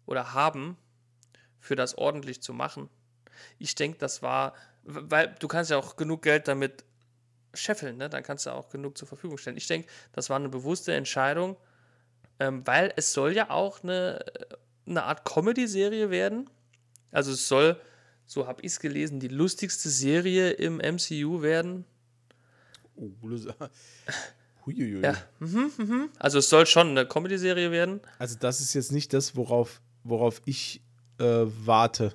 oder 0.07 0.33
haben, 0.35 0.77
für 1.61 1.75
das 1.77 1.97
ordentlich 1.99 2.41
zu 2.43 2.53
machen. 2.53 2.89
Ich 3.59 3.75
denke, 3.75 3.99
das 3.99 4.23
war, 4.23 4.55
weil 4.85 5.35
du 5.39 5.49
kannst 5.49 5.71
ja 5.71 5.77
auch 5.77 5.97
genug 5.97 6.23
Geld 6.23 6.49
damit 6.49 6.85
scheffeln, 7.55 7.97
ne? 7.97 8.09
dann 8.09 8.23
kannst 8.23 8.47
du 8.47 8.51
auch 8.51 8.69
genug 8.69 8.97
zur 8.99 9.09
Verfügung 9.09 9.39
stellen. 9.39 9.57
Ich 9.57 9.67
denke, 9.67 9.89
das 10.13 10.29
war 10.31 10.37
eine 10.37 10.49
bewusste 10.49 10.93
Entscheidung, 10.93 11.57
ähm, 12.41 12.67
weil 12.67 12.93
es 12.97 13.13
soll 13.13 13.35
ja 13.35 13.51
auch 13.51 13.83
eine, 13.83 14.25
eine 14.87 15.05
Art 15.05 15.25
Comedy-Serie 15.25 16.11
werden. 16.11 16.49
Also 17.11 17.33
es 17.33 17.49
soll, 17.49 17.81
so 18.27 18.47
habe 18.47 18.61
ich 18.63 18.73
es 18.73 18.81
gelesen, 18.81 19.21
die 19.21 19.29
lustigste 19.29 19.89
Serie 19.89 20.51
im 20.51 20.77
MCU 20.79 21.43
werden. 21.43 21.85
Oh, 22.97 23.11
Huiuiui. 24.67 25.03
Ja. 25.03 25.17
Mhm, 25.39 25.73
mhm. 25.77 26.09
Also 26.19 26.39
es 26.39 26.49
soll 26.49 26.67
schon 26.67 26.89
eine 26.89 27.07
Comedy-Serie 27.07 27.71
werden. 27.71 28.01
Also 28.19 28.37
das 28.39 28.61
ist 28.61 28.75
jetzt 28.75 28.93
nicht 28.93 29.13
das, 29.13 29.37
worauf, 29.37 29.81
worauf 30.05 30.43
ich 30.45 30.83
äh, 31.19 31.25
warte. 31.47 32.13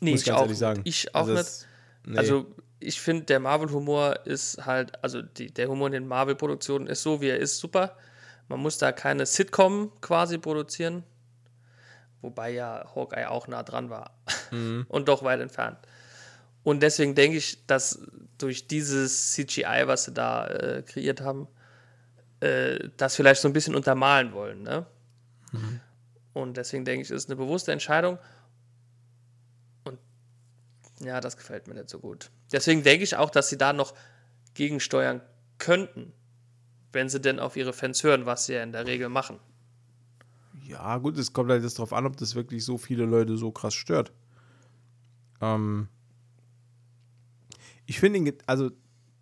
Nee, 0.00 0.12
muss 0.12 0.20
ich 0.20 0.26
ganz 0.26 0.38
auch 0.38 0.42
ehrlich 0.42 0.58
sagen. 0.58 0.82
nicht. 0.84 1.04
Ich 1.06 1.14
auch 1.14 1.20
also 1.20 1.32
nicht. 1.32 1.44
das- 1.44 1.66
nee. 2.04 2.18
Also 2.18 2.46
ich 2.80 3.00
finde, 3.00 3.24
der 3.24 3.40
Marvel-Humor 3.40 4.26
ist 4.26 4.66
halt, 4.66 5.02
also 5.02 5.22
die, 5.22 5.52
der 5.52 5.68
Humor 5.68 5.86
in 5.86 5.92
den 5.92 6.06
Marvel-Produktionen 6.06 6.86
ist 6.86 7.02
so, 7.02 7.20
wie 7.20 7.28
er 7.28 7.38
ist, 7.38 7.58
super. 7.58 7.96
Man 8.48 8.60
muss 8.60 8.78
da 8.78 8.92
keine 8.92 9.26
Sitcom 9.26 9.92
quasi 10.00 10.38
produzieren. 10.38 11.04
Wobei 12.20 12.50
ja 12.50 12.90
Hawkeye 12.94 13.28
auch 13.28 13.48
nah 13.48 13.62
dran 13.62 13.90
war. 13.90 14.16
Mhm. 14.50 14.86
Und 14.88 15.08
doch 15.08 15.22
weit 15.22 15.40
entfernt. 15.40 15.78
Und 16.62 16.82
deswegen 16.82 17.14
denke 17.14 17.36
ich, 17.36 17.66
dass 17.66 18.00
durch 18.38 18.66
dieses 18.66 19.32
CGI, 19.32 19.82
was 19.84 20.04
sie 20.04 20.12
da 20.12 20.46
äh, 20.46 20.82
kreiert 20.82 21.20
haben, 21.20 21.46
äh, 22.40 22.88
das 22.96 23.16
vielleicht 23.16 23.40
so 23.40 23.48
ein 23.48 23.52
bisschen 23.52 23.74
untermalen 23.74 24.32
wollen. 24.32 24.62
Ne? 24.62 24.86
Mhm. 25.52 25.80
Und 26.32 26.56
deswegen 26.56 26.84
denke 26.84 27.02
ich, 27.02 27.10
es 27.10 27.24
ist 27.24 27.30
eine 27.30 27.36
bewusste 27.36 27.72
Entscheidung. 27.72 28.18
Und 29.84 29.98
ja, 31.00 31.20
das 31.20 31.36
gefällt 31.36 31.68
mir 31.68 31.74
nicht 31.74 31.90
so 31.90 32.00
gut. 32.00 32.30
Deswegen 32.50 32.82
denke 32.82 33.04
ich 33.04 33.16
auch, 33.16 33.30
dass 33.30 33.48
sie 33.48 33.58
da 33.58 33.72
noch 33.72 33.94
gegensteuern 34.54 35.20
könnten, 35.58 36.12
wenn 36.94 37.08
sie 37.08 37.20
denn 37.20 37.38
auf 37.38 37.56
ihre 37.56 37.72
Fans 37.72 38.02
hören, 38.02 38.26
was 38.26 38.46
sie 38.46 38.54
ja 38.54 38.62
in 38.62 38.72
der 38.72 38.86
Regel 38.86 39.08
machen. 39.08 39.38
Ja, 40.66 40.96
gut, 40.98 41.18
es 41.18 41.32
kommt 41.32 41.50
halt 41.50 41.62
jetzt 41.62 41.78
darauf 41.78 41.92
an, 41.92 42.06
ob 42.06 42.16
das 42.16 42.34
wirklich 42.34 42.64
so 42.64 42.78
viele 42.78 43.04
Leute 43.04 43.36
so 43.36 43.50
krass 43.50 43.74
stört. 43.74 44.12
Ähm, 45.40 45.88
ich 47.86 48.00
finde 48.00 48.22
den, 48.22 48.38
also, 48.46 48.70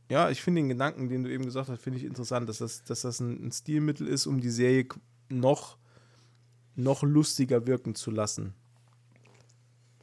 ja, 0.09 0.31
ich 0.31 0.43
den 0.45 0.69
Gedanken, 0.69 1.09
den 1.09 1.25
du 1.25 1.33
eben 1.33 1.45
gesagt 1.45 1.69
hast, 1.69 1.81
finde 1.81 1.99
ich 1.99 2.05
interessant, 2.05 2.49
dass 2.49 2.59
das, 2.59 2.85
dass 2.85 3.03
das 3.03 3.21
ein, 3.21 3.47
ein 3.47 3.53
Stilmittel 3.53 4.07
ist, 4.07 4.27
um 4.27 4.41
die 4.41 4.51
Serie 4.51 4.87
noch, 5.29 5.79
noch 6.77 7.03
lustiger 7.03 7.67
wirken 7.67 7.95
zu 7.95 8.11
lassen. 8.11 8.55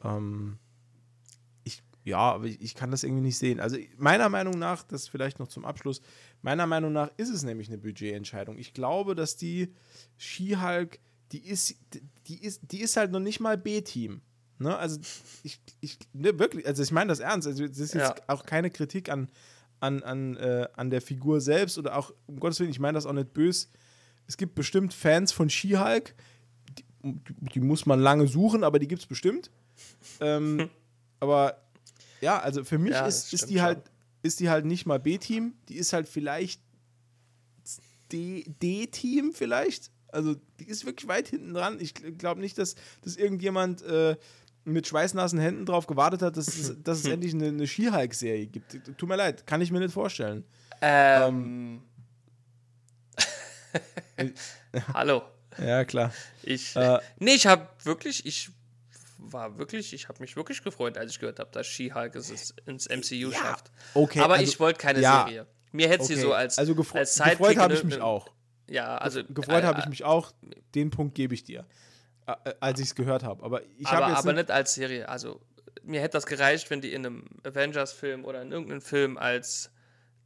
Ähm, 0.04 0.58
ich, 1.64 1.82
ja, 2.04 2.18
aber 2.18 2.46
ich, 2.46 2.60
ich 2.60 2.76
kann 2.76 2.92
das 2.92 3.04
irgendwie 3.04 3.24
nicht 3.24 3.38
sehen. 3.38 3.62
Also, 3.62 3.78
meiner 3.98 4.28
Meinung 4.28 4.60
nach, 4.60 4.84
das 4.84 5.08
vielleicht 5.08 5.40
noch 5.40 5.48
zum 5.48 5.64
Abschluss, 5.64 6.02
meiner 6.42 6.66
Meinung 6.68 6.94
nach 6.94 7.12
ist 7.18 7.30
es 7.30 7.44
nämlich 7.44 7.68
eine 7.68 7.78
Budgetentscheidung. 7.78 8.58
Ich 8.58 8.74
glaube, 8.74 9.16
dass 9.16 9.36
die 9.36 9.74
She-Hulk, 10.18 11.00
die 11.32 11.40
ist, 11.46 11.76
die 12.28 12.42
ist, 12.44 12.62
die 12.72 12.82
ist 12.82 12.98
halt 12.98 13.12
noch 13.12 13.20
nicht 13.20 13.40
mal 13.40 13.58
B-Team. 13.58 14.22
Ne? 14.58 14.76
Also 14.78 15.00
ich, 15.44 15.60
ich 15.82 15.98
ne, 16.14 16.38
wirklich, 16.40 16.66
also 16.68 16.82
ich 16.84 16.92
meine 16.92 17.10
das 17.10 17.20
ernst. 17.20 17.48
Also 17.48 17.68
das 17.68 17.78
ist 17.78 17.94
jetzt 17.94 18.10
Ja. 18.10 18.16
auch 18.28 18.46
keine 18.46 18.70
Kritik 18.70 19.10
an, 19.10 19.30
an, 19.80 20.04
an, 20.04 20.36
äh, 20.38 20.68
an 20.76 20.90
der 20.90 21.02
Figur 21.02 21.40
selbst 21.42 21.78
oder 21.78 21.98
auch, 21.98 22.14
um 22.28 22.40
Gottes 22.40 22.60
Willen, 22.60 22.72
ich 22.72 22.80
meine 22.80 22.96
das 22.96 23.06
auch 23.06 23.14
nicht 23.14 23.34
böse. 23.34 23.68
Es 24.28 24.38
gibt 24.38 24.56
bestimmt 24.56 24.94
Fans 24.94 25.32
von 25.32 25.50
She-Hulk, 25.50 26.14
die, 26.78 26.86
die 27.54 27.60
muss 27.62 27.86
man 27.86 28.00
lange 28.00 28.28
suchen, 28.28 28.64
aber 28.64 28.80
die 28.80 28.88
gibt 28.88 29.02
es 29.02 29.08
bestimmt. 29.08 29.50
ähm, 30.20 30.70
aber 31.20 31.62
ja, 32.22 32.40
also 32.40 32.64
für 32.66 32.78
mich 32.78 32.92
Ja, 32.92 33.08
ist, 33.08 33.34
ist 33.34 33.50
die 33.50 33.56
schon. 33.56 33.62
halt, 33.64 33.92
ist 34.22 34.40
die 34.40 34.50
halt 34.50 34.66
nicht 34.66 34.86
mal 34.86 35.00
B-Team, 35.00 35.54
die 35.70 35.76
ist 35.76 35.94
halt 35.94 36.08
vielleicht 36.08 36.62
D-Team 38.12 39.34
vielleicht. 39.34 39.92
Also 40.08 40.36
die 40.60 40.68
ist 40.68 40.86
wirklich 40.86 41.08
weit 41.08 41.28
hinten 41.28 41.54
dran. 41.54 41.80
Ich 41.80 41.94
glaube 41.94 42.42
nicht, 42.42 42.58
dass, 42.58 42.76
dass 43.04 43.16
irgendjemand 43.16 43.84
äh, 43.84 44.18
mit 44.64 44.88
schweißnassen 44.88 45.40
Händen 45.40 45.66
drauf 45.66 45.88
gewartet 45.88 46.22
hat, 46.22 46.38
dass 46.38 46.48
es, 46.48 46.76
dass 46.84 47.00
es 47.00 47.06
endlich 47.06 47.34
eine, 47.34 47.48
eine 47.48 47.68
She-Hulk-Serie 47.68 48.48
gibt. 48.48 48.80
Tut 48.98 49.10
mir 49.10 49.16
leid, 49.16 49.46
kann 49.46 49.62
ich 49.62 49.72
mir 49.72 49.80
nicht 49.80 49.94
vorstellen. 49.94 50.44
Ähm. 50.82 51.82
Hallo. 54.94 55.22
Ja, 55.58 55.86
klar. 55.86 56.14
Ich, 56.44 56.76
Äh, 56.76 57.00
nee, 57.20 57.36
ich 57.36 57.48
habe 57.48 57.68
wirklich, 57.84 58.26
ich 58.26 58.50
war 59.22 59.58
wirklich, 59.58 59.94
ich 59.94 60.08
habe 60.08 60.20
mich 60.22 60.36
wirklich 60.36 60.64
gefreut, 60.64 60.98
als 60.98 61.12
ich 61.12 61.20
gehört 61.20 61.40
habe, 61.40 61.52
dass 61.52 61.68
She-Hulk 61.68 62.16
es 62.16 62.54
ins- 62.66 62.88
MCU 62.88 63.32
schafft. 63.32 63.72
okay, 63.94 64.20
Aber 64.22 64.36
also- 64.36 64.46
ich 64.46 64.60
wollte 64.60 64.80
keine 64.80 65.00
ja, 65.02 65.26
Serie. 65.26 65.46
Mir 65.72 65.88
hätte 65.90 66.04
sie 66.06 66.14
Okay. 66.14 66.22
so 66.24 66.34
als, 66.34 66.58
also 66.58 66.74
gefre 66.74 67.00
als 67.00 67.16
gefreut 67.16 67.58
habe 67.58 67.74
ich 67.76 67.84
mich 67.84 68.02
auch. 68.02 68.28
Ja, 68.68 68.98
also 68.98 69.24
Gefreut 69.24 69.64
äh, 69.64 69.68
habe 69.68 69.80
ich 69.82 69.88
mich 69.88 70.04
auch. 70.04 70.32
Den 70.76 70.90
Punkt 70.90 71.16
gebe 71.16 71.34
ich 71.34 71.44
dir, 71.44 71.66
äh, 72.28 72.34
als 72.60 72.80
ich 72.80 72.88
es 72.88 72.96
gehört 72.96 73.24
habe. 73.24 73.44
Aber 73.44 73.62
ich 73.78 73.86
habe 73.88 74.06
aber, 74.06 74.10
jetzt 74.14 74.20
aber 74.20 74.34
nicht, 74.34 74.44
nicht 74.48 74.52
als 74.52 74.74
Serie. 74.74 75.10
Also 75.10 75.42
mir 75.84 76.02
hätte 76.02 76.14
das 76.14 76.26
gereicht, 76.26 76.70
wenn 76.70 76.82
die 76.82 76.94
in 76.94 77.06
einem 77.06 77.26
Avengers-Film 77.44 78.26
oder 78.26 78.42
in 78.42 78.52
irgendeinem 78.52 78.82
Film 78.82 79.18
als 79.18 79.72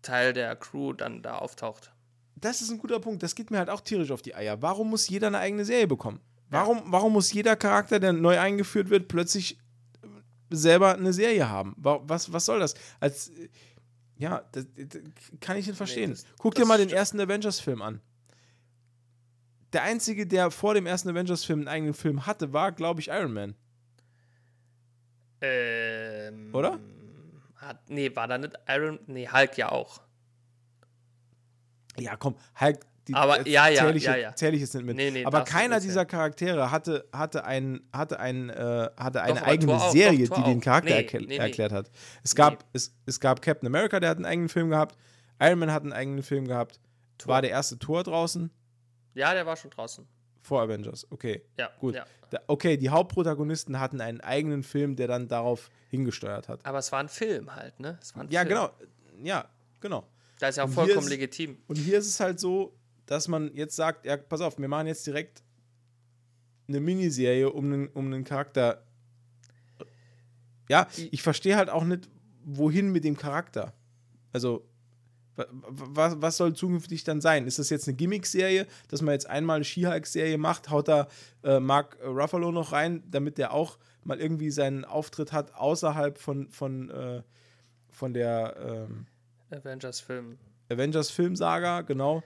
Teil 0.01 0.33
der 0.33 0.55
Crew 0.55 0.93
dann 0.93 1.21
da 1.23 1.37
auftaucht. 1.37 1.91
das 2.35 2.61
ist 2.61 2.69
ein 2.71 2.77
guter 2.77 2.99
Punkt. 2.99 3.23
Das 3.23 3.35
geht 3.35 3.51
mir 3.51 3.57
halt 3.59 3.69
auch 3.69 3.79
tierisch 3.81 4.11
auf 4.11 4.21
die 4.21 4.35
Eier. 4.35 4.61
Warum 4.61 4.89
muss 4.89 5.07
jeder 5.07 5.27
eine 5.27 5.39
eigene 5.39 5.63
Serie 5.63 5.87
bekommen? 5.87 6.19
Warum, 6.53 6.81
warum 6.91 7.13
muss 7.13 7.31
jeder 7.33 7.55
Charakter, 7.55 7.99
der 7.99 8.13
neu 8.13 8.39
eingeführt 8.39 8.89
wird, 8.89 9.07
plötzlich 9.07 9.57
selber 10.49 10.93
eine 10.95 11.13
Serie 11.13 11.49
haben? 11.49 11.73
Wa- 11.77 12.01
Was, 12.05 12.31
was 12.31 12.45
soll 12.45 12.59
das? 12.59 12.75
Als, 12.99 13.31
Ja, 14.17 14.43
das, 14.51 14.65
das 14.75 15.01
kann 15.41 15.57
ich 15.57 15.67
nicht 15.67 15.75
verstehen. 15.77 16.11
das- 16.11 16.25
Guck 16.37 16.55
dir 16.55 16.65
mal 16.65 16.77
den 16.77 16.89
ersten 16.89 17.19
Avengers-Film 17.19 17.81
an. 17.81 17.99
Der 19.73 19.81
einzige, 19.83 20.27
der 20.27 20.51
vor 20.51 20.75
dem 20.75 20.85
ersten 20.85 21.09
Avengers-Film 21.09 21.59
einen 21.61 21.67
eigenen 21.67 21.93
Film 21.95 22.25
hatte, 22.27 22.53
war, 22.53 22.71
glaube 22.71 23.01
ich, 23.01 23.07
Iron 23.07 23.33
Man. 23.33 23.55
Ähm, 25.41 26.49
Oder? 26.53 26.79
Hat, 27.55 27.89
nee, 27.89 28.15
war 28.15 28.27
da 28.27 28.37
nicht 28.37 28.53
Iron. 28.67 28.99
Nee, 29.07 29.27
Hulk 29.29 29.57
ja 29.57 29.71
auch. 29.71 30.01
Ja, 31.97 32.15
komm, 32.15 32.35
Hulk. 32.59 32.85
Die, 33.07 33.13
Aber 33.13 33.45
äh, 33.45 33.49
ja, 33.49 33.67
ja, 33.67 33.85
zähl 33.85 33.95
ich, 33.97 34.03
ja, 34.03 34.15
ja. 34.15 34.35
Zähl 34.35 34.53
ich 34.53 34.61
jetzt 34.61 34.73
nicht 34.75 34.85
mit. 34.85 34.95
Nee, 34.95 35.11
nee, 35.11 35.25
Aber 35.25 35.43
keiner 35.43 35.79
dieser 35.81 36.05
Charaktere 36.05 36.71
hatte, 36.71 37.05
hatte, 37.11 37.43
ein, 37.43 37.81
hatte, 37.91 38.19
ein, 38.19 38.49
äh, 38.49 38.89
hatte 38.95 39.21
eine 39.21 39.41
aber 39.41 39.47
eigene 39.47 39.73
auch, 39.73 39.91
Serie, 39.91 40.27
doch, 40.27 40.37
die 40.37 40.43
den. 40.43 40.61
Charakter 40.61 40.89
Nee, 40.91 40.95
erkl 40.95 41.31
erklärt 41.31 41.73
hat. 41.73 41.91
Es 42.23 42.33
gab, 42.33 42.63
es, 42.71 42.95
es 43.05 43.19
gab 43.19 43.41
Captain 43.41 43.67
America, 43.67 43.99
der 43.99 44.09
hat 44.09 44.17
einen 44.17 44.25
eigenen 44.25 44.49
Film 44.49 44.69
gehabt. 44.69 44.97
Iron 45.41 45.59
Man 45.59 45.71
hat 45.71 45.83
einen 45.83 45.93
eigenen 45.93 46.23
Film 46.23 46.47
gehabt. 46.47 46.79
War 47.25 47.41
der 47.41 47.51
erste 47.51 47.77
Tor 47.79 48.03
draußen 48.03 48.49
Ja, 49.13 49.33
der 49.33 49.45
war 49.45 49.55
schon 49.55 49.71
draußen. 49.71 50.05
vor 50.41 50.61
Avengers. 50.61 51.05
Okay. 51.09 51.43
Ja, 51.57 51.69
Gut. 51.79 51.95
Ja. 51.95 52.05
Da, 52.29 52.39
okay, 52.47 52.77
die 52.77 52.89
Hauptprotagonisten 52.89 53.79
hatten 53.79 54.01
einen 54.01 54.21
eigenen 54.21 54.63
Film, 54.63 54.95
der 54.95 55.07
dann 55.07 55.27
darauf 55.27 55.69
hingesteuert 55.89 56.49
hat. 56.49 56.65
Aber 56.65 56.79
es 56.79 56.91
war 56.91 56.99
ein 56.99 57.09
Film 57.09 57.55
halt, 57.55 57.79
ne? 57.79 57.99
Ja, 58.29 58.41
Film. 58.41 58.49
genau. 58.49 58.69
Ja, 59.23 59.49
genau. 59.79 60.07
Da 60.39 60.47
ist 60.47 60.57
ja 60.57 60.65
auch 60.65 60.69
vollkommen 60.69 61.07
legitim. 61.07 61.57
Und 61.67 61.77
hier 61.77 61.99
ist 61.99 62.07
es 62.07 62.19
halt 62.19 62.39
so, 62.39 62.73
dass 63.05 63.27
man 63.27 63.53
jetzt 63.53 63.75
sagt, 63.75 64.05
ja, 64.05 64.17
pass 64.17 64.41
auf, 64.41 64.57
wir 64.57 64.67
machen 64.67 64.87
jetzt 64.87 65.05
direkt 65.05 65.43
eine 66.67 66.79
Miniserie 66.79 67.49
um 67.49 67.65
einen, 67.65 67.87
um 67.89 68.05
einen 68.05 68.23
Charakter. 68.23 68.83
Ja, 70.69 70.87
ich 71.11 71.21
verstehe 71.21 71.57
halt 71.57 71.69
auch 71.69 71.83
nicht, 71.83 72.09
wohin 72.45 72.91
mit 72.91 73.03
dem 73.03 73.17
Charakter. 73.17 73.73
Also, 74.31 74.65
wa- 75.35 75.45
wa- 75.51 76.15
was 76.19 76.37
soll 76.37 76.53
zukünftig 76.53 77.03
dann 77.03 77.19
sein? 77.21 77.45
Ist 77.47 77.59
das 77.59 77.69
jetzt 77.69 77.87
eine 77.87 77.97
Gimmick-Serie, 77.97 78.65
dass 78.87 79.01
man 79.01 79.13
jetzt 79.13 79.29
einmal 79.29 79.57
eine 79.57 79.65
She-Hulk-Serie 79.65 80.37
macht, 80.37 80.69
haut 80.69 80.87
da 80.87 81.07
äh, 81.43 81.59
Mark 81.59 81.97
Ruffalo 82.03 82.51
noch 82.51 82.71
rein, 82.71 83.03
damit 83.11 83.37
der 83.37 83.53
auch 83.53 83.77
mal 84.05 84.19
irgendwie 84.19 84.51
seinen 84.51 84.85
Auftritt 84.85 85.31
hat 85.33 85.53
außerhalb 85.53 86.17
von, 86.17 86.49
von, 86.49 86.89
äh, 86.89 87.21
von 87.91 88.13
der 88.13 88.87
ähm, 88.89 89.05
Avengers-Film. 89.51 90.37
Avengers-Filmsaga, 90.69 91.81
genau. 91.81 92.23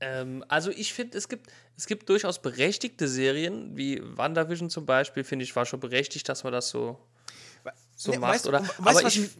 Ähm, 0.00 0.44
also 0.48 0.70
ich 0.70 0.92
finde, 0.92 1.18
es 1.18 1.28
gibt, 1.28 1.50
es 1.76 1.86
gibt 1.86 2.08
durchaus 2.08 2.40
berechtigte 2.40 3.08
Serien, 3.08 3.76
wie 3.76 4.00
WandaVision 4.16 4.70
zum 4.70 4.86
Beispiel, 4.86 5.24
finde 5.24 5.44
ich, 5.44 5.54
war 5.56 5.66
schon 5.66 5.80
berechtigt, 5.80 6.28
dass 6.28 6.44
man 6.44 6.52
das 6.52 6.68
so, 6.70 6.98
so 7.96 8.12
Nee, 8.12 8.18
macht. 8.18 8.34
weißt, 8.34 8.46
oder, 8.46 8.60
weißt, 8.62 8.78
aber 9.00 9.08
ich, 9.08 9.18
mich, 9.20 9.30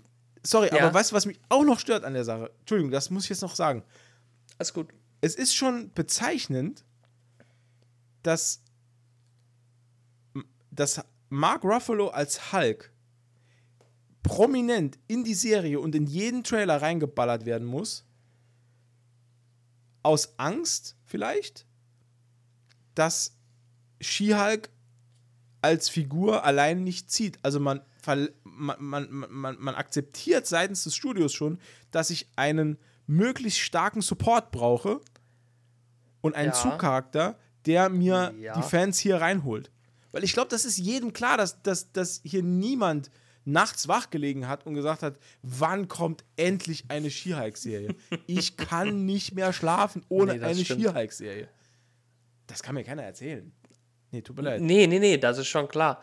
sorry, 0.43 0.69
Ja. 0.73 0.81
aber 0.85 0.95
weißt 0.95 1.13
du, 1.13 1.15
was 1.17 1.27
mich 1.27 1.39
auch 1.49 1.65
noch 1.65 1.79
stört 1.79 2.05
an 2.05 2.15
der 2.15 2.25
Sache? 2.25 2.51
Entschuldigung, 2.61 2.91
das 2.91 3.11
muss 3.11 3.25
ich 3.25 3.31
jetzt 3.31 3.43
noch 3.43 3.55
sagen. 3.55 3.85
alles 4.59 4.73
gut. 4.73 4.89
Es 5.21 5.35
ist 5.37 5.55
schon 5.55 5.93
bezeichnend, 5.95 6.85
dass, 8.23 8.61
dass 10.71 11.01
Mark 11.29 11.65
Ruffalo 11.65 12.09
als 12.09 12.53
Hulk 12.53 12.93
prominent 14.23 14.99
in 15.07 15.25
die 15.25 15.35
Serie 15.35 15.81
und 15.81 15.95
in 15.95 16.07
jeden 16.07 16.45
Trailer 16.45 16.83
reingeballert 16.83 17.47
werden 17.47 17.67
muss. 17.67 18.05
Aus 20.03 20.35
Angst 20.39 20.97
vielleicht, 21.05 21.67
dass 22.95 23.37
She-Hulk 24.01 24.71
als 25.61 25.89
Figur 25.89 26.45
allein 26.45 26.85
nicht 26.85 27.11
zieht. 27.11 27.39
Also 27.43 27.59
man, 27.61 27.81
man, 28.45 28.77
man, 28.79 29.09
man, 29.31 29.57
man 29.59 29.75
akzeptiert 29.75 30.47
seitens 30.47 30.85
des 30.85 30.95
Studios 30.95 31.33
schon, 31.33 31.59
dass 31.91 32.11
ich 32.11 32.29
einen 32.37 32.79
möglichst 33.07 33.61
starken 33.61 34.01
Support 34.03 34.51
brauche 34.51 35.01
und 36.21 36.35
einen 36.35 36.49
Ja. 36.53 36.55
Zugcharakter, 36.55 37.39
der 37.67 37.89
mir 37.89 38.35
Ja. 38.39 38.55
die 38.55 38.63
Fans 38.63 38.99
hier 38.99 39.21
reinholt. 39.21 39.71
Weil 40.13 40.25
ich 40.25 40.33
glaube, 40.33 40.49
das 40.49 40.65
ist 40.65 40.79
jedem 40.79 41.13
klar, 41.13 41.37
dass, 41.37 41.61
dass, 41.63 41.93
dass 41.93 42.21
hier 42.25 42.43
niemand 42.43 43.11
nachts 43.49 43.89
wach 43.89 44.11
gelegen 44.11 44.47
hat 44.47 44.67
und 44.67 44.75
gesagt 44.75 45.03
hat, 45.03 45.19
wann 45.43 45.89
kommt 45.89 46.25
endlich 46.37 46.85
eine 46.89 47.11
She-Hulk-Serie? 47.11 47.95
Ich 48.27 48.57
kann 48.57 49.07
nicht 49.07 49.35
mehr 49.35 49.53
schlafen 49.53 50.05
ohne 50.09 50.37
Nee, 50.37 50.45
eine. 50.45 50.65
She-Hulk-Serie. 50.65 51.49
Das 52.47 52.63
kann 52.63 52.75
mir 52.75 52.85
keiner 52.85 53.05
erzählen. 53.05 53.51
Nee, 54.11 54.23
tut 54.23 54.37
mir 54.37 54.43
leid. 54.43 54.61
Nee, 54.61 54.87
nee, 54.87 54.99
nee, 54.99 55.17
das 55.17 55.39
ist 55.39 55.49
schon 55.49 55.69
klar. 55.69 56.03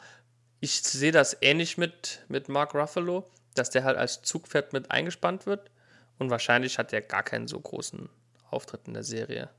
Ich 0.60 0.82
sehe 0.82 1.12
das 1.12 1.38
ähnlich 1.42 1.78
mit, 1.78 2.26
mit 2.28 2.50
Mark 2.50 2.74
Ruffalo, 2.74 3.30
dass 3.54 3.70
der 3.70 3.84
halt 3.84 3.98
als 3.98 4.22
Zugpferd 4.24 4.74
mit 4.74 4.90
eingespannt 4.92 5.46
wird. 5.46 5.72
Und 6.18 6.30
wahrscheinlich 6.30 6.78
hat 6.78 6.92
der 6.92 7.02
gar 7.02 7.24
keinen 7.24 7.48
so 7.48 7.60
großen 7.60 8.10
Auftritt 8.50 8.88
in 8.88 8.94
der 8.94 9.04
Serie. 9.04 9.50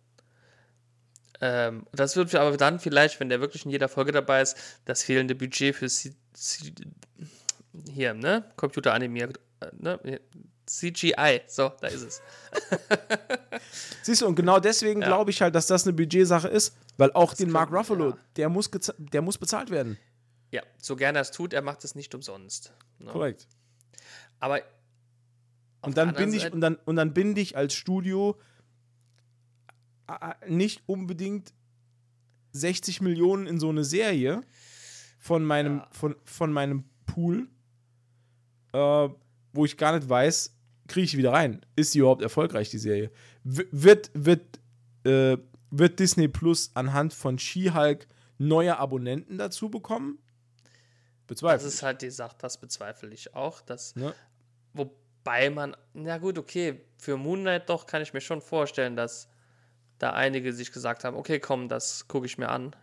Ähm, 1.41 1.87
das 1.93 2.17
wird 2.17 2.35
aber 2.35 2.57
dann 2.57 2.81
vielleicht, 2.81 3.21
wenn 3.21 3.29
der 3.29 3.41
wirklich 3.41 3.65
in 3.65 3.71
jeder 3.71 3.89
Folge 3.89 4.11
dabei 4.11 4.41
ist, 4.41 4.57
das 4.87 5.03
fehlende 5.03 5.35
Budget 5.35 5.77
für 5.77 5.89
C 5.89 6.15
C 6.33 6.73
hier, 7.91 8.15
ne? 8.15 8.45
Computeranimiert, 8.57 9.39
äh, 9.61 9.67
ne? 9.79 10.21
CGI, 10.67 11.43
so, 11.47 11.71
da 11.81 11.87
ist 11.87 12.03
es. 12.03 12.23
Siehst 14.03 14.23
du, 14.23 14.27
und 14.27 14.35
genau 14.35 14.59
deswegen 14.59 15.01
Ja. 15.01 15.07
glaube 15.09 15.31
ich 15.31 15.41
halt, 15.43 15.55
dass 15.55 15.67
das 15.69 15.85
eine 15.87 15.93
Budgetsache 15.93 16.49
ist, 16.49 16.77
weil 16.97 17.13
auch 17.13 17.35
den 17.35 17.51
Mark 17.51 17.71
Ruffalo, 17.73 18.11
ja. 18.11 18.19
der, 18.37 18.49
muss 18.49 18.71
der 18.99 19.23
muss 19.23 19.39
bezahlt 19.39 19.71
werden. 19.71 19.97
Ja, 20.51 20.63
so 20.83 20.97
gerne 20.97 21.19
er 21.19 21.23
es 21.23 21.31
tut, 21.31 21.53
er 21.53 21.63
macht 21.63 21.85
es 21.85 21.95
nicht 21.95 22.15
umsonst. 22.15 22.73
Ne? 22.99 23.11
Korrekt. 23.13 23.47
Aber 24.41 24.61
Und 25.83 25.97
dann, 25.97 26.15
bin 26.15 26.33
ich, 26.33 26.53
und, 26.53 26.61
dann, 26.61 26.77
und 26.85 26.97
dann 26.97 27.15
binde 27.15 27.41
ich 27.41 27.57
als 27.57 27.75
Studio 27.75 28.39
nicht 30.49 30.83
unbedingt 30.87 31.53
60 32.53 33.01
Millionen 33.01 33.47
in 33.47 33.59
so 33.61 33.69
eine 33.69 33.85
Serie 33.85 34.43
von 35.19 35.45
meinem, 35.45 35.79
Ja. 35.79 35.89
von, 35.93 36.17
von 36.25 36.53
meinem 36.53 36.85
Pool, 37.07 37.49
äh, 38.77 39.09
wo 39.53 39.65
ich 39.65 39.77
gar 39.77 39.97
nicht 39.97 40.09
weiß, 40.09 40.55
kriege 40.87 41.05
ich 41.05 41.11
die 41.13 41.19
wieder 41.19 41.33
rein. 41.33 41.65
Ist 41.75 41.93
sie 41.93 42.01
überhaupt 42.01 42.23
erfolgreich, 42.23 42.71
die 42.71 42.79
Serie? 42.79 43.11
W 43.45 43.65
wird, 43.71 44.11
wird, 44.15 44.61
äh, 45.05 45.39
wird 45.71 45.99
Disney 45.99 46.29
Plus 46.29 46.71
anhand 46.75 47.15
von 47.15 47.39
She-Hulk 47.39 48.07
neue 48.39 48.79
Abonnenten 48.79 49.39
dazu 49.39 49.71
bekommen? 49.71 50.19
Das 51.27 51.27
Bezweifle 51.27 51.67
ist 51.67 51.83
halt 51.83 52.03
die 52.03 52.11
Sache, 52.11 52.37
das 52.39 52.59
bezweifle 52.59 53.13
ich 53.13 53.35
auch. 53.35 53.61
Dass. 53.61 53.97
Ne? 53.97 54.15
wobei 55.27 55.51
man, 55.51 55.77
na 55.93 56.19
gut, 56.19 56.39
okay, 56.39 56.81
für 56.99 57.17
Moon 57.17 57.41
Knight 57.41 57.69
doch 57.69 57.87
kann 57.87 58.03
ich 58.03 58.13
mir 58.13 58.21
schon 58.21 58.41
vorstellen, 58.41 58.95
dass 58.95 59.29
da 59.99 60.11
einige 60.11 60.53
sich 60.53 60.71
gesagt 60.71 61.05
haben, 61.05 61.17
okay, 61.17 61.41
komm, 61.41 61.69
das 61.69 62.07
gucke 62.07 62.27
ich 62.27 62.39
mir 62.39 62.49
an. 62.49 62.77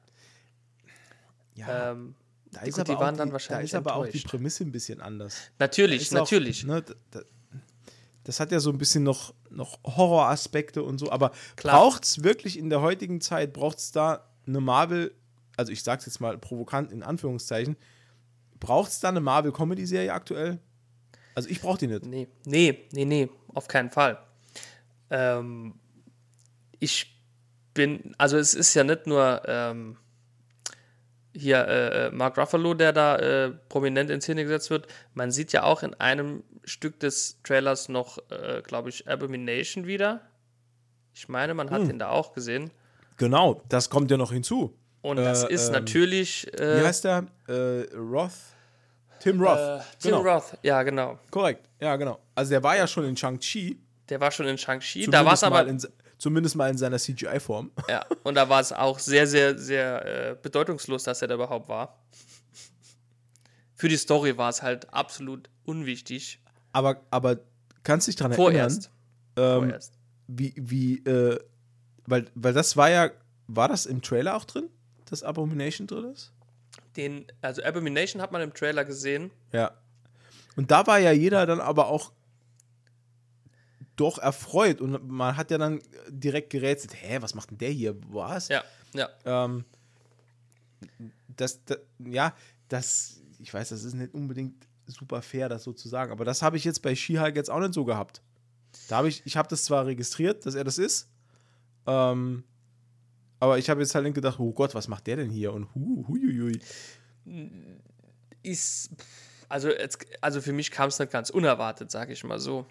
Ja, 1.56 1.92
Ähm, 1.92 2.16
da 2.54 2.62
die- 2.62 2.70
ist, 2.70 2.76
gut, 2.76 2.90
aber, 2.90 2.94
die 2.94 3.00
waren 3.00 3.16
auch 3.16 3.18
dann 3.18 3.28
die, 3.28 3.30
da 3.30 3.34
wahrscheinlich 3.34 3.72
ist 3.72 3.76
aber 3.76 3.96
auch 3.96 4.08
die. 4.08 4.20
Prämisse 4.20 4.64
ein 4.64 4.72
bisschen 4.72 5.02
anders. 5.02 5.36
natürlich, 5.60 6.10
auch, 6.12 6.20
natürlich. 6.20 6.64
ne, 6.66 6.82
da, 6.82 6.94
da, 7.12 7.22
das 8.24 8.40
hat 8.40 8.52
ja 8.52 8.60
so 8.60 8.70
ein 8.70 8.78
bisschen 8.78 9.04
noch, 9.04 9.34
noch 9.50 9.80
Horroraspekte 9.84 10.82
und 10.84 10.98
so, 10.98 11.12
aber 11.12 11.32
braucht 11.58 12.06
es 12.06 12.24
wirklich 12.24 12.58
in 12.58 12.70
der 12.70 12.82
heutigen 12.82 13.20
Zeit, 13.22 13.54
braucht 13.54 13.80
es 13.80 13.92
da 13.92 14.26
eine 14.48 14.62
Marvel, 14.62 15.14
also 15.58 15.72
ich 15.72 15.84
sag's 15.84 16.06
jetzt 16.06 16.20
mal 16.22 16.38
provokant 16.38 16.92
in 16.92 17.04
Anführungszeichen, 17.04 17.76
braucht 18.60 18.92
es 18.92 19.00
da 19.02 19.10
eine 19.10 19.20
Marvel-Comedy-Serie 19.20 20.14
aktuell? 20.14 20.60
Also 21.36 21.50
ich 21.50 21.62
brauche 21.62 21.78
die 21.80 21.88
nicht. 21.88 22.06
Nee, 22.06 22.28
nee, 22.46 22.86
nee, 22.94 23.06
nee, 23.06 23.30
auf 23.54 23.68
keinen 23.68 23.90
Fall. 23.90 24.20
Ähm, 25.10 25.76
ich 26.80 27.20
bin, 27.74 28.14
also 28.18 28.38
es 28.38 28.54
ist 28.54 28.74
ja 28.74 28.84
nicht 28.84 29.08
nur 29.08 29.42
ähm, 29.48 29.98
hier 31.36 31.68
äh, 31.68 32.08
äh, 32.08 32.12
Mark 32.12 32.38
Ruffalo, 32.38 32.74
der 32.74 32.94
da 32.94 33.18
äh, 33.18 33.52
prominent 33.70 34.10
in 34.10 34.22
Szene 34.22 34.44
gesetzt 34.44 34.70
wird. 34.70 34.88
Man 35.14 35.32
sieht 35.32 35.52
ja 35.52 35.64
auch 35.64 35.84
in 35.84 35.94
einem 35.96 36.44
Stück 36.64 37.00
des 37.00 37.42
Trailers 37.44 37.90
noch, 37.90 38.20
äh, 38.30 38.62
glaube 38.64 38.90
ich, 38.90 39.08
Abomination 39.08 39.86
wieder. 39.88 40.22
Ich 41.14 41.28
meine, 41.30 41.54
man 41.54 41.70
hat 41.72 41.82
Hm. 41.82 41.88
den 41.88 42.00
da 42.00 42.10
auch 42.10 42.34
gesehen. 42.34 42.72
Genau, 43.18 43.62
das 43.70 43.90
kommt 43.90 44.10
ja 44.12 44.18
noch 44.18 44.32
hinzu. 44.32 44.76
Und 45.02 45.18
das 45.18 45.44
Äh, 45.44 45.54
ist 45.54 45.68
ähm, 45.68 45.74
natürlich 45.74 46.48
Wie 46.58 46.62
äh, 46.64 46.84
heißt 46.84 47.04
der? 47.04 47.26
Roth? 47.96 48.32
Tim 49.20 49.42
Roth. 49.42 49.82
Tim 50.00 50.12
genau. 50.12 50.22
Roth. 50.22 50.58
Ja, 50.64 50.84
genau. 50.84 51.20
Korrekt, 51.32 51.70
ja, 51.80 51.96
genau. 51.96 52.20
Also 52.36 52.50
der 52.52 52.64
war 52.64 52.76
ja 52.78 52.88
schon 52.88 53.06
in 53.06 53.16
Shang-Chi. 53.16 53.80
Der 54.10 54.20
war 54.20 54.32
schon 54.32 54.48
in 54.48 54.58
Shang-Chi. 54.58 55.08
Da 55.08 55.26
war 55.26 55.34
es 55.34 55.44
aber 55.44 55.66
in, 55.68 55.82
zumindest 56.18 56.56
mal 56.56 56.70
in 56.70 56.78
seiner 56.78 56.98
CGI-Form. 56.98 57.72
Ja, 57.90 58.06
und 58.24 58.36
da 58.36 58.50
war 58.50 58.62
es 58.62 58.72
auch 58.72 59.00
sehr, 59.00 59.28
sehr, 59.28 59.58
sehr 59.58 60.32
äh, 60.32 60.36
bedeutungslos, 60.42 61.04
dass 61.04 61.22
er 61.22 61.28
da 61.28 61.36
überhaupt 61.36 61.68
war. 61.70 62.00
Für 63.76 63.90
die 63.90 63.98
Story 63.98 64.38
war 64.38 64.50
es 64.50 64.62
halt 64.62 64.94
absolut 64.94 65.50
unwichtig. 65.66 66.40
Aber, 66.72 67.02
aber 67.12 67.40
kannst 67.84 68.08
dich 68.08 68.16
daran 68.16 68.32
erinnern, 68.32 68.86
ähm, 69.36 69.64
Vorerst. 69.64 69.94
wie, 70.28 70.54
wie, 70.56 70.98
äh, 71.06 71.40
weil, 72.06 72.26
weil 72.36 72.54
das 72.54 72.78
war 72.78 72.90
ja, 72.90 73.12
war 73.48 73.68
das 73.68 73.86
im 73.86 74.02
Trailer 74.02 74.36
auch 74.36 74.46
drin, 74.46 74.70
dass 75.10 75.24
Abomination 75.24 75.88
drin 75.88 76.06
ist? 76.14 76.32
Den, 76.96 77.26
also 77.42 77.64
Abomination 77.64 78.22
hat 78.22 78.32
man 78.32 78.42
im 78.42 78.54
Trailer 78.54 78.86
gesehen. 78.86 79.32
Ja. 79.52 79.72
Und 80.56 80.72
da 80.72 80.86
war 80.88 81.00
ja 81.00 81.12
jeder 81.12 81.46
dann 81.46 81.60
aber 81.60 81.88
auch 81.88 82.12
doch 83.96 84.18
erfreut. 84.18 84.82
Und 84.82 85.08
man 85.08 85.38
hat 85.38 85.52
ja 85.52 85.58
dann 85.58 85.82
direkt 86.10 86.50
gerätselt, 86.50 86.96
hä, 86.96 87.18
was 87.22 87.36
macht 87.36 87.52
denn 87.52 87.58
der 87.58 87.70
hier? 87.70 87.96
Was? 88.10 88.48
Ja, 88.50 88.64
ja. 88.94 89.10
Ähm, 89.26 89.66
das, 91.36 91.64
das, 91.66 91.80
ja, 92.00 92.34
das, 92.68 93.22
ich 93.40 93.54
weiß, 93.54 93.70
das 93.70 93.84
ist 93.84 93.94
nicht 93.94 94.14
unbedingt 94.14 94.68
super 94.88 95.22
fair, 95.22 95.50
das 95.50 95.64
so 95.64 95.74
zu 95.74 95.88
sagen, 95.88 96.12
aber 96.12 96.26
das 96.26 96.42
habe 96.42 96.58
ich 96.58 96.64
jetzt 96.64 96.82
bei 96.82 96.96
She-Hulk 96.96 97.36
jetzt 97.36 97.50
auch 97.50 97.60
nicht 97.60 97.74
so 97.74 97.86
gehabt. 97.86 98.22
Da 98.90 98.98
habe 98.98 99.08
ich, 99.08 99.22
ich 99.26 99.38
habe 99.38 99.48
das 99.48 99.64
zwar 99.64 99.86
registriert, 99.86 100.46
dass 100.46 100.56
er 100.56 100.64
das 100.64 100.78
ist, 100.78 101.08
ähm, 101.86 102.44
aber 103.40 103.58
ich 103.58 103.70
habe 103.70 103.82
jetzt 103.82 103.94
halt 103.96 104.14
gedacht, 104.14 104.40
oh 104.40 104.52
Gott, 104.52 104.74
was 104.74 104.88
macht 104.88 105.08
der 105.08 105.18
denn 105.18 105.30
hier? 105.30 105.54
Und 105.54 105.74
hu, 105.76 106.06
huiuiui. 106.08 106.60
Ist, 108.42 108.90
also, 109.50 109.70
jetzt, 109.70 110.06
also 110.22 110.42
für 110.42 110.54
mich 110.54 110.72
kam 110.72 110.90
es 110.90 111.00
nicht 111.00 111.12
ganz 111.12 111.30
unerwartet, 111.30 111.92
sage 111.92 112.14
ich 112.14 112.24
mal 112.24 112.40
so. 112.40 112.66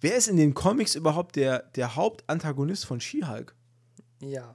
Wer 0.00 0.16
ist 0.16 0.28
in 0.28 0.36
den 0.36 0.54
Comics 0.54 0.94
überhaupt 0.94 1.36
der, 1.36 1.60
der 1.74 1.94
Hauptantagonist 1.96 2.84
von 2.86 3.00
She-Hulk? 3.00 3.54
Ja, 4.20 4.54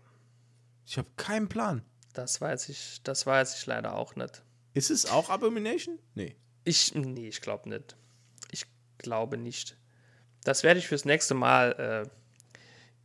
Ich 0.85 0.97
habe 0.97 1.07
keinen 1.17 1.47
Plan. 1.49 1.81
das 2.13 2.41
weiß 2.41 2.69
ich, 2.69 3.01
das 3.03 3.25
weiß 3.25 3.57
ich 3.57 3.65
leider 3.65 3.95
auch 3.95 4.15
nicht. 4.15 4.43
Ist 4.73 4.89
es 4.91 5.05
auch 5.05 5.29
Abomination? 5.29 5.97
Nee. 6.15 6.35
Ich, 6.65 6.93
nee, 6.95 7.27
ich 7.27 7.41
glaube 7.41 7.69
nicht. 7.69 7.95
Ich 8.51 8.65
glaube 8.97 9.37
nicht. 9.37 9.77
Das 10.43 10.63
werde 10.63 10.79
ich 10.79 10.87
fürs 10.87 11.05
nächste 11.05 11.33
Mal 11.35 12.05
äh, 12.05 12.09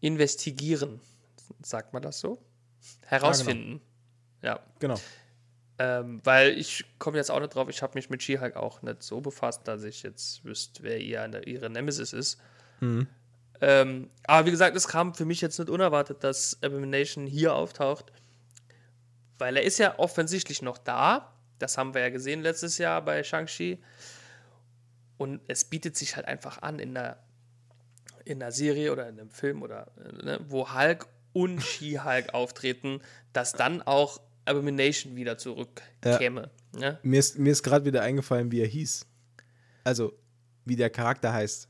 investigieren. 0.07 1.01
Sagt 1.63 1.93
man 1.93 2.03
das 2.03 2.21
so? 2.21 2.39
Herausfinden. 3.07 3.81
Ja, 4.43 4.61
Genau. 4.79 4.99
Ähm, 5.79 6.21
weil 6.25 6.59
ich 6.59 6.85
komme 6.99 7.19
jetzt 7.19 7.31
auch 7.31 7.41
nicht 7.41 7.55
drauf, 7.55 7.69
ich 7.69 7.83
habe 7.83 7.93
mich 7.95 8.11
mit 8.11 8.23
She-Hulk 8.23 8.57
auch 8.57 8.83
nicht 8.83 9.03
so 9.03 9.21
befasst, 9.21 9.67
dass 9.69 9.85
ich 9.85 10.03
jetzt 10.03 10.45
wüsste, 10.45 10.83
wer 10.83 10.99
ihr, 10.99 11.47
ihre 11.47 11.71
Nemesis 11.71 12.13
ist. 12.13 12.41
Ähm, 13.61 14.11
aber 14.25 14.47
wie 14.47 14.51
gesagt, 14.51 14.77
es 14.77 14.89
kam 14.89 15.15
für 15.15 15.25
mich 15.25 15.41
jetzt 15.41 15.59
nicht 15.59 15.71
unerwartet, 15.71 16.23
dass 16.25 16.59
Abomination 16.63 17.27
hier 17.27 17.55
auftaucht, 17.55 18.13
weil 19.39 19.57
er 19.57 19.63
ist 19.63 19.79
ja 19.79 19.99
offensichtlich 19.99 20.63
noch 20.63 20.79
da. 20.79 21.33
Das 21.59 21.79
haben 21.79 21.95
wir 21.95 22.03
ja 22.03 22.11
gesehen 22.11 22.43
letztes 22.43 22.79
Jahr 22.79 23.03
bei 23.03 23.23
Shang-Chi. 23.23 23.83
Und 25.17 25.41
es 25.49 25.65
bietet 25.65 25.97
sich 25.97 26.15
halt 26.15 26.27
einfach 26.27 26.63
an 26.63 26.79
in 26.79 26.97
einer, 26.97 27.19
in 28.25 28.41
einer 28.41 28.53
Serie 28.53 28.93
oder 28.93 29.09
in 29.09 29.19
einem 29.19 29.31
Film 29.31 29.63
oder 29.63 29.89
äh, 29.97 30.25
ne, 30.25 30.41
wo 30.49 30.73
Hulk 30.73 31.07
und 31.33 31.61
She-Hulk 31.61 32.35
auftreten, 32.35 33.01
dass 33.33 33.53
dann 33.53 33.83
auch 33.83 34.21
Abomination 34.49 35.17
wieder 35.17 35.39
zurückkäme. 35.39 36.51
Ne? 36.73 36.99
Mir 37.03 37.19
ist, 37.21 37.39
mir 37.39 37.51
ist 37.53 37.63
gerade 37.63 37.85
wieder 37.85 38.03
eingefallen, 38.03 38.51
wie 38.53 38.61
er 38.61 38.67
hieß. 38.67 39.07
Also, 39.85 40.13
wie 40.65 40.77
der 40.77 40.91
Charakter 40.91 41.33
heißt. 41.33 41.69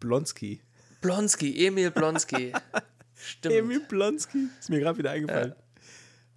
Blonsky. 0.00 0.60
Blonsky, 1.00 1.66
Emil 1.66 1.90
Blonsky. 1.90 2.52
Stimmt. 3.14 3.54
Emil 3.54 3.80
Blonsky. 3.80 4.48
Ist 4.60 4.70
mir 4.70 4.80
gerade 4.80 4.98
wieder 4.98 5.10
eingefallen. 5.12 5.54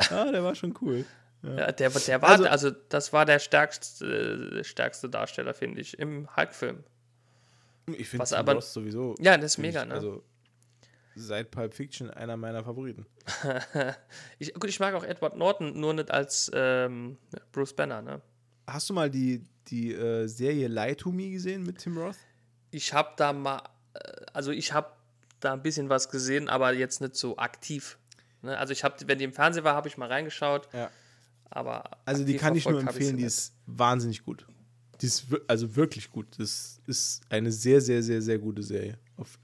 Ah, 0.10 0.32
der 0.32 0.43
war 0.43 0.55
schon 0.55 0.74
cool. 0.82 1.05
Ja, 1.43 1.72
der, 1.72 1.89
der 1.89 2.22
war, 2.22 2.30
Also- 2.30 2.45
also, 2.47 2.72
das 2.72 3.14
war 3.14 3.26
der 3.26 3.39
stärkste, 3.39 4.62
stärkste 4.64 5.10
Darsteller, 5.10 5.53
finde 5.53 5.82
ich, 5.82 5.97
im 5.99 6.28
Hulk-Film. 6.36 6.84
Ich 7.97 8.10
finde 8.10 8.22
Was 8.22 8.34
aber- 8.34 8.62
sowieso. 8.62 9.16
Ja, 9.20 9.38
das 9.38 9.53
ist 9.53 9.57
mega, 9.57 9.82
ich, 9.84 9.88
ne? 9.88 9.93
Also, 9.93 10.24
seit 11.16 11.51
Pulp 11.51 11.74
Fiction 11.74 12.10
einer 12.10 12.38
meiner 12.38 12.64
Favoriten. 12.64 13.05
Ich, 14.39 14.53
gut, 14.53 14.70
ich 14.70 14.80
mag 14.80 14.93
auch 14.93 15.03
Edward 15.03 15.36
Norton, 15.38 15.80
nur 15.80 15.93
nicht 15.93 16.12
als 16.12 16.49
ähm, 16.53 17.18
Bruce 17.51 17.74
Banner, 17.76 18.01
ne? 18.01 18.22
Hast 18.68 18.89
du 18.89 18.93
mal 18.93 19.10
die, 19.10 19.43
die 19.68 19.93
äh, 19.93 20.28
Serie 20.28 20.68
Lie 20.68 20.95
to 20.95 21.12
Me 21.12 21.30
gesehen 21.32 21.64
mit 21.64 21.80
Tim 21.80 21.97
Roth? 21.97 22.16
Ich 22.72 22.93
habe 22.93 23.10
da 23.18 23.34
mal, 23.34 23.62
äh, 23.93 23.99
also 24.34 24.51
ich 24.51 24.74
habe 24.74 24.91
da 25.39 25.53
ein 25.53 25.62
bisschen 25.62 25.89
was 25.89 26.10
gesehen, 26.10 26.49
aber 26.49 26.74
jetzt 26.74 27.01
nicht 27.01 27.16
so 27.16 27.38
aktiv. 27.38 27.97
Ne? 28.41 28.57
Also 28.57 28.74
ich 28.74 28.84
habe, 28.84 28.95
wenn 29.07 29.18
die 29.18 29.24
im 29.26 29.34
Fernsehen 29.34 29.64
war, 29.64 29.76
habe 29.76 29.88
ich 29.88 29.97
mal 29.97 30.07
reingeschaut, 30.07 30.70
Ja. 30.74 30.89
aber 31.49 31.97
Also 32.05 32.24
die 32.24 32.36
kann 32.38 32.55
ich 32.55 32.68
nur 32.68 32.80
empfehlen, 32.80 33.12
sie 33.16 33.18
die 33.18 33.24
ist 33.24 33.53
wahnsinnig 33.66 34.24
gut. 34.24 34.45
Die 35.01 35.05
ist 35.07 35.26
also 35.47 35.76
wirklich 35.76 36.12
gut. 36.12 36.28
Das 36.38 36.80
ist 36.86 37.22
eine 37.30 37.51
sehr, 37.51 37.80
sehr, 37.82 38.03
sehr, 38.03 38.22
sehr 38.22 38.38
gute 38.38 38.62
Serie. 38.64 38.99
Auf, 39.18 39.39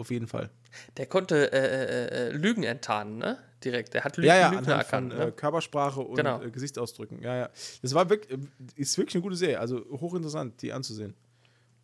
auf 0.00 0.10
jeden 0.10 0.26
Fall. 0.26 0.50
Der 0.96 1.06
konnte 1.06 1.52
äh, 1.52 1.56
äh, 1.58 2.28
äh, 2.28 2.32
Lügen 2.32 2.62
enttarnen, 2.62 3.18
ne? 3.18 3.38
Direkt. 3.62 3.92
Der 3.94 4.02
hat 4.04 4.16
Lügen, 4.16 4.26
Ja, 4.28 4.36
ja, 4.38 4.50
Lügner 4.50 4.58
anhand 4.74 4.86
von 4.86 5.10
erkannt. 5.10 5.12
äh, 5.22 5.26
Ne? 5.26 5.32
Körpersprache 5.32 6.00
und 6.00 6.16
Genau. 6.16 6.42
äh, 6.42 6.50
Gesichtsausdrücken. 6.50 7.22
Ja, 7.22 7.36
ja. 7.36 7.50
Das 7.82 7.92
war 7.94 8.08
wirklich, 8.08 8.38
ist 8.76 8.96
wirklich 8.96 9.14
eine 9.16 9.22
gute 9.22 9.36
Serie. 9.36 9.60
Also 9.60 9.84
hochinteressant, 9.90 10.60
die 10.62 10.72
anzusehen. 10.72 11.14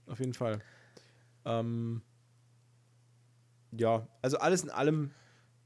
Auf 0.06 0.18
jeden 0.18 0.32
Fall. 0.34 0.60
Ähm, 1.44 2.00
ja, 3.72 4.06
also 4.22 4.38
alles 4.38 4.62
in 4.62 4.70
allem, 4.70 5.10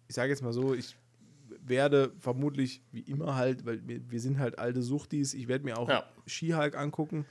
ich 0.09 0.15
sage 0.17 0.31
jetzt 0.31 0.43
mal 0.43 0.53
so, 0.53 0.75
ich 0.75 0.97
werde 1.63 2.13
vermutlich, 2.19 2.83
wie 2.91 3.01
immer 3.03 3.37
halt, 3.37 3.65
weil 3.65 3.87
wir, 3.87 4.01
wir 4.11 4.21
sind 4.21 4.39
halt 4.41 4.59
alte 4.59 4.83
Suchtis, 4.83 5.35
ich 5.35 5.47
werde 5.47 5.65
mir 5.65 5.79
auch 5.79 5.89
Ja. 5.89 6.05
She-Hulk 6.27 6.77
angucken. 6.77 7.27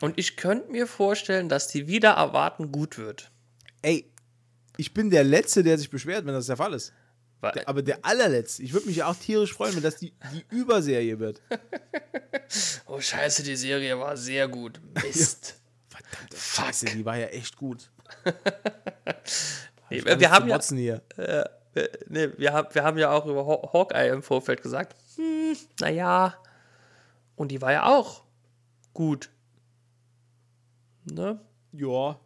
Und 0.00 0.18
ich 0.18 0.36
könnte 0.36 0.70
mir 0.70 0.86
vorstellen, 0.86 1.48
dass 1.48 1.68
die 1.68 1.86
wieder 1.88 2.10
erwarten 2.12 2.70
gut 2.72 2.98
wird. 2.98 3.30
Ey, 3.84 4.10
ich 4.78 4.94
bin 4.94 5.10
der 5.10 5.24
Letzte, 5.24 5.62
der 5.62 5.76
sich 5.78 5.90
beschwert, 5.90 6.24
wenn 6.26 6.32
das 6.34 6.46
der 6.46 6.56
Fall 6.56 6.72
ist. 6.74 6.92
Der, 7.42 7.68
aber 7.68 7.82
der 7.82 8.02
allerletzte. 8.02 8.62
Ich 8.62 8.72
würde 8.72 8.86
mich 8.86 8.96
ja 8.96 9.06
auch 9.10 9.14
tierisch 9.16 9.52
freuen, 9.52 9.76
wenn 9.76 9.82
das 9.82 9.96
die, 9.96 10.14
die 10.32 10.46
Überserie 10.48 11.18
wird. 11.18 11.42
oh, 12.86 12.98
scheiße, 12.98 13.42
die 13.42 13.56
Serie 13.56 13.98
war 13.98 14.16
sehr 14.16 14.48
gut. 14.48 14.80
Mist. 15.04 15.60
Verdammte 15.90 16.36
Scheiße, 16.38 16.86
die 16.86 17.04
war 17.04 17.16
ja 17.18 17.26
echt 17.26 17.56
gut. 17.56 17.90
Nee, 19.90 20.00
Alles 20.00 20.18
wir, 20.20 20.30
haben 20.30 20.48
ja, 20.48 20.60
hier. 20.62 21.02
äh, 21.18 21.44
nee, 22.08 22.30
wir, 22.38 22.52
haben, 22.54 22.68
wir 22.74 22.82
haben 22.84 22.96
ja 22.98 23.10
auch 23.12 23.26
über 23.26 23.42
Haw- 23.46 23.70
Hawkeye 23.72 24.08
im 24.08 24.22
Vorfeld 24.22 24.62
gesagt, 24.62 24.96
hm, 25.16 25.54
naja. 25.78 26.34
Und 27.36 27.48
die 27.52 27.60
war 27.60 27.70
ja 27.72 27.84
auch 27.86 28.24
gut. 28.94 29.30
Ne? 31.04 31.38
Ja. 31.72 32.18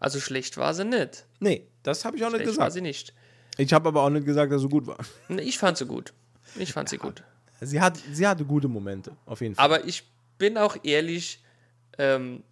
Also 0.00 0.18
schlecht 0.18 0.56
war 0.56 0.74
sie 0.74 0.84
nicht. 0.84 1.26
Nee, 1.38 1.68
das 1.84 2.04
habe 2.04 2.16
ich 2.16 2.24
auch 2.24 2.28
nicht 2.30 2.42
Schlecht 2.42 2.58
war 2.58 2.66
gesagt. 2.66 2.72
sie 2.72 2.80
nicht. 2.80 3.14
Ich 3.58 3.72
habe 3.72 3.88
aber 3.88 4.02
auch 4.02 4.10
nicht 4.10 4.26
gesagt, 4.26 4.50
dass 4.52 4.62
sie 4.62 4.68
gut 4.68 4.86
war. 4.86 4.98
Nee, 5.28 5.42
Ich 5.42 5.58
fand 5.58 5.76
sie 5.78 5.86
gut. 5.86 6.12
Ich 6.58 6.72
fand 6.72 6.88
sie 6.88 6.98
gut. 6.98 7.22
Sie, 7.60 7.80
hat, 7.80 7.98
sie 8.12 8.26
hatte 8.26 8.44
gute 8.44 8.66
Momente, 8.68 9.16
auf 9.26 9.40
jeden 9.42 9.54
Fall. 9.54 9.64
Aber 9.64 9.84
ich 9.86 10.04
bin 10.38 10.56
auch 10.56 10.76
ehrlich, 10.82 11.44
ähm, 11.98 12.42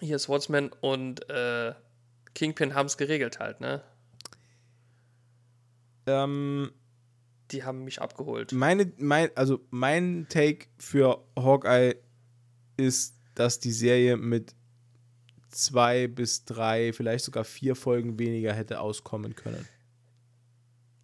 hier 0.00 0.18
Swordsman 0.18 0.70
und 0.80 1.30
äh, 1.30 1.72
Kingpin 2.34 2.74
haben 2.74 2.86
es 2.86 2.96
geregelt 2.96 3.38
halt, 3.38 3.60
ne? 3.60 3.82
ähm, 6.06 6.72
Die 7.52 7.62
haben 7.64 7.84
mich 7.84 8.00
abgeholt. 8.00 8.52
meine, 8.52 8.90
mein, 8.98 9.30
also 9.36 9.60
mein 9.70 10.26
Take 10.28 10.66
für 10.78 11.22
Hawkeye 11.38 11.94
ist, 12.76 13.14
dass 13.34 13.60
die 13.60 13.72
Serie 13.72 14.16
mit 14.16 14.54
zwei 15.52 16.06
bis 16.08 16.44
drei, 16.44 16.92
vielleicht 16.92 17.24
sogar 17.24 17.44
vier 17.44 17.76
Folgen 17.76 18.18
weniger 18.18 18.52
hätte 18.52 18.80
auskommen 18.80 19.34
können. 19.36 19.66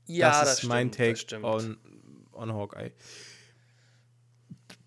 Ja, 0.07 0.41
das 0.43 0.63
ist 0.63 0.69
mein 0.69 0.89
stimmt, 0.93 0.97
Take 0.97 1.11
das 1.13 1.21
stimmt. 1.21 1.45
on, 1.45 1.77
on 2.33 2.53
Hawkeye. 2.55 2.91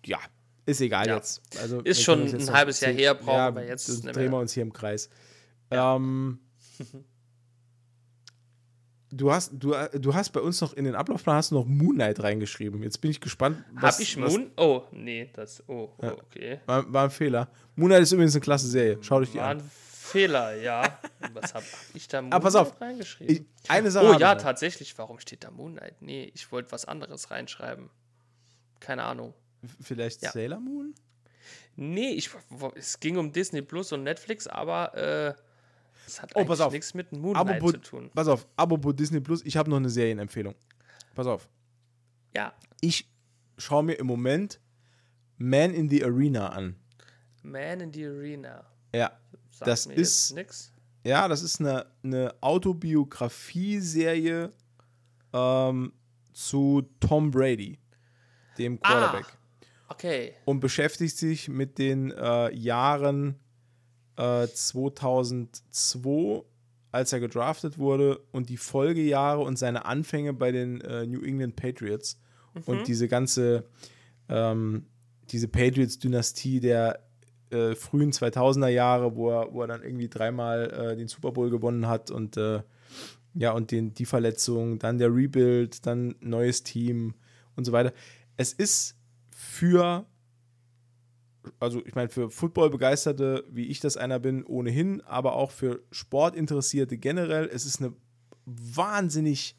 Ja, 0.04 0.18
ist 0.66 0.80
egal 0.80 1.06
Ja. 1.06 1.16
jetzt. 1.16 1.40
Also, 1.58 1.80
Ist 1.80 2.02
schon 2.02 2.22
ein 2.22 2.52
halbes 2.52 2.80
Jahr 2.80 2.92
her, 2.92 3.14
brauchen 3.14 3.28
ja, 3.36 3.54
wir 3.54 3.66
jetzt 3.66 3.88
das 3.88 4.00
drehen 4.02 4.30
wir 4.32 4.38
uns 4.38 4.52
hier 4.52 4.62
im 4.64 4.72
Kreis. 4.72 5.08
Ähm, 5.70 6.40
du, 9.12 9.30
hast, 9.32 9.52
du, 9.52 9.74
du 9.98 10.14
hast 10.14 10.30
bei 10.30 10.40
uns 10.40 10.60
noch 10.60 10.72
in 10.72 10.84
den 10.84 10.94
Ablaufplan 10.96 11.36
hast 11.36 11.50
du 11.52 11.54
noch 11.54 11.66
Moon 11.66 11.94
Knight 11.94 12.20
reingeschrieben. 12.22 12.82
Jetzt 12.82 13.00
bin 13.00 13.10
ich 13.10 13.20
gespannt. 13.20 13.62
Hab 13.76 14.00
ich 14.00 14.16
Moon? 14.16 14.50
Oh, 14.56 14.82
nee, 14.90 15.30
das. 15.32 15.62
Oh, 15.68 15.90
oh 15.98 16.06
okay. 16.06 16.60
War, 16.66 16.90
war 16.92 17.04
ein 17.04 17.10
Fehler. 17.10 17.48
Moon 17.76 17.88
Knight 17.90 18.02
ist 18.02 18.12
übrigens 18.12 18.34
eine 18.34 18.40
klasse 18.40 18.66
Serie. 18.66 18.98
Schau 19.02 19.20
dich 19.20 19.30
die 19.30 19.38
War 19.38 19.50
an. 19.50 19.58
ein 19.58 19.70
Fehler, 19.92 20.56
ja. 20.56 20.98
Was 21.34 21.54
hab 21.54 21.62
ich 21.94 22.08
da 22.08 22.22
Moon 22.22 22.32
Aber 22.32 22.42
pass 22.42 22.54
auf, 22.56 22.80
reingeschrieben? 22.80 23.46
Ich, 23.62 23.70
eine 23.70 23.90
Sache. 23.90 24.06
oh 24.06 24.18
ja, 24.18 24.34
tatsächlich. 24.34 24.96
Warum 24.98 25.18
steht 25.20 25.44
da 25.44 25.50
Moon 25.50 25.76
Knight? 25.76 26.00
Nee, 26.00 26.30
ich 26.34 26.50
wollte 26.50 26.72
was 26.72 26.84
anderes 26.86 27.30
reinschreiben. 27.30 27.90
Keine 28.80 29.04
Ahnung. 29.04 29.34
Vielleicht 29.80 30.22
Ja. 30.22 30.32
Sailor 30.32 30.58
Moon? 30.58 30.94
Nee, 31.76 32.10
ich, 32.10 32.30
es 32.74 33.00
ging 33.00 33.16
um 33.16 33.32
Disney 33.32 33.62
Plus 33.62 33.92
und 33.92 34.02
Netflix, 34.02 34.46
aber 34.46 34.94
äh, 34.94 35.34
es 36.06 36.20
hat 36.22 36.30
Oh, 36.34 36.44
pass 36.44 36.60
auf. 36.60 36.72
nichts 36.72 36.92
mit 36.94 37.10
Moon 37.12 37.34
Knight 37.34 37.48
Apropos, 37.56 37.72
zu 37.72 37.78
tun. 37.78 38.10
pass 38.14 38.28
auf, 38.28 38.46
apropos 38.56 38.94
Disney 38.96 39.20
Plus, 39.20 39.42
ich 39.44 39.56
habe 39.56 39.68
noch 39.70 39.76
eine 39.78 39.90
Serienempfehlung. 39.90 40.54
Pass 41.14 41.26
auf. 41.26 41.48
Ja, 42.34 42.52
Ich 42.80 43.08
schaue 43.58 43.82
mir 43.84 43.94
im 43.94 44.06
Moment 44.06 44.58
Man 45.38 45.72
in 45.74 45.88
the 45.90 46.02
Arena 46.04 46.48
an. 46.48 46.76
Man 47.42 47.80
in 47.80 47.92
the 47.92 48.06
Arena. 48.06 48.64
Ja. 48.94 49.10
Sagt 49.50 49.68
Das 49.68 49.86
mir 49.86 49.94
ist- 49.94 50.32
nix. 50.34 50.72
Ja, 51.04 51.26
das 51.28 51.42
ist 51.42 51.60
eine, 51.60 51.86
eine 52.04 52.32
Autobiografie-Serie 52.40 54.50
ähm, 55.32 55.92
zu 56.32 56.82
Tom 57.00 57.30
Brady, 57.30 57.78
dem 58.58 58.80
Quarterback. 58.80 59.26
Okay. 59.88 60.34
Und 60.44 60.60
beschäftigt 60.60 61.16
sich 61.16 61.48
mit 61.48 61.78
den 61.78 62.10
äh, 62.12 62.54
Jahren 62.54 63.34
äh, 64.16 64.46
2002, 64.46 66.44
als 66.90 67.12
er 67.12 67.20
gedraftet 67.20 67.78
wurde, 67.78 68.20
und 68.32 68.48
die 68.48 68.56
Folgejahre 68.56 69.40
und 69.40 69.58
seine 69.58 69.84
Anfänge 69.84 70.32
bei 70.32 70.52
den 70.52 70.80
äh, 70.82 71.06
New 71.06 71.22
England 71.22 71.56
Patriots 71.56 72.18
Mhm. 72.54 72.62
und 72.66 72.88
diese 72.88 73.08
ganze, 73.08 73.64
ähm, 74.28 74.86
diese 75.30 75.48
Patriots-Dynastie 75.48 76.60
der 76.60 77.00
äh, 77.50 77.74
frühen 77.74 78.12
2000er 78.12 78.68
Jahre, 78.68 79.16
wo 79.16 79.30
er, 79.30 79.52
wo 79.52 79.62
er 79.62 79.68
dann 79.68 79.82
irgendwie 79.82 80.08
dreimal 80.08 80.70
äh, 80.70 80.96
den 80.96 81.08
Super 81.08 81.32
Bowl 81.32 81.50
gewonnen 81.50 81.86
hat 81.86 82.10
und 82.10 82.36
äh, 82.36 82.62
ja, 83.34 83.52
und 83.52 83.70
den, 83.70 83.94
die 83.94 84.04
Verletzung, 84.04 84.78
dann 84.78 84.98
der 84.98 85.14
Rebuild, 85.14 85.86
dann 85.86 86.14
neues 86.20 86.62
Team 86.62 87.14
und 87.56 87.64
so 87.64 87.72
weiter. 87.72 87.92
Es 88.36 88.52
ist 88.52 88.98
für, 89.30 90.04
also 91.60 91.84
ich 91.84 91.94
meine, 91.94 92.08
für 92.08 92.30
Football-Begeisterte, 92.30 93.44
wie 93.50 93.66
ich 93.66 93.80
das 93.80 93.96
einer 93.96 94.18
bin, 94.18 94.44
ohnehin, 94.44 95.00
aber 95.02 95.34
auch 95.34 95.50
für 95.50 95.82
Sportinteressierte 95.90 96.98
generell, 96.98 97.48
es 97.52 97.66
ist 97.66 97.80
eine 97.80 97.94
wahnsinnig 98.44 99.56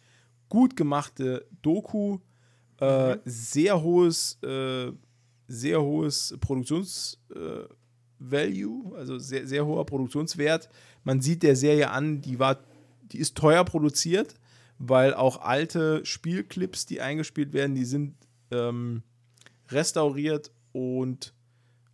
gut 0.50 0.76
gemachte 0.76 1.46
Doku, 1.62 2.20
äh, 2.80 3.18
sehr 3.26 3.82
hohes, 3.82 4.38
äh, 4.44 4.92
sehr 5.48 5.82
hohes 5.82 6.36
Produktionsvalue, 6.40 7.70
äh, 8.94 8.98
also 8.98 9.18
sehr, 9.18 9.48
sehr 9.48 9.66
hoher 9.66 9.86
Produktionswert. 9.86 10.70
Man 11.04 11.22
sieht 11.22 11.44
der 11.44 11.56
Serie 11.56 11.92
an, 11.92 12.22
die 12.22 12.40
war, 12.40 12.60
die 13.04 13.20
ist 13.20 13.36
teuer 13.36 13.64
produziert, 13.64 14.36
weil 14.80 15.14
auch 15.14 15.42
alte 15.42 16.06
Spielclips, 16.06 16.86
die 16.86 17.02
eingespielt 17.02 17.54
werden, 17.54 17.76
die 17.76 17.86
sind 17.86 18.16
ähm, 18.52 19.04
restauriert 19.70 20.52
und 20.72 21.34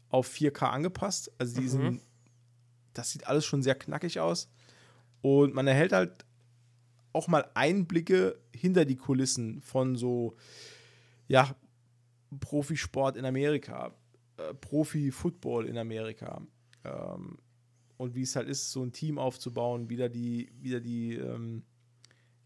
auf 0.09 0.31
4K 0.31 0.69
angepasst. 0.69 1.31
Also 1.37 1.59
die 1.59 1.67
sind, 1.67 2.01
das 2.93 3.11
sieht 3.11 3.27
alles 3.27 3.45
schon 3.45 3.63
sehr 3.63 3.75
knackig 3.75 4.19
aus. 4.19 4.49
Und 5.21 5.53
man 5.53 5.67
erhält 5.67 5.91
halt 5.91 6.25
auch 7.13 7.27
mal 7.27 7.49
Einblicke 7.53 8.39
hinter 8.55 8.85
die 8.85 8.95
Kulissen 8.95 9.61
von 9.61 9.95
so, 9.95 10.35
ja, 11.27 11.55
Profisport 12.39 13.17
in 13.17 13.25
Amerika, 13.25 13.93
äh, 14.37 14.53
Profi-Football 14.53 15.65
in 15.65 15.77
Amerika. 15.77 16.41
Ähm, 16.83 17.39
und 17.97 18.15
wie 18.15 18.21
es 18.21 18.35
halt 18.35 18.47
ist, 18.47 18.71
so 18.71 18.83
ein 18.83 18.93
Team 18.93 19.17
aufzubauen, 19.17 19.89
wieder 19.89 20.07
die, 20.07 20.51
wieder 20.61 20.79
die, 20.79 21.15
ähm, 21.15 21.63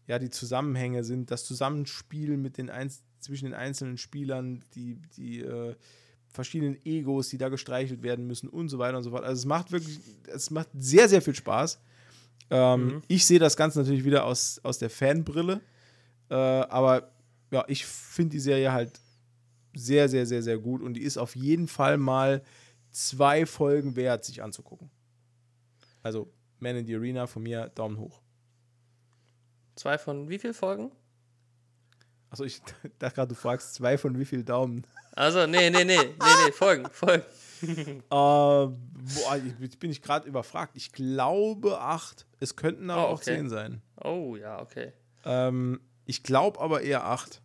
ja, 0.06 0.18
die 0.18 0.30
Zusammenhänge 0.30 1.04
sind, 1.04 1.30
das 1.30 1.44
Zusammenspiel 1.44 2.36
mit 2.36 2.58
den 2.58 2.70
Einz 2.70 3.04
zwischen 3.20 3.46
den 3.46 3.54
einzelnen 3.54 3.96
Spielern, 3.96 4.64
die, 4.74 4.96
die 5.16 5.40
äh, 5.40 5.76
verschiedenen 6.34 6.76
Egos, 6.84 7.28
die 7.28 7.38
da 7.38 7.48
gestreichelt 7.48 8.02
werden 8.02 8.26
müssen 8.26 8.48
und 8.48 8.68
so 8.68 8.78
weiter 8.78 8.96
und 8.96 9.04
so 9.04 9.10
fort. 9.10 9.24
Also 9.24 9.38
es 9.38 9.46
macht 9.46 9.70
wirklich, 9.70 10.00
es 10.26 10.50
macht 10.50 10.68
sehr, 10.76 11.08
sehr 11.08 11.22
viel 11.22 11.34
Spaß. 11.34 11.80
Ähm, 12.50 13.02
Ich 13.08 13.24
sehe 13.24 13.38
das 13.38 13.56
Ganze 13.56 13.78
natürlich 13.78 14.04
wieder 14.04 14.24
aus, 14.24 14.60
aus 14.64 14.78
der 14.78 14.90
Fanbrille, 14.90 15.60
äh, 16.28 16.34
aber 16.34 17.12
ja, 17.52 17.64
ich 17.68 17.86
finde 17.86 18.32
die 18.32 18.40
Serie 18.40 18.72
halt 18.72 19.00
sehr, 19.74 20.08
sehr, 20.08 20.26
sehr, 20.26 20.42
sehr 20.42 20.58
gut 20.58 20.82
und 20.82 20.94
die 20.94 21.02
ist 21.02 21.16
auf 21.18 21.36
jeden 21.36 21.68
Fall 21.68 21.98
mal 21.98 22.42
zwei 22.90 23.46
Folgen 23.46 23.94
wert, 23.96 24.24
sich 24.24 24.42
anzugucken. 24.42 24.90
Also 26.02 26.32
Man 26.58 26.76
in 26.76 26.86
the 26.86 26.96
Arena 26.96 27.26
von 27.26 27.42
mir, 27.44 27.68
Daumen 27.74 27.98
hoch. 27.98 28.20
Zwei 29.76 29.98
von 29.98 30.28
wie 30.28 30.38
viel 30.38 30.52
Folgen? 30.54 30.90
Achso, 32.30 32.44
ich 32.44 32.60
dachte 32.98 33.14
gerade, 33.14 33.28
du 33.28 33.34
fragst 33.34 33.74
zwei 33.74 33.96
von 33.98 34.18
wie 34.18 34.24
viel 34.24 34.42
Daumen. 34.44 34.84
Also, 35.14 35.46
nee, 35.46 35.70
nee, 35.70 35.84
nee, 35.84 35.96
nee, 35.96 36.04
nee, 36.46 36.52
Folgen, 36.52 36.86
Folgen. 36.90 37.24
Äh, 37.64 38.04
boah, 38.10 38.76
jetzt 39.60 39.78
bin 39.78 39.90
ich 39.90 40.02
gerade 40.02 40.28
überfragt. 40.28 40.72
Ich 40.76 40.92
glaube 40.92 41.80
acht. 41.80 42.26
Es 42.38 42.56
könnten 42.56 42.90
aber 42.90 43.04
Oh, 43.08 43.12
auch 43.12 43.12
okay. 43.14 43.36
zehn 43.36 43.48
sein. 43.48 43.80
Oh, 44.02 44.36
ja, 44.36 44.60
okay. 44.60 44.92
Ähm, 45.24 45.80
ich 46.04 46.22
glaube 46.24 46.60
aber 46.60 46.82
eher 46.82 47.06
acht. 47.06 47.40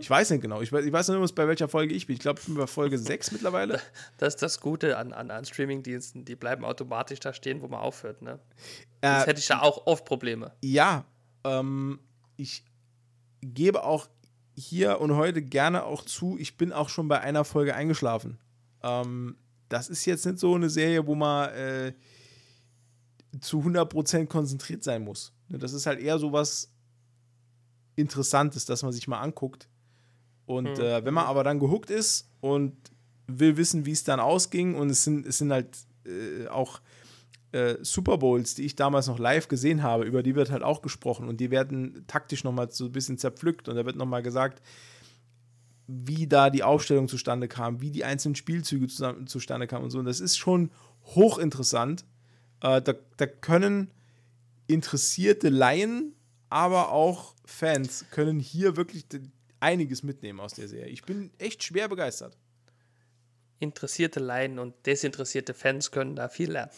Ich 0.00 0.08
weiß 0.10 0.30
nicht 0.30 0.40
genau. 0.42 0.60
Ich 0.62 0.70
weiß, 0.72 0.84
ich 0.84 0.92
weiß 0.92 1.08
nur, 1.08 1.26
bei 1.34 1.46
welcher 1.48 1.68
Folge 1.68 1.94
ich 1.94 2.06
bin. 2.06 2.14
Ich 2.14 2.20
glaube, 2.20 2.40
ich 2.40 2.46
bin 2.46 2.56
bei 2.56 2.66
Folge 2.66 2.98
6 2.98 3.32
mittlerweile. 3.32 3.80
Das 4.18 4.34
ist 4.34 4.42
das 4.42 4.60
Gute 4.60 4.98
an, 4.98 5.12
an, 5.14 5.30
an 5.30 5.44
Streamingdiensten, 5.46 6.24
die 6.26 6.36
bleiben 6.36 6.64
automatisch 6.66 7.20
da 7.20 7.32
stehen, 7.32 7.62
wo 7.62 7.68
man 7.68 7.80
aufhört, 7.80 8.20
ne? 8.20 8.38
Äh, 9.02 9.16
Jetzt 9.18 9.26
hätte 9.28 9.40
ich 9.40 9.46
da 9.46 9.60
auch 9.60 9.86
oft 9.86 10.04
Probleme. 10.04 10.52
Ja, 10.62 11.04
ähm, 11.44 12.00
ich 12.36 12.64
gebe 13.42 13.82
auch 13.84 14.08
hier 14.58 15.00
und 15.00 15.14
heute 15.14 15.40
gerne 15.40 15.84
auch 15.84 16.04
zu, 16.04 16.36
ich 16.38 16.56
bin 16.56 16.72
auch 16.72 16.88
schon 16.88 17.08
bei 17.08 17.20
einer 17.20 17.44
Folge 17.44 17.74
eingeschlafen. 17.74 18.38
Ähm, 18.82 19.36
das 19.68 19.88
ist 19.88 20.04
jetzt 20.04 20.26
nicht 20.26 20.38
so 20.38 20.54
eine 20.54 20.68
Serie, 20.68 21.06
wo 21.06 21.14
man 21.14 21.50
äh, 21.50 21.92
zu 23.40 23.60
100% 23.60 24.26
konzentriert 24.26 24.82
sein 24.82 25.02
muss. 25.02 25.32
Ne, 25.48 25.58
Das 25.58 25.72
ist 25.72 25.86
halt 25.86 26.00
eher 26.00 26.18
so 26.18 26.32
was 26.32 26.72
Interessantes, 27.94 28.64
dass 28.64 28.82
man 28.82 28.92
sich 28.92 29.06
mal 29.06 29.20
anguckt. 29.20 29.68
Und 30.46 30.78
äh, 30.78 31.04
wenn 31.04 31.14
man 31.14 31.26
aber 31.26 31.44
dann 31.44 31.58
gehuckt 31.58 31.90
ist 31.90 32.30
und 32.40 32.74
will 33.26 33.56
wissen, 33.56 33.84
wie 33.86 33.92
es 33.92 34.04
dann 34.04 34.18
ausging, 34.18 34.74
und 34.74 34.90
es 34.90 35.04
sind, 35.04 35.26
es 35.26 35.38
sind 35.38 35.52
halt 35.52 35.76
äh, 36.06 36.48
auch 36.48 36.80
äh, 37.52 37.76
Super 37.82 38.18
Bowls, 38.18 38.54
die 38.54 38.64
ich 38.64 38.76
damals 38.76 39.06
noch 39.06 39.18
live 39.18 39.48
gesehen 39.48 39.82
habe, 39.82 40.04
über 40.04 40.22
die 40.22 40.34
wird 40.34 40.50
halt 40.50 40.62
auch 40.62 40.82
gesprochen 40.82 41.28
und 41.28 41.40
die 41.40 41.50
werden 41.50 42.04
taktisch 42.06 42.44
nochmal 42.44 42.70
so 42.70 42.86
ein 42.86 42.92
bisschen 42.92 43.18
zerpflückt 43.18 43.68
und 43.68 43.76
da 43.76 43.86
wird 43.86 43.96
nochmal 43.96 44.22
gesagt, 44.22 44.62
wie 45.86 46.26
da 46.26 46.50
die 46.50 46.62
Aufstellung 46.62 47.08
zustande 47.08 47.48
kam, 47.48 47.80
wie 47.80 47.90
die 47.90 48.04
einzelnen 48.04 48.34
Spielzüge 48.34 48.88
zusammen, 48.88 49.26
zustande 49.26 49.66
kamen 49.66 49.84
und 49.84 49.90
so. 49.90 49.98
Und 49.98 50.04
das 50.04 50.20
ist 50.20 50.36
schon 50.36 50.70
hochinteressant. 51.14 52.04
Äh, 52.60 52.82
da, 52.82 52.92
da 53.16 53.26
können 53.26 53.90
interessierte 54.66 55.48
Laien, 55.48 56.14
aber 56.50 56.92
auch 56.92 57.34
Fans 57.46 58.04
können 58.10 58.38
hier 58.38 58.76
wirklich 58.76 59.06
einiges 59.60 60.02
mitnehmen 60.02 60.40
aus 60.40 60.52
der 60.52 60.68
Serie. 60.68 60.92
Ich 60.92 61.04
bin 61.04 61.30
echt 61.38 61.64
schwer 61.64 61.88
begeistert. 61.88 62.36
Interessierte 63.60 64.20
Laien 64.20 64.58
und 64.58 64.74
desinteressierte 64.86 65.54
Fans 65.54 65.90
können 65.90 66.14
da 66.14 66.28
viel 66.28 66.52
lernen. 66.52 66.70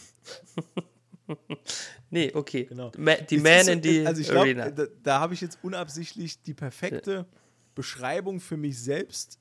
nee, 2.10 2.32
okay. 2.34 2.64
Genau. 2.64 2.90
Die 2.90 3.38
Man 3.38 3.60
ist 3.60 3.68
in 3.68 3.80
die 3.82 4.06
also 4.06 4.20
ich 4.20 4.30
Arena. 4.30 4.68
glaube, 4.68 4.88
da, 4.88 4.94
da 5.02 5.20
habe 5.20 5.34
ich 5.34 5.40
jetzt 5.40 5.58
unabsichtlich 5.62 6.42
die 6.42 6.54
perfekte 6.54 7.26
Beschreibung 7.74 8.40
für 8.40 8.56
mich 8.56 8.78
selbst 8.80 9.38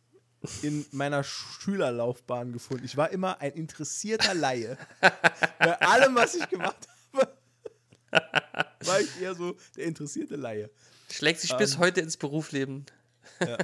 in 0.62 0.86
meiner 0.92 1.24
Schülerlaufbahn 1.24 2.54
gefunden. 2.54 2.86
Ich 2.86 2.96
war 2.96 3.12
immer 3.12 3.42
ein 3.42 3.54
interessierter 3.54 4.34
Laie. 4.34 4.78
Bei 5.60 5.80
allem, 5.82 6.16
was 6.16 6.36
ich 6.36 6.48
gemacht 6.48 6.88
habe, 7.14 7.34
war 8.86 9.02
ich 9.02 9.22
eher 9.22 9.36
so 9.36 9.56
der 9.76 9.86
interessierte 9.86 10.36
Laie. 10.36 10.70
Schlägt 11.12 11.42
sich 11.42 11.56
bis 11.58 11.78
heute 11.78 12.02
ins 12.02 12.18
Berufsleben. 12.18 12.86
Ja. 13.40 13.58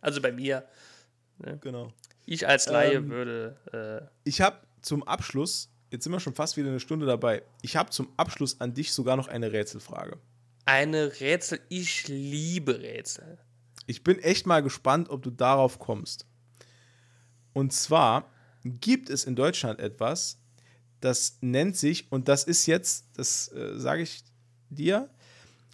Also 0.00 0.20
bei 0.20 0.32
mir. 0.32 0.66
Genau. 1.60 1.92
Ich 2.26 2.46
als 2.48 2.66
Laie 2.68 2.94
Ähm, 2.94 3.10
würde. 3.10 4.10
Ich 4.24 4.40
habe 4.40 4.58
zum 4.82 5.02
Abschluss, 5.02 5.70
jetzt 5.90 6.04
sind 6.04 6.12
wir 6.12 6.20
schon 6.20 6.34
fast 6.34 6.56
wieder 6.56 6.68
eine 6.68 6.80
Stunde 6.80 7.06
dabei, 7.06 7.42
ich 7.62 7.76
habe 7.76 7.90
zum 7.90 8.08
Abschluss 8.16 8.60
an 8.60 8.74
dich 8.74 8.92
sogar 8.92 9.16
noch 9.16 9.28
eine 9.28 9.52
Rätselfrage. 9.52 10.12
Äh, 10.12 10.18
eine 10.70 11.20
Rätsel. 11.20 11.60
Ich 11.68 12.08
liebe 12.08 12.80
Rätsel. 12.80 13.38
Ich 13.86 14.02
bin 14.02 14.18
echt 14.20 14.46
mal 14.46 14.62
gespannt, 14.62 15.10
ob 15.10 15.22
du 15.22 15.30
darauf 15.30 15.78
kommst. 15.78 16.26
Und 17.52 17.72
zwar 17.72 18.30
gibt 18.64 19.10
es 19.10 19.24
in 19.24 19.36
Deutschland 19.36 19.78
etwas, 19.78 20.38
das 21.00 21.36
nennt 21.42 21.76
sich, 21.76 22.10
und 22.10 22.28
das 22.28 22.44
ist 22.44 22.64
jetzt, 22.66 23.06
das 23.14 23.52
äh, 23.52 23.78
sage 23.78 24.02
ich 24.02 24.24
dir, 24.70 25.10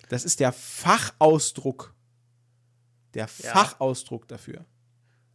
das 0.09 0.25
ist 0.25 0.41
der 0.41 0.53
Fachausdruck. 0.53 1.95
Der 3.15 3.29
Ja. 3.43 3.53
Fachausdruck 3.53 4.27
dafür. 4.27 4.65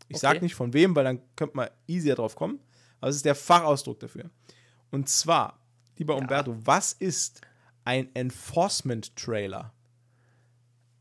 Ich 0.08 0.20
sage 0.20 0.38
Okay. 0.38 0.46
nicht 0.46 0.56
von 0.56 0.74
wem, 0.74 0.96
weil 0.96 1.04
dann 1.04 1.22
könnte 1.36 1.58
man 1.58 1.70
easier 1.88 2.16
drauf 2.16 2.36
kommen, 2.36 2.60
aber 3.02 3.10
es 3.10 3.16
ist 3.18 3.26
der 3.26 3.36
Fachausdruck 3.36 4.00
dafür. 4.00 4.30
Und 4.92 5.10
zwar, 5.10 5.60
lieber 5.98 6.16
Umberto, 6.16 6.56
was 6.66 6.94
ist 6.94 7.42
ein 7.86 8.14
Enforcement-Trailer? 8.16 9.74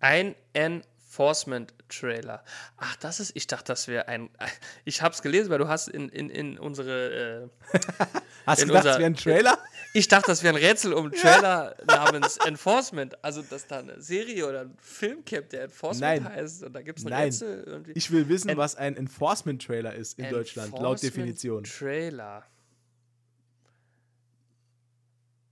Ein 0.00 0.34
Enforcement-Trailer. 0.52 2.44
Ach, 2.76 2.96
das 2.96 3.20
ist. 3.20 3.32
Ich 3.36 3.46
dachte, 3.46 3.64
das 3.72 3.88
wäre 3.88 4.08
ein. 4.08 4.30
Ich 4.84 5.00
habe 5.02 5.14
es 5.14 5.22
gelesen, 5.22 5.50
weil 5.50 5.58
du 5.58 5.68
hast 5.68 5.88
in, 5.88 6.08
in, 6.08 6.28
in 6.30 6.58
unsere. 6.58 7.48
Äh, 7.72 7.78
Hast 8.46 8.60
du 8.60 8.62
In 8.64 8.68
gedacht, 8.68 8.84
unser- 8.84 8.90
es 8.92 8.98
wäre 8.98 9.06
ein 9.06 9.16
Trailer? 9.16 9.58
Ich 9.94 10.08
dachte, 10.08 10.26
das 10.26 10.42
wäre 10.42 10.54
ein 10.56 10.62
Rätsel 10.62 10.92
um 10.92 11.04
einen 11.06 11.14
Trailer 11.14 11.76
namens 11.86 12.36
Enforcement. 12.38 13.24
Also, 13.24 13.42
dass 13.42 13.66
da 13.66 13.78
eine 13.78 14.02
Serie 14.02 14.46
oder 14.46 14.62
ein 14.62 14.76
Film 14.78 15.24
gibt, 15.24 15.52
der 15.52 15.62
Enforcement 15.64 16.24
Nein. 16.24 16.34
heißt. 16.34 16.64
Und 16.64 16.72
da 16.74 16.82
gibt 16.82 16.98
es 16.98 17.06
ein 17.06 17.10
Nein. 17.10 17.22
Rätsel. 17.24 17.62
Irgendwie. 17.64 17.92
Ich 17.92 18.10
will 18.10 18.28
wissen, 18.28 18.48
En- 18.50 18.56
was 18.58 18.74
ein 18.76 18.96
Enforcement-Trailer 18.96 19.94
ist 19.94 20.18
in 20.18 20.28
Deutschland, 20.30 20.76
laut 20.78 21.02
Definition. 21.02 21.64
Trailer. 21.64 22.44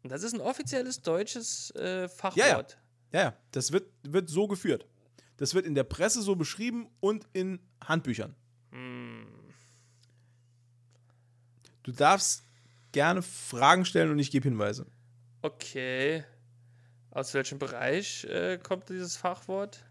Und 0.02 0.10
das 0.10 0.24
ist 0.24 0.34
ein 0.34 0.40
offizielles 0.40 1.00
deutsches 1.00 1.70
äh, 1.76 2.08
Fachwort. 2.08 2.36
Ja, 2.36 2.48
ja. 2.48 2.66
Ja, 3.12 3.20
ja, 3.20 3.36
das 3.52 3.70
wird, 3.72 3.88
wird 4.02 4.28
so 4.28 4.48
geführt. 4.48 4.86
Das 5.36 5.54
wird 5.54 5.66
in 5.66 5.74
der 5.74 5.84
Presse 5.84 6.22
so 6.22 6.34
beschrieben 6.34 6.88
und 7.00 7.26
in 7.32 7.60
Handbüchern. 7.84 8.34
Hm. 8.72 9.26
Du 11.84 11.92
darfst 11.92 12.42
gerne 12.92 13.22
Fragen 13.22 13.84
stellen 13.84 14.10
und 14.10 14.18
ich 14.18 14.30
gebe 14.30 14.48
Hinweise. 14.48 14.86
Okay. 15.42 16.24
Aus 17.10 17.34
welchem 17.34 17.58
Bereich 17.58 18.24
äh, 18.24 18.58
kommt 18.62 18.88
dieses 18.88 19.16
Fachwort? 19.16 19.84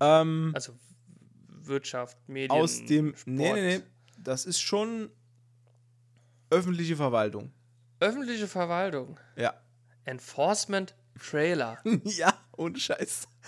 Ähm, 0.00 0.52
Also 0.54 0.72
Wirtschaft, 1.48 2.16
Medien. 2.28 2.50
aus 2.50 2.84
dem. 2.84 3.10
Sport. 3.14 3.26
Nee, 3.26 3.52
nee, 3.52 3.76
nee. 3.78 3.82
Das 4.18 4.46
ist 4.46 4.60
schon 4.60 5.10
öffentliche 6.50 6.96
Verwaltung. 6.96 7.52
Öffentliche 8.00 8.46
Verwaltung. 8.48 9.18
Ja. 9.36 9.54
Enforcement 10.04 10.94
Trailer. 11.18 11.78
ja, 12.04 12.32
ohne 12.56 12.78
Scheiß. 12.78 13.28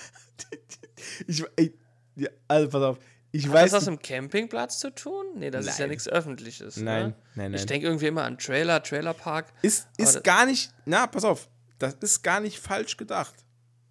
Ich, 1.27 1.45
ey, 1.57 1.79
ja, 2.15 2.31
also 2.49 2.69
pass 2.71 2.83
auf. 2.83 2.99
Ich 3.37 3.47
Hat 3.49 3.53
weiß. 3.55 3.71
das 3.73 3.83
was 3.83 3.91
mit 3.91 4.01
dem 4.01 4.03
Campingplatz 4.03 4.79
zu 4.79 4.91
tun? 4.95 5.25
Nee, 5.37 5.51
das 5.51 5.67
ist 5.67 5.79
ja 5.79 5.85
Nein. 5.85 5.91
nichts 5.91 6.09
Öffentliches. 6.09 6.77
nein, 6.79 7.09
Ne? 7.09 7.15
nein, 7.35 7.51
nein. 7.51 7.55
Ich 7.55 7.67
denke 7.67 7.87
irgendwie 7.87 8.07
immer 8.07 8.25
an 8.25 8.39
Trailer, 8.39 8.83
Trailerpark. 8.83 9.53
ist 9.63 9.89
ist 9.99 10.25
gar 10.25 10.47
nicht. 10.47 10.73
Na, 10.87 11.07
pass 11.07 11.25
auf. 11.25 11.49
Das 11.79 11.95
ist 11.95 12.23
gar 12.23 12.41
nicht 12.41 12.59
falsch 12.59 12.97
gedacht. 12.97 13.35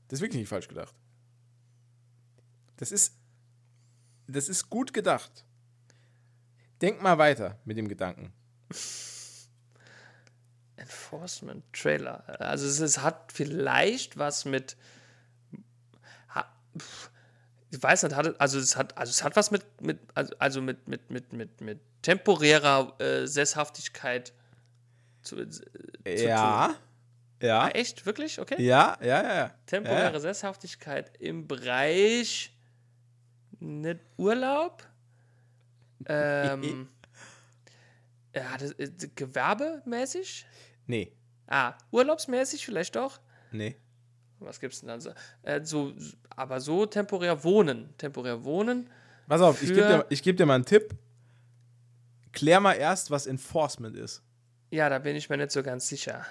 Das 0.08 0.18
ist 0.20 0.22
wirklich 0.24 0.40
nicht 0.40 0.50
falsch 0.50 0.68
gedacht. 0.68 0.96
Das 2.78 2.92
ist. 2.92 3.14
Das 4.28 4.50
ist 4.50 4.70
gut 4.70 4.94
gedacht. 4.94 5.46
Denk 6.82 7.02
mal 7.02 7.18
weiter 7.20 7.60
mit 7.66 7.78
dem 7.78 7.88
Gedanken. 7.88 8.34
Enforcement 10.78 11.64
Trailer. 11.74 12.24
Also 12.42 12.66
es, 12.68 12.80
es 12.80 13.00
hat 13.02 13.32
vielleicht 13.32 14.18
was 14.18 14.46
mit. 14.46 14.76
Ha, 16.34 16.46
pf, 16.78 17.10
ich 17.76 17.84
weiß 17.84 18.04
nicht, 18.04 18.16
hat, 18.16 18.40
also 18.40 18.60
es 18.60 18.76
hat, 18.78 18.98
also 18.98 19.10
es 19.10 19.24
hat 19.24 19.36
was 19.36 19.52
mit, 19.52 19.66
mit 19.82 20.00
also, 20.14 20.34
also 20.40 20.62
mit, 20.62 20.88
mit, 20.88 21.10
mit, 21.10 21.34
mit, 21.34 21.62
mit 21.62 21.80
temporärer 22.02 22.96
äh, 23.00 23.26
Sesshaftigkeit 23.28 24.34
zu, 25.22 25.38
äh, 26.06 26.26
Ja. 26.26 26.76
Ja. 27.42 27.64
ah, 27.64 27.70
echt? 27.70 28.06
Wirklich? 28.06 28.40
Okay. 28.40 28.62
Ja, 28.62 28.98
ja, 29.02 29.22
ja. 29.22 29.36
ja. 29.36 29.52
Temporäre 29.66 30.14
ja. 30.14 30.20
Sesshaftigkeit 30.20 31.12
im 31.20 31.48
Bereich 31.48 32.56
nicht 33.60 34.00
Urlaub. 34.18 34.84
Ähm, 36.08 36.90
ja, 38.36 38.58
das, 38.60 38.74
äh, 38.74 38.92
gewerbemäßig? 39.16 40.46
Nee. 40.86 41.14
Ah, 41.48 41.74
urlaubsmäßig 41.90 42.64
vielleicht 42.64 42.96
doch? 42.96 43.20
Nee. 43.52 43.76
Was 44.40 44.60
gibt's 44.60 44.82
denn 44.82 44.90
dann 44.90 45.02
so? 45.02 45.12
Äh, 45.44 45.64
so 45.64 45.94
aber 46.30 46.60
so 46.60 46.86
temporär 46.86 47.44
wohnen. 47.44 47.94
Temporär 47.98 48.44
wohnen. 48.44 48.90
Pass 49.28 49.42
auf, 49.42 49.62
ich 49.62 49.70
gebe 49.70 49.88
dir, 49.88 50.06
ich 50.10 50.22
geb 50.22 50.38
dir 50.38 50.46
mal 50.46 50.56
einen 50.56 50.66
Tipp. 50.66 50.96
Klär 52.32 52.60
mal 52.60 52.74
erst, 52.74 53.12
was 53.12 53.28
Enforcement 53.28 53.96
ist. 53.96 54.22
Ja, 54.70 54.90
da 54.90 55.00
bin 55.00 55.16
ich 55.16 55.30
mir 55.30 55.38
nicht 55.38 55.52
so 55.52 55.64
ganz 55.64 55.88
sicher. 55.88 56.26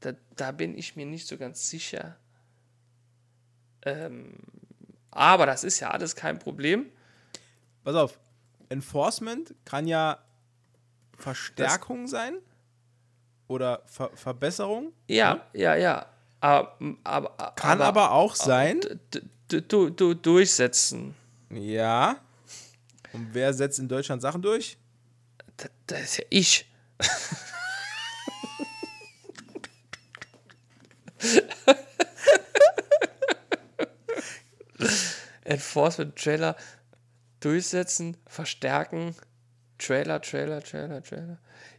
Da, 0.00 0.12
da 0.36 0.52
bin 0.52 0.76
ich 0.76 0.96
mir 0.96 1.06
nicht 1.06 1.26
so 1.26 1.38
ganz 1.38 1.70
sicher. 1.70 2.16
Ähm, 3.82 4.34
aber 5.10 5.46
das 5.46 5.64
ist 5.64 5.80
ja 5.80 5.90
alles 5.90 6.14
kein 6.14 6.38
Problem. 6.38 6.86
Pass 7.84 7.94
auf, 7.94 8.20
Enforcement 8.68 9.54
kann 9.64 9.86
ja 9.86 10.22
Verstärkung 11.16 12.06
sein 12.06 12.34
oder 13.52 13.82
Ver 13.86 14.10
Verbesserung. 14.14 14.92
Ja, 15.06 15.44
ja, 15.52 15.74
ja. 15.76 16.06
Aber, 16.40 16.76
aber, 17.04 17.52
Kann 17.54 17.80
aber, 17.80 18.10
auch 18.10 18.34
sein. 18.34 18.80
du, 19.48 19.90
du, 19.90 20.14
durchsetzen. 20.14 21.14
Ja. 21.50 22.16
Und 23.12 23.28
wer 23.32 23.52
setzt 23.52 23.78
in 23.78 23.86
Deutschland 23.86 24.22
Sachen 24.22 24.42
durch? 24.42 24.76
Das, 25.56 25.70
das 25.86 26.00
ist 26.00 26.16
ja 26.16 26.24
ich. 26.30 26.66
Enforcement 35.44 36.16
Trailer 36.16 36.56
durchsetzen, 37.40 38.16
verstärken. 38.26 39.14
Trailer, 39.78 40.20
Trailer, 40.20 40.62
Trailer, 40.62 41.02
Trailer. 41.02 41.38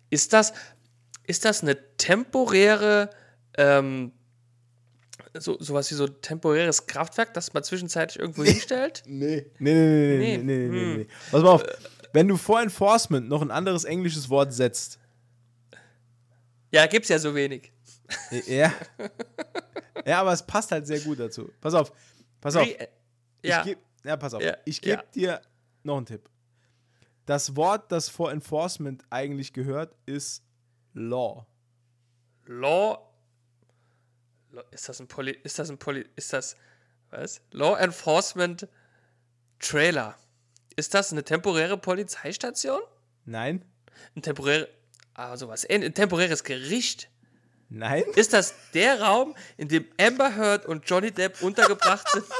Ist 0.09 0.33
das, 0.33 0.53
ist 1.27 1.45
das 1.45 1.61
eine 1.61 1.77
temporäre, 1.97 3.09
ähm, 3.57 4.11
so, 5.35 5.57
sowas 5.59 5.89
wie 5.91 5.95
so 5.95 6.07
temporäres 6.07 6.85
Kraftwerk, 6.87 7.33
das 7.33 7.53
man 7.53 7.63
zwischenzeitlich 7.63 8.19
irgendwo 8.19 8.43
hinstellt? 8.43 9.03
Nee. 9.07 9.45
Nee, 9.59 9.73
nee, 9.73 10.17
nee, 10.17 10.17
nee, 10.17 10.17
Nee. 10.17 10.37
nee, 10.37 10.67
nee, 10.67 10.67
nee, 10.67 10.97
nee. 10.97 11.07
Pass 11.31 11.41
mal 11.41 11.49
auf. 11.49 11.63
Wenn 12.13 12.27
du 12.27 12.37
vor 12.37 12.61
Enforcement 12.61 13.27
noch 13.27 13.41
ein 13.41 13.49
anderes 13.51 13.83
englisches 13.85 14.29
Wort 14.29 14.53
setzt, 14.53 14.99
Ja, 16.71 16.85
gibt's 16.87 17.09
ja 17.09 17.17
so 17.19 17.33
wenig. 17.33 17.71
ja. 18.47 18.71
ja, 20.05 20.19
aber 20.21 20.33
es 20.33 20.45
passt 20.45 20.71
halt 20.71 20.85
sehr 20.85 20.99
gut 20.99 21.19
dazu. 21.19 21.51
Pass 21.61 21.73
auf. 21.73 21.91
Pass 22.41 22.55
auf. 22.55 22.67
Ja, 23.41 23.59
Ich 23.61 23.65
geb, 23.65 23.79
ja, 24.03 24.17
pass 24.17 24.33
auf. 24.35 24.41
Ja, 24.43 24.57
Ich 24.65 24.81
gebe 24.81 24.97
ja. 24.97 25.03
dir 25.15 25.41
noch 25.83 25.97
einen 25.97 26.05
Tipp. 26.05 26.29
Das 27.25 27.55
Wort, 27.55 27.91
das 27.91 28.09
vor 28.09 28.31
Enforcement 28.31 29.03
eigentlich 29.09 29.53
gehört, 29.53 29.95
ist 30.05 30.43
Law. 30.93 31.45
Law. 32.45 33.09
Ist 34.71 34.87
das 34.89 34.99
ein 34.99 35.07
Poli. 35.07 35.31
Ist 35.43 35.59
das 35.59 35.69
ein 35.69 35.77
Poli. 35.77 36.05
Ist 36.15 36.33
das. 36.33 36.55
Was? 37.09 37.41
Law 37.51 37.77
Enforcement 37.77 38.67
Trailer. 39.59 40.17
Ist 40.75 40.93
das 40.93 41.11
eine 41.11 41.23
temporäre 41.23 41.77
Polizeistation? 41.77 42.81
Nein? 43.25 43.63
Ein 44.15 44.21
temporäre. 44.21 44.67
Ah, 45.13 45.37
sowas. 45.37 45.65
Ein, 45.69 45.83
ein 45.83 45.93
temporäres 45.93 46.43
Gericht. 46.43 47.09
Nein? 47.69 48.03
Ist 48.15 48.33
das 48.33 48.53
der 48.73 49.01
Raum, 49.01 49.35
in 49.57 49.67
dem 49.67 49.85
Amber 49.99 50.35
Heard 50.35 50.65
und 50.65 50.87
Johnny 50.89 51.11
Depp 51.11 51.41
untergebracht 51.41 52.07
sind? 52.09 52.25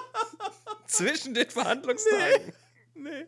zwischen 0.94 1.34
den 1.34 1.50
Verhandlungstagen? 1.50 2.54
Nee. 2.96 3.26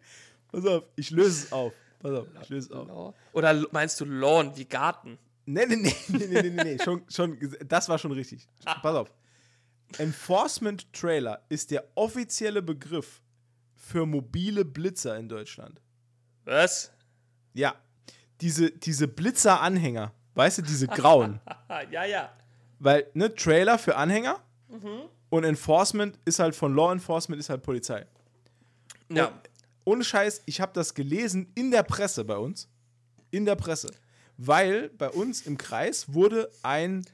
Pass 0.52 0.66
auf, 0.66 0.84
ich 0.96 1.10
löse 1.10 1.46
es 1.46 1.52
auf. 1.52 1.74
Pass 2.10 2.20
auf, 2.20 2.28
ich 2.42 2.50
löse 2.50 2.76
auf. 2.76 3.16
Oder 3.34 3.66
meinst 3.72 4.00
du 4.00 4.06
Lawn 4.06 4.56
wie 4.56 4.66
Garten? 4.66 5.18
Nee, 5.46 5.66
nee, 5.66 5.76
nee, 5.76 5.96
nee, 6.10 6.28
nee, 6.28 6.42
nee, 6.50 6.64
nee. 6.64 6.78
Schon, 6.84 7.04
schon, 7.10 7.38
das 7.68 7.90
war 7.90 7.98
schon 7.98 8.12
richtig. 8.12 8.48
Pass 8.66 8.96
auf. 8.96 9.12
Enforcement 9.98 10.92
Trailer 10.94 11.42
ist 11.50 11.72
der 11.72 11.84
offizielle 11.96 12.62
Begriff 12.62 13.22
für 13.76 14.06
mobile 14.06 14.66
Blitzer 14.66 15.18
in 15.18 15.30
Deutschland. 15.30 15.82
Was? 16.44 16.92
Ja. 17.54 17.76
Diese, 18.42 18.72
diese 18.72 19.08
Blitzer-Anhänger, 19.08 20.12
weißt 20.34 20.58
du, 20.60 20.62
diese 20.64 20.88
grauen. 20.88 21.40
Ja, 21.92 22.04
ja. 22.06 22.30
Weil, 22.80 23.08
ne, 23.14 23.34
Trailer 23.34 23.78
für 23.78 23.96
Anhänger 23.96 24.40
Mhm. 24.68 25.04
und 25.30 25.44
Enforcement 25.44 26.20
ist 26.26 26.40
halt 26.40 26.56
von 26.56 26.76
Law 26.76 26.92
Enforcement 26.92 27.40
ist 27.40 27.50
halt 27.50 27.62
Polizei. 27.62 28.06
Ja. 29.10 29.32
Ohne 29.86 30.04
Scheiß, 30.04 30.42
ich 30.46 30.60
habe 30.62 30.74
das 30.74 30.94
gelesen 30.94 31.52
in 31.56 31.72
der 31.72 31.84
Presse 31.84 32.26
bei 32.26 32.38
uns. 32.38 32.68
In 33.32 33.46
der 33.46 33.56
Presse. 33.56 33.92
Weil 34.38 34.90
bei 34.90 35.10
uns 35.10 35.42
im 35.46 35.58
Kreis 35.58 36.14
wurde 36.14 36.52
ein 36.64 37.06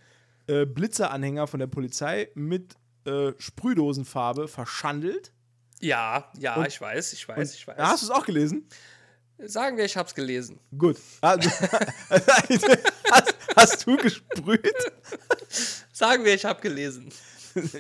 äh, 0.47 0.65
Blitzeranhänger 0.65 1.45
von 1.47 1.59
der 1.59 1.67
Polizei 1.67 2.29
mit 2.33 2.75
äh, 3.05 3.33
Sprühdosenfarbe 3.37 4.47
verschandelt. 4.47 5.31
Ja, 5.79 6.31
ja, 6.37 6.55
Und- 6.55 6.67
ich 6.67 6.79
weiß, 6.81 7.13
ich 7.13 7.27
weiß, 7.27 7.55
ich 7.55 7.67
weiß. 7.67 7.77
Hast 7.77 8.01
du 8.03 8.05
es 8.07 8.11
auch 8.11 8.25
gelesen? 8.25 8.67
Sagen 9.43 9.75
wir, 9.77 9.85
ich 9.85 9.97
hab's 9.97 10.13
gelesen. 10.13 10.59
Gut. 10.77 10.97
Du, 11.21 11.27
hast, 13.11 13.35
hast 13.55 13.87
du 13.87 13.97
gesprüht? 13.97 14.71
Sagen 15.91 16.23
wir, 16.25 16.35
ich 16.35 16.45
hab 16.45 16.61
gelesen. 16.61 17.11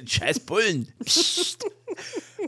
Scheiß 0.05 0.39
Bullen. 0.39 0.91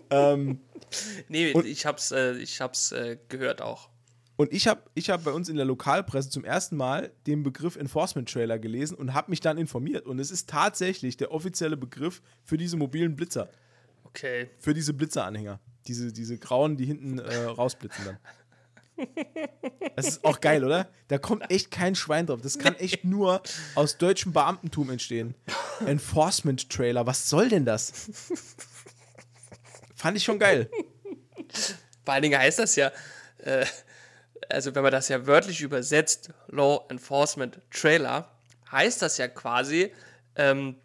Ähm, 0.10 0.60
Nee, 1.30 1.54
Und- 1.54 1.66
ich 1.66 1.86
hab's, 1.86 2.12
äh, 2.12 2.34
ich 2.38 2.62
hab's 2.62 2.91
äh, 2.91 3.18
gehört 3.30 3.62
auch. 3.62 3.89
Und 4.36 4.52
ich 4.52 4.68
habe 4.68 4.82
ich 4.96 5.12
hab 5.12 5.24
bei 5.24 5.32
uns 5.32 5.48
in 5.48 5.58
der 5.58 5.66
Lokalpresse 5.66 6.30
zum 6.30 6.44
ersten 6.44 6.76
Mal 6.76 7.12
den 7.28 7.44
Begriff 7.44 7.76
Enforcement 7.76 8.28
Trailer 8.32 8.58
gelesen 8.58 8.96
und 8.98 9.14
habe 9.14 9.30
mich 9.30 9.41
dann 9.41 9.60
informiert. 9.60 10.08
Und 10.08 10.18
es 10.20 10.32
ist 10.32 10.50
tatsächlich 10.50 11.18
der 11.18 11.32
offizielle 11.32 11.78
Begriff 11.78 12.22
für 12.44 12.58
diese 12.58 12.76
mobilen 12.76 13.16
Blitzer, 13.16 13.50
Okay. 14.06 14.50
für 14.58 14.74
diese 14.74 14.94
Blitzeranhänger. 14.94 15.60
Diese, 15.88 16.12
diese 16.12 16.38
grauen, 16.39 16.78
die 16.78 16.86
hinten 16.86 17.20
äh, 17.20 17.44
rausblitzen 17.46 18.06
dann. 18.06 18.18
Das 19.96 20.08
ist 20.08 20.24
auch 20.26 20.39
geil, 20.39 20.64
oder? 20.64 20.88
Da 21.08 21.18
kommt 21.18 21.50
echt 21.50 21.72
kein 21.72 21.96
Schwein 21.96 22.28
drauf. 22.28 22.41
Das 22.41 22.60
kann 22.60 22.76
echt 22.76 23.04
nur 23.04 23.41
aus 23.76 23.98
deutschem 23.98 24.34
Beamtentum 24.34 24.89
entstehen. 24.91 25.34
Enforcement 25.86 26.70
Trailer, 26.70 27.06
was 27.08 27.28
soll 27.30 27.50
denn 27.50 27.66
das? 27.66 28.08
Fand 30.04 30.18
ich 30.18 30.24
schon 30.26 30.38
geil. 30.38 30.70
Vor 32.04 32.14
allen 32.14 32.24
Dingen 32.24 32.38
heißt 32.38 32.60
das 32.60 32.76
ja, 32.76 32.91
äh, 33.38 33.66
also 34.49 34.76
wenn 34.76 34.84
man 34.84 34.91
das 34.91 35.08
ja 35.08 35.26
wörtlich 35.26 35.62
übersetzt, 35.62 36.30
Law 36.49 36.86
Enforcement 36.89 37.62
Trailer, 37.72 38.30
heißt 38.70 39.01
das 39.01 39.18
ja 39.18 39.30
quasi, 39.30 39.93
ähm, 40.36 40.76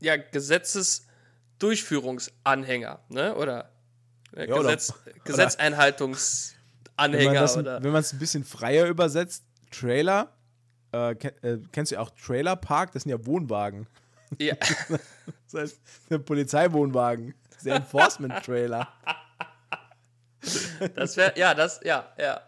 ja, 0.00 0.16
Gesetzesdurchführungsanhänger, 0.16 2.98
ne? 3.10 3.36
Oder 3.36 3.70
äh, 4.34 4.48
Ja, 4.48 4.56
oder- 4.56 4.74
Gesetz, 4.74 4.92
Gesetzeinhaltungs. 5.24 6.56
Anhänger 6.96 7.42
das, 7.42 7.56
oder. 7.56 7.80
Wenn 7.80 7.92
man 7.92 8.00
es 8.00 8.12
ein 8.12 8.18
bisschen 8.18 8.42
freier 8.42 8.88
übersetzt, 8.88 9.44
Trailer, 9.70 10.32
äh, 10.92 11.12
äh, 11.12 11.60
kennst 11.70 11.92
du 11.92 12.00
auch 12.00 12.10
Trailer 12.10 12.56
Park? 12.56 12.90
Das 12.90 13.04
sind 13.04 13.10
ja 13.10 13.24
Wohnwagen. 13.24 13.86
Ja. 14.40 14.56
Das 15.50 15.62
heißt, 15.62 15.80
ein 16.10 16.22
Polizeiwohnwagen. 16.26 17.34
Der 17.64 17.76
Enforcement-Trailer. 17.76 18.88
Das 20.94 21.16
wäre, 21.16 21.32
ja, 21.36 21.52
das, 21.52 21.80
ja, 21.82 22.12
ja. 22.16 22.40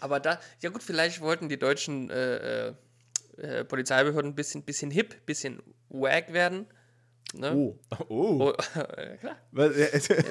Aber 0.00 0.20
da, 0.20 0.40
ja 0.60 0.70
gut, 0.70 0.82
vielleicht 0.82 1.20
wollten 1.20 1.48
die 1.50 1.58
deutschen 1.58 2.08
äh, 2.10 2.68
äh, 2.68 2.74
äh, 3.36 3.64
Polizeibehörden 3.64 4.30
ein 4.32 4.34
bisschen, 4.34 4.62
bisschen 4.62 4.90
hip, 4.90 5.26
bisschen 5.26 5.62
wack 5.90 6.32
werden. 6.32 6.66
Ne? 7.34 7.54
Oh. 7.54 7.78
Oh. 8.08 8.40
Oh, 8.40 8.54
ja, 8.76 9.16
klar. 9.18 9.36
Was, 9.52 9.76
äh, 9.76 10.24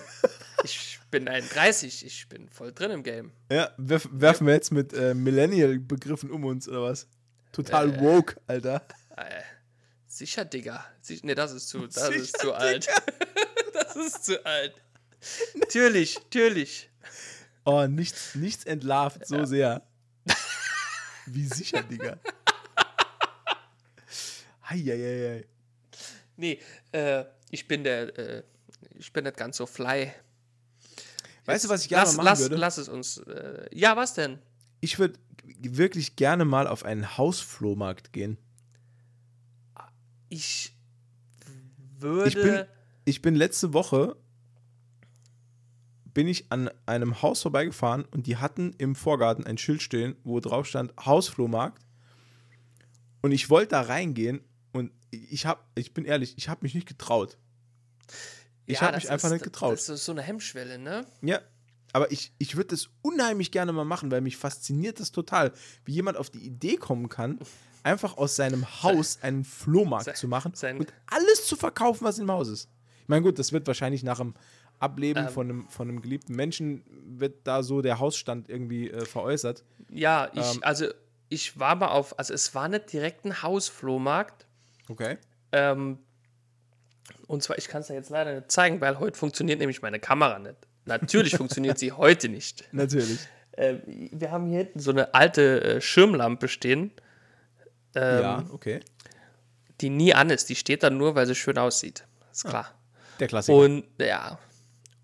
Ich 0.64 0.99
bin 1.12 1.28
31, 1.28 2.05
ich 2.05 2.28
bin 2.28 2.49
voll 2.49 2.74
drin 2.74 2.91
im 2.91 3.03
Game. 3.03 3.32
ja, 3.51 3.70
werf, 3.78 4.10
werfen 4.12 4.47
wir 4.47 4.53
jetzt 4.55 4.72
mit 4.72 4.91
äh, 4.93 5.14
Millennial-Begriffen 5.14 6.32
um 6.32 6.43
uns 6.45 6.68
oder 6.68 6.82
was? 6.82 7.07
Total 7.51 7.99
woke, 8.01 8.36
Alter. 8.47 8.82
Äh, 9.16 9.41
sicher, 10.07 10.43
Digga. 10.43 10.84
Sich, 11.01 11.24
nee, 11.24 11.36
das 11.36 11.51
ist 11.51 11.70
zu, 11.70 11.86
das 11.86 11.93
Sicher, 12.07 12.16
ist 12.16 12.39
zu 12.39 12.53
alt. 12.53 12.88
Das 13.93 14.05
ist 14.05 14.25
zu 14.25 14.45
alt. 14.45 14.73
Natürlich, 15.55 16.15
natürlich. 16.15 16.89
Oh, 17.65 17.85
nichts, 17.87 18.35
nichts 18.35 18.63
entlarvt 18.63 19.27
so 19.27 19.45
sehr. 19.45 19.83
Wie 21.25 21.45
sicher, 21.45 21.83
Digga. 21.83 22.17
Heieiei. 24.69 25.45
Nee, 26.37 26.59
äh, 26.91 27.25
ich 27.49 27.67
bin 27.67 27.83
der, 27.83 28.17
äh, 28.17 28.43
ich 28.95 29.11
bin 29.11 29.23
nicht 29.23 29.37
ganz 29.37 29.57
so 29.57 29.65
fly. 29.65 30.13
Weißt 31.45 31.65
du, 31.65 31.69
was 31.69 31.83
ich 31.83 31.89
gerne 31.89 32.05
lass, 32.05 32.15
machen 32.15 32.25
lass, 32.25 32.39
würde? 32.39 32.55
lass 32.55 32.77
es 32.77 32.89
uns. 32.89 33.17
Äh, 33.17 33.67
ja, 33.71 33.97
was 33.97 34.13
denn? 34.13 34.39
Ich 34.81 34.99
würde 34.99 35.19
wirklich 35.43 36.15
gerne 36.15 36.45
mal 36.45 36.67
auf 36.67 36.85
einen 36.85 37.17
Hausflohmarkt 37.17 38.13
gehen. 38.13 38.37
Ich 40.29 40.73
würde. 41.99 42.29
Ich 42.29 42.35
bin, 42.35 42.65
ich 43.10 43.22
bin 43.22 43.36
letzte 43.36 43.74
Woche 43.74 44.16
bin 46.14 46.28
ich 46.28 46.51
an 46.51 46.70
einem 46.86 47.22
Haus 47.22 47.41
vorbeigefahren 47.41 48.05
und 48.12 48.26
die 48.28 48.38
hatten 48.38 48.74
im 48.78 48.95
Vorgarten 48.95 49.45
ein 49.45 49.57
Schild 49.57 49.82
stehen, 49.82 50.16
wo 50.24 50.39
drauf 50.39 50.66
stand 50.66 50.93
Hausflohmarkt. 51.05 51.84
Und 53.22 53.32
ich 53.32 53.49
wollte 53.49 53.70
da 53.70 53.82
reingehen 53.82 54.41
und 54.74 54.91
ich 55.12 55.45
hab, 55.45 55.68
ich 55.76 55.93
bin 55.93 56.05
ehrlich, 56.05 56.36
ich 56.38 56.49
habe 56.49 56.60
mich 56.64 56.74
nicht 56.74 56.88
getraut. 56.88 57.38
Ich 58.66 58.76
Ja, 58.80 58.88
habe 58.88 58.95
mich 58.97 59.10
einfach 59.10 59.28
ist- 59.28 59.34
nicht 59.34 59.43
getraut. 59.43 59.74
Das 59.74 59.88
ist 59.89 60.05
so 60.05 60.12
eine 60.12 60.22
Hemmschwelle, 60.22 60.78
ne? 60.80 61.05
Ja, 61.22 61.39
aber 61.93 62.12
ich, 62.12 62.34
ich 62.38 62.55
würde 62.55 62.70
das 62.70 62.89
unheimlich 63.01 63.51
gerne 63.51 63.72
mal 63.72 63.86
machen, 63.86 64.10
weil 64.12 64.22
mich 64.22 64.38
fasziniert 64.38 64.99
das 64.99 65.12
total, 65.12 65.51
wie 65.86 65.93
jemand 65.93 66.18
auf 66.18 66.30
die 66.30 66.39
Idee 66.45 66.76
kommen 66.76 67.07
kann, 67.10 67.39
einfach 67.84 68.18
aus 68.18 68.36
seinem 68.36 68.66
Haus 68.84 69.20
einen 69.22 69.43
Flohmarkt 69.43 70.05
sein- 70.05 70.16
zu 70.16 70.28
machen 70.28 70.53
sein- 70.55 70.80
und 70.80 70.91
alles 71.07 71.45
zu 71.45 71.55
verkaufen, 71.55 72.03
was 72.03 72.18
im 72.20 72.30
Haus 72.32 72.47
ist. 72.47 72.68
Ich 73.10 73.12
meine, 73.12 73.24
gut, 73.24 73.39
das 73.39 73.51
wird 73.51 73.66
wahrscheinlich 73.66 74.03
nach 74.03 74.20
dem 74.20 74.36
Ableben 74.78 75.24
Ähm. 75.24 75.30
von, 75.30 75.49
einem, 75.49 75.68
von 75.68 75.89
einem 75.89 75.99
geliebten 75.99 76.36
Menschen, 76.36 76.84
wird 77.18 77.38
da 77.43 77.64
so 77.64 77.82
der 77.82 77.97
Hausstand 77.97 78.49
irgendwie 78.49 78.91
äh, 78.91 79.03
veräußert. 79.03 79.64
Ja, 79.89 80.30
ich, 80.36 80.57
Ähm. 80.57 80.60
also 80.62 80.86
ich 81.28 81.60
war 81.60 81.74
mal 81.74 81.88
auf, 81.88 82.20
also 82.20 82.36
es 82.36 82.53
war 82.53 82.68
nicht 82.68 82.93
direkt 82.93 83.26
ein 83.26 83.41
Hausflohmarkt. 83.41 84.45
Okay. 84.89 85.18
Ähm, 85.51 85.97
und 87.26 87.41
zwar, 87.41 87.57
ich 87.57 87.68
kann 87.68 87.82
es 87.82 87.88
dir 87.88 87.95
jetzt 87.95 88.12
leider 88.12 88.36
nicht 88.36 88.51
zeigen, 88.51 88.80
weil 88.80 88.99
heute 88.99 89.18
funktioniert 89.18 89.57
nämlich 89.57 89.82
meine 89.82 89.99
Kamera 89.99 90.38
nicht. 90.38 90.68
Natürlich 90.86 91.36
funktioniert 91.36 91.80
sie 91.80 91.91
heute 91.93 92.30
nicht. 92.30 92.64
Natürlich. 92.72 93.22
Ähm, 93.57 93.82
wir 93.88 94.30
haben 94.30 94.45
hier 94.45 94.60
hinten 94.60 94.78
so 94.78 94.91
eine 94.91 95.16
alte 95.16 95.64
äh, 95.64 95.82
Schirmlampe 95.82 96.47
stehen, 96.47 96.91
ähm, 97.95 98.22
ja, 98.22 98.45
okay. 98.51 98.82
die 99.82 99.89
nie 99.89 100.14
an 100.14 100.30
ist. 100.30 100.47
Die 100.49 100.55
steht 100.55 100.84
dann 100.84 100.99
nur, 100.99 101.16
weil 101.16 101.26
sie 101.26 101.34
schön 101.34 101.57
aussieht. 101.57 102.05
Ist 102.32 102.45
klar. 102.45 102.76
Der 103.20 103.28
Klassiker. 103.28 103.57
Und 103.57 103.86
ja, 103.99 104.39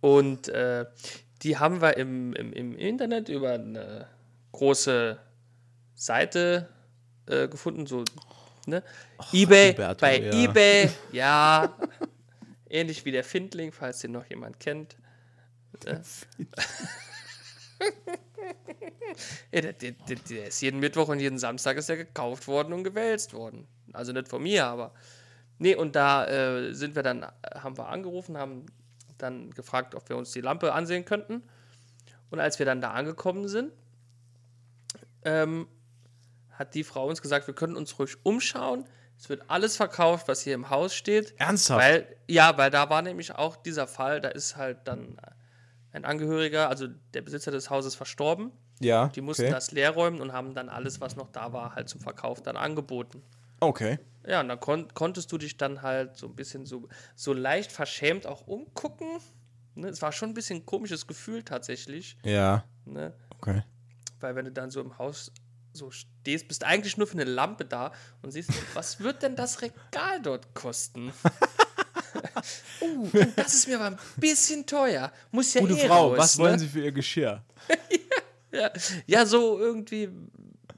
und 0.01 0.47
äh, 0.49 0.85
die 1.41 1.57
haben 1.57 1.81
wir 1.81 1.97
im, 1.97 2.33
im, 2.33 2.53
im 2.53 2.75
Internet 2.77 3.29
über 3.29 3.53
eine 3.53 4.07
große 4.51 5.17
Seite 5.95 6.69
äh, 7.27 7.47
gefunden, 7.47 7.85
so 7.85 8.03
ne? 8.67 8.83
eBay, 9.33 9.73
Huberto, 9.73 10.01
bei 10.01 10.19
ja. 10.19 10.31
eBay, 10.31 10.89
ja, 11.11 11.75
ähnlich 12.69 13.03
wie 13.05 13.11
der 13.11 13.23
Findling, 13.23 13.71
falls 13.71 13.99
den 13.99 14.11
noch 14.11 14.25
jemand 14.29 14.59
kennt. 14.59 14.95
Ja, 19.51 19.61
der, 19.61 19.73
der, 19.73 19.91
der, 19.91 20.15
der 20.29 20.47
ist 20.47 20.61
jeden 20.61 20.79
Mittwoch 20.79 21.07
und 21.07 21.19
jeden 21.19 21.39
Samstag 21.39 21.77
ist 21.77 21.89
er 21.89 21.97
gekauft 21.97 22.47
worden 22.47 22.73
und 22.73 22.83
gewälzt 22.83 23.33
worden. 23.33 23.67
Also 23.93 24.11
nicht 24.11 24.27
von 24.27 24.43
mir, 24.43 24.65
aber 24.65 24.93
Nee, 25.57 25.75
und 25.75 25.95
da 25.95 26.25
äh, 26.25 26.73
sind 26.73 26.95
wir 26.95 27.03
dann, 27.03 27.23
äh, 27.23 27.29
haben 27.55 27.77
wir 27.77 27.87
angerufen, 27.87 28.37
haben 28.37 28.65
dann 29.17 29.51
gefragt, 29.51 29.95
ob 29.95 30.09
wir 30.09 30.17
uns 30.17 30.31
die 30.31 30.41
Lampe 30.41 30.73
ansehen 30.73 31.05
könnten. 31.05 31.43
Und 32.29 32.39
als 32.39 32.59
wir 32.59 32.65
dann 32.65 32.81
da 32.81 32.91
angekommen 32.91 33.47
sind, 33.47 33.71
ähm, 35.23 35.67
hat 36.51 36.73
die 36.75 36.83
Frau 36.83 37.07
uns 37.07 37.21
gesagt, 37.21 37.47
wir 37.47 37.53
können 37.53 37.75
uns 37.75 37.97
ruhig 37.99 38.17
umschauen. 38.23 38.85
Es 39.17 39.29
wird 39.29 39.43
alles 39.47 39.77
verkauft, 39.77 40.27
was 40.27 40.41
hier 40.41 40.53
im 40.53 40.69
Haus 40.69 40.93
steht. 40.93 41.33
Ernsthaft? 41.37 41.81
Weil, 41.81 42.15
ja, 42.27 42.57
weil 42.57 42.69
da 42.69 42.89
war 42.89 43.01
nämlich 43.01 43.33
auch 43.33 43.55
dieser 43.55 43.87
Fall, 43.87 44.19
da 44.19 44.29
ist 44.29 44.57
halt 44.57 44.79
dann 44.85 45.17
ein 45.93 46.03
Angehöriger, 46.03 46.69
also 46.69 46.87
der 47.13 47.21
Besitzer 47.21 47.51
des 47.51 47.69
Hauses 47.69 47.95
verstorben. 47.95 48.51
ja. 48.81 49.07
Die 49.09 49.21
mussten 49.21 49.43
okay. 49.43 49.51
das 49.51 49.71
leer 49.71 49.91
räumen 49.91 50.19
und 50.19 50.33
haben 50.33 50.53
dann 50.53 50.67
alles, 50.67 50.99
was 50.99 51.15
noch 51.15 51.29
da 51.31 51.53
war, 51.53 51.75
halt 51.75 51.87
zum 51.87 52.01
Verkauf 52.01 52.41
dann 52.41 52.57
angeboten. 52.57 53.23
Okay. 53.61 53.99
Ja, 54.27 54.41
und 54.41 54.47
dann 54.47 54.59
kon 54.59 54.87
konntest 54.93 55.31
du 55.31 55.37
dich 55.37 55.57
dann 55.57 55.81
halt 55.81 56.17
so 56.17 56.27
ein 56.27 56.35
bisschen 56.35 56.65
so, 56.65 56.87
so 57.15 57.33
leicht 57.33 57.71
verschämt 57.71 58.25
auch 58.25 58.47
umgucken. 58.47 59.19
Ne? 59.75 59.89
Es 59.89 60.01
war 60.01 60.11
schon 60.11 60.29
ein 60.29 60.33
bisschen 60.33 60.57
ein 60.57 60.65
komisches 60.65 61.05
Gefühl 61.07 61.43
tatsächlich. 61.43 62.17
Ja. 62.23 62.63
Ne? 62.85 63.13
Okay. 63.29 63.63
Weil 64.19 64.35
wenn 64.35 64.45
du 64.45 64.51
dann 64.51 64.71
so 64.71 64.81
im 64.81 64.97
Haus 64.97 65.31
so 65.73 65.91
stehst, 65.91 66.47
bist 66.47 66.63
du 66.63 66.67
eigentlich 66.67 66.97
nur 66.97 67.05
für 67.05 67.13
eine 67.13 67.25
Lampe 67.25 67.65
da 67.65 67.91
und 68.21 68.31
siehst, 68.31 68.49
was 68.73 68.99
wird 68.99 69.21
denn 69.21 69.35
das 69.35 69.61
Regal 69.61 70.21
dort 70.23 70.53
kosten? 70.55 71.11
uh, 72.81 73.09
das 73.35 73.53
ist 73.53 73.67
mir 73.67 73.75
aber 73.75 73.97
ein 73.97 73.99
bisschen 74.17 74.65
teuer. 74.65 75.11
Muss 75.31 75.53
ja 75.53 75.61
Gute 75.61 75.73
eh 75.73 75.87
Frau, 75.87 76.09
raus, 76.09 76.17
was 76.17 76.37
ne? 76.37 76.43
wollen 76.43 76.59
Sie 76.59 76.67
für 76.67 76.81
Ihr 76.81 76.91
Geschirr? 76.91 77.43
Ja, 78.51 78.71
ja, 79.05 79.25
so 79.25 79.59
irgendwie, 79.59 80.09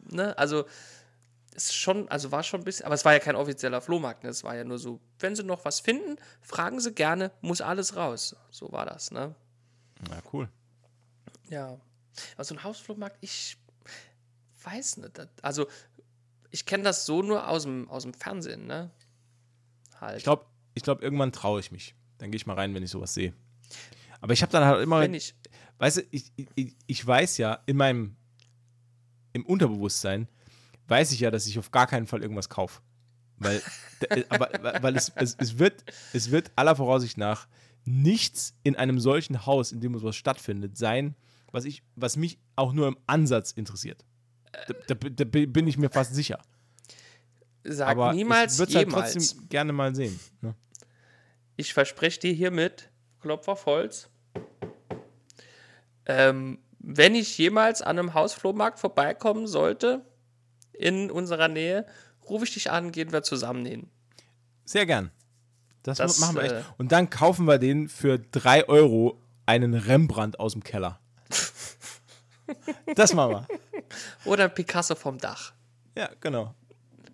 ne, 0.10 0.36
also 0.36 0.66
ist 1.58 1.76
schon, 1.76 2.08
also 2.10 2.32
war 2.32 2.44
schon 2.44 2.62
ein 2.62 2.64
bisschen, 2.64 2.86
aber 2.86 2.96
es 2.96 3.04
war 3.04 3.14
ja 3.14 3.20
kein 3.20 3.36
offizieller 3.36 3.82
Flohmarkt, 3.82 4.24
ne? 4.24 4.30
Es 4.30 4.44
war 4.44 4.56
ja 4.56 4.64
nur 4.64 4.78
so, 4.78 5.02
wenn 5.20 5.36
Sie 5.36 5.44
noch 5.44 5.66
was 5.66 5.80
finden, 5.80 6.18
fragen 6.40 6.80
Sie 6.80 6.94
gerne, 6.94 7.32
muss 7.42 7.62
alles 7.62 7.96
raus. 7.96 8.36
So 8.52 8.72
war 8.72 8.86
das, 8.86 9.12
ne? 9.12 9.36
Na, 10.08 10.22
cool. 10.32 10.48
Ja. 11.50 11.80
Aber 12.36 12.44
so 12.44 12.54
ein 12.56 12.64
Hausflohmarkt, 12.64 13.18
ich 13.22 13.58
weiß 14.64 14.98
nicht. 14.98 15.28
Also, 15.42 15.68
ich 16.52 16.66
kenne 16.68 16.84
das 16.84 17.08
so 17.08 17.24
nur 17.24 17.48
aus 17.48 17.64
dem, 17.64 17.90
aus 17.90 18.04
dem 18.04 18.14
Fernsehen, 18.14 18.68
ne? 18.68 18.92
Halt. 20.00 20.18
Ich 20.18 20.24
glaube, 20.24 20.46
ich 20.76 20.84
glaub, 20.84 21.02
irgendwann 21.02 21.32
traue 21.32 21.60
ich 21.60 21.72
mich. 21.72 21.96
Dann 22.20 22.30
gehe 22.30 22.38
ich 22.38 22.46
mal 22.46 22.54
rein, 22.54 22.76
wenn 22.76 22.84
ich 22.84 22.92
sowas 22.92 23.16
sehe. 23.16 23.34
Aber 24.22 24.34
ich 24.34 24.44
habe 24.44 24.52
dann 24.52 24.64
halt 24.64 24.84
immer, 24.84 25.02
wenn 25.02 25.16
ich, 25.16 25.34
weißt 25.80 25.98
du, 25.98 26.02
ich, 26.12 26.32
ich, 26.36 26.76
ich 26.86 27.06
weiß 27.06 27.40
ja 27.40 27.64
in 27.66 27.78
meinem, 27.78 28.16
im 29.34 29.44
Unterbewusstsein, 29.44 30.28
weiß 30.88 31.12
ich 31.12 31.20
ja, 31.20 31.32
dass 31.32 31.48
ich 31.48 31.60
auf 31.60 31.72
gar 31.72 31.88
keinen 31.88 32.08
Fall 32.08 32.22
irgendwas 32.22 32.50
kaufe. 32.50 32.82
Weil, 33.38 33.62
d- 34.02 34.26
aber, 34.30 34.50
weil 34.82 34.96
es, 34.96 35.12
es, 35.16 35.36
es, 35.40 35.60
wird, 35.60 35.84
es 36.14 36.32
wird 36.32 36.52
aller 36.56 36.76
Voraussicht 36.76 37.18
nach 37.18 37.48
nichts 37.86 38.54
in 38.64 38.76
einem 38.76 39.00
solchen 39.00 39.46
Haus, 39.46 39.72
in 39.72 39.80
dem 39.80 39.98
sowas 39.98 40.16
stattfindet, 40.16 40.78
sein, 40.78 41.16
was, 41.52 41.66
ich, 41.66 41.84
was 41.96 42.18
mich 42.18 42.40
auch 42.56 42.74
nur 42.74 42.88
im 42.88 42.98
Ansatz 43.06 43.52
interessiert. 43.52 44.04
Da, 44.88 44.96
da, 44.96 45.10
da 45.10 45.24
bin 45.26 45.68
ich 45.68 45.78
mir 45.78 45.90
fast 45.90 46.16
sicher. 46.16 46.40
sag 47.64 47.90
Aber 47.90 48.14
niemals 48.14 48.54
ich 48.54 48.60
würde 48.60 48.72
es 48.72 48.76
halt 48.78 48.90
trotzdem 48.90 49.50
gerne 49.50 49.72
mal 49.72 49.94
sehen. 49.94 50.20
Ne? 50.42 50.56
Ich 51.56 51.74
verspreche 51.74 52.20
dir 52.20 52.34
hiermit, 52.34 52.90
Klopfer 53.22 53.54
auf 53.54 53.66
Holz, 53.68 54.10
ähm, 56.06 56.60
wenn 56.80 57.16
ich 57.16 57.38
jemals 57.38 57.82
an 57.82 58.00
einem 58.00 58.14
Hausflohmarkt 58.14 58.80
vorbeikommen 58.80 59.48
sollte, 59.48 60.06
in 60.80 61.10
unserer 61.12 61.48
Nähe, 61.48 61.86
rufe 62.30 62.46
ich 62.46 62.54
dich 62.54 62.72
an, 62.72 62.92
gehen 62.92 63.12
wir 63.12 63.24
zusammen 63.24 63.66
hin. 63.66 63.90
Sehr 64.66 64.86
gern. 64.86 65.12
Das, 65.84 65.98
Das, 66.00 66.20
machen 66.20 66.36
wir 66.36 66.44
echt. 66.44 66.54
äh, 66.54 66.64
Und 66.78 66.92
dann 66.92 67.10
kaufen 67.10 67.46
wir 67.48 67.58
den 67.60 67.88
für 67.88 68.20
3 68.20 68.68
Euro 68.68 69.22
einen 69.46 69.74
Rembrandt 69.74 70.40
aus 70.40 70.54
dem 70.54 70.64
Keller. 70.64 71.00
das 72.96 73.14
machen 73.14 73.32
wir. 73.32 73.48
Oder 74.26 74.50
Picasso 74.50 74.96
vom 74.96 75.18
Dach, 75.18 75.54
Ja, 75.96 76.10
genau. 76.20 76.54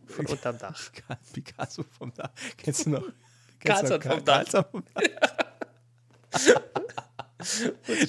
von 0.08 0.26
unterm 0.26 0.58
Dach. 0.58 0.82
Picasso 1.34 1.84
vom 1.98 2.14
Dach. 2.14 2.32
Kennst 2.58 2.86
du 2.88 2.92
noch? 2.92 3.04
Karlsson 3.60 4.02
vom 4.02 4.26
Dach. 4.26 4.44
Karlsson 4.44 4.66
vom 4.72 4.84
Dach? 4.94 5.04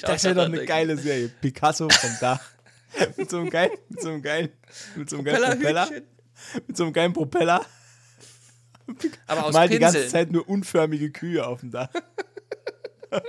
Das 0.03 0.25
wäre 0.25 0.35
doch 0.35 0.45
eine 0.45 0.65
geile 0.65 0.97
Serie. 0.97 1.29
Picasso 1.29 1.89
vom 1.89 2.11
Dach. 2.21 2.41
mit 3.17 3.31
so 3.31 3.39
einem 3.39 3.51
geilen, 3.51 3.73
mit 3.89 4.01
so 4.01 4.09
einem 4.09 4.23
geilen, 4.23 4.51
mit 4.97 5.11
so 5.11 5.17
einem 5.17 5.25
geilen 5.25 5.43
Propeller. 5.43 5.91
Mit 6.67 6.77
so 6.77 6.85
einem 6.85 6.93
geilen 6.93 7.13
Propeller. 7.13 7.65
Aber 9.27 9.47
aus 9.47 9.53
Mal 9.55 9.69
die 9.69 9.79
Pinseln. 9.79 9.95
ganze 9.95 10.09
Zeit 10.09 10.31
nur 10.31 10.49
unförmige 10.49 11.11
Kühe 11.11 11.47
auf 11.47 11.61
dem 11.61 11.71
Dach. 11.71 11.89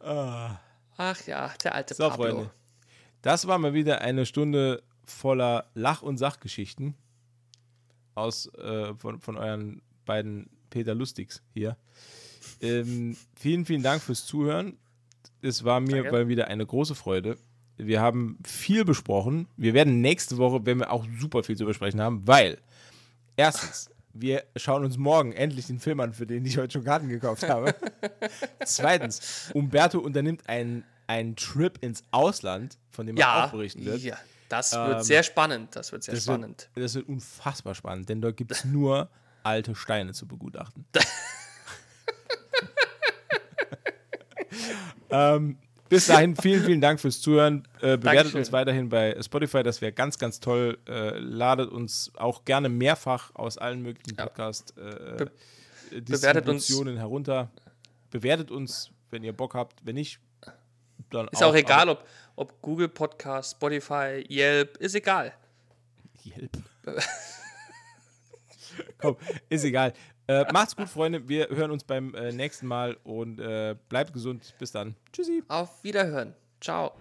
ah. 0.00 0.58
Ach 0.98 1.26
ja, 1.26 1.52
der 1.62 1.74
alte 1.74 1.94
So, 1.94 2.08
Pablo. 2.08 2.24
Freunde. 2.24 2.50
Das 3.22 3.46
war 3.46 3.58
mal 3.58 3.74
wieder 3.74 4.00
eine 4.00 4.26
Stunde 4.26 4.82
voller 5.04 5.70
Lach- 5.74 6.02
und 6.02 6.18
Sachgeschichten 6.18 6.94
aus 8.14 8.46
äh, 8.54 8.94
von, 8.94 9.20
von 9.20 9.36
euren 9.36 9.82
beiden 10.04 10.48
Peter 10.70 10.94
Lustigs 10.94 11.42
hier. 11.52 11.76
Ähm, 12.60 13.16
vielen, 13.34 13.64
vielen 13.64 13.82
Dank 13.82 14.02
fürs 14.02 14.24
Zuhören. 14.26 14.78
Es 15.42 15.64
war 15.64 15.80
mir 15.80 15.96
Danke. 16.02 16.12
mal 16.12 16.28
wieder 16.28 16.48
eine 16.48 16.64
große 16.66 16.94
Freude. 16.94 17.36
Wir 17.76 18.00
haben 18.00 18.38
viel 18.44 18.84
besprochen. 18.84 19.48
Wir 19.56 19.74
werden 19.74 20.00
nächste 20.00 20.38
Woche, 20.38 20.64
werden 20.64 20.78
wir 20.80 20.90
auch 20.92 21.06
super 21.18 21.42
viel 21.42 21.56
zu 21.56 21.64
besprechen 21.66 22.00
haben, 22.00 22.26
weil 22.26 22.58
erstens, 23.36 23.90
wir 24.14 24.44
schauen 24.56 24.84
uns 24.84 24.96
morgen 24.96 25.32
endlich 25.32 25.66
den 25.66 25.78
Film 25.78 26.00
an, 26.00 26.14
für 26.14 26.26
den 26.26 26.44
ich 26.46 26.56
heute 26.56 26.72
schon 26.72 26.84
Karten 26.84 27.08
gekauft 27.08 27.46
habe. 27.48 27.74
Zweitens, 28.64 29.50
Umberto 29.52 29.98
unternimmt 29.98 30.48
einen, 30.48 30.84
einen 31.06 31.36
Trip 31.36 31.76
ins 31.82 32.02
Ausland, 32.12 32.78
von 32.90 33.06
dem 33.06 33.16
er 33.16 33.20
Ja, 33.20 33.44
auch 33.46 33.50
berichten 33.50 33.84
wird. 33.84 34.00
ja, 34.00 34.16
das 34.48 34.72
wird 34.72 34.96
Ähm, 34.98 35.02
sehr 35.02 35.22
spannend. 35.22 35.76
Das 35.76 35.92
wird 35.92 36.02
sehr 36.02 36.14
Das 36.14 36.24
spannend. 36.24 36.70
wird, 36.74 36.84
das 36.84 36.94
wird 36.94 37.08
unfassbar 37.08 37.74
spannend, 37.74 38.08
denn 38.08 38.22
dort 38.22 38.36
gibt 38.38 38.52
es 38.52 38.64
nur 38.64 39.10
alte 39.42 39.74
Steine 39.74 40.12
zu 40.14 40.26
begutachten. 40.26 40.86
Ähm, 45.10 45.58
bis 45.88 46.06
dahin, 46.08 46.34
vielen, 46.36 46.64
vielen 46.64 46.80
Dank 46.80 46.98
fürs 47.00 47.20
Zuhören. 47.20 47.62
Äh, 47.78 47.96
bewertet 47.96 48.04
Dankeschön. 48.04 48.38
uns 48.40 48.52
weiterhin 48.52 48.88
bei 48.88 49.16
Spotify, 49.22 49.62
das 49.62 49.80
wäre 49.80 49.92
ganz, 49.92 50.18
ganz 50.18 50.40
toll. 50.40 50.78
Äh, 50.88 51.18
ladet 51.18 51.70
uns 51.70 52.10
auch 52.16 52.44
gerne 52.44 52.68
mehrfach 52.68 53.34
aus 53.34 53.56
allen 53.56 53.82
möglichen 53.82 54.16
Ja. 54.18 54.24
Podcast 54.26 54.74
äh, 54.78 55.16
Be- 55.16 56.96
herunter. 56.98 57.50
Bewertet 58.10 58.50
uns, 58.50 58.90
wenn 59.10 59.22
ihr 59.22 59.32
Bock 59.32 59.54
habt. 59.54 59.78
Wenn 59.84 59.94
nicht, 59.94 60.18
dann 61.10 61.28
Ist 61.28 61.42
auch 61.42 61.48
aber- 61.50 61.58
egal, 61.58 61.88
ob, 61.88 62.04
ob 62.34 62.60
Google 62.62 62.88
Podcast, 62.88 63.52
Spotify, 63.52 64.24
Yelp, 64.28 64.76
ist 64.78 64.94
egal. 64.96 65.32
Yelp. 66.24 66.50
Komm, 68.98 69.16
ist 69.48 69.64
egal. 69.64 69.92
Äh, 70.28 70.44
macht's 70.52 70.74
gut, 70.74 70.88
Freunde. 70.88 71.28
Wir 71.28 71.48
hören 71.48 71.70
uns 71.70 71.84
beim 71.84 72.14
äh, 72.14 72.32
nächsten 72.32 72.66
Mal 72.66 72.96
und 73.04 73.38
äh, 73.38 73.76
bleibt 73.88 74.12
gesund. 74.12 74.54
Bis 74.58 74.72
dann. 74.72 74.96
Tschüssi. 75.12 75.42
Auf 75.48 75.84
Wiederhören. 75.84 76.34
Ciao. 76.60 76.92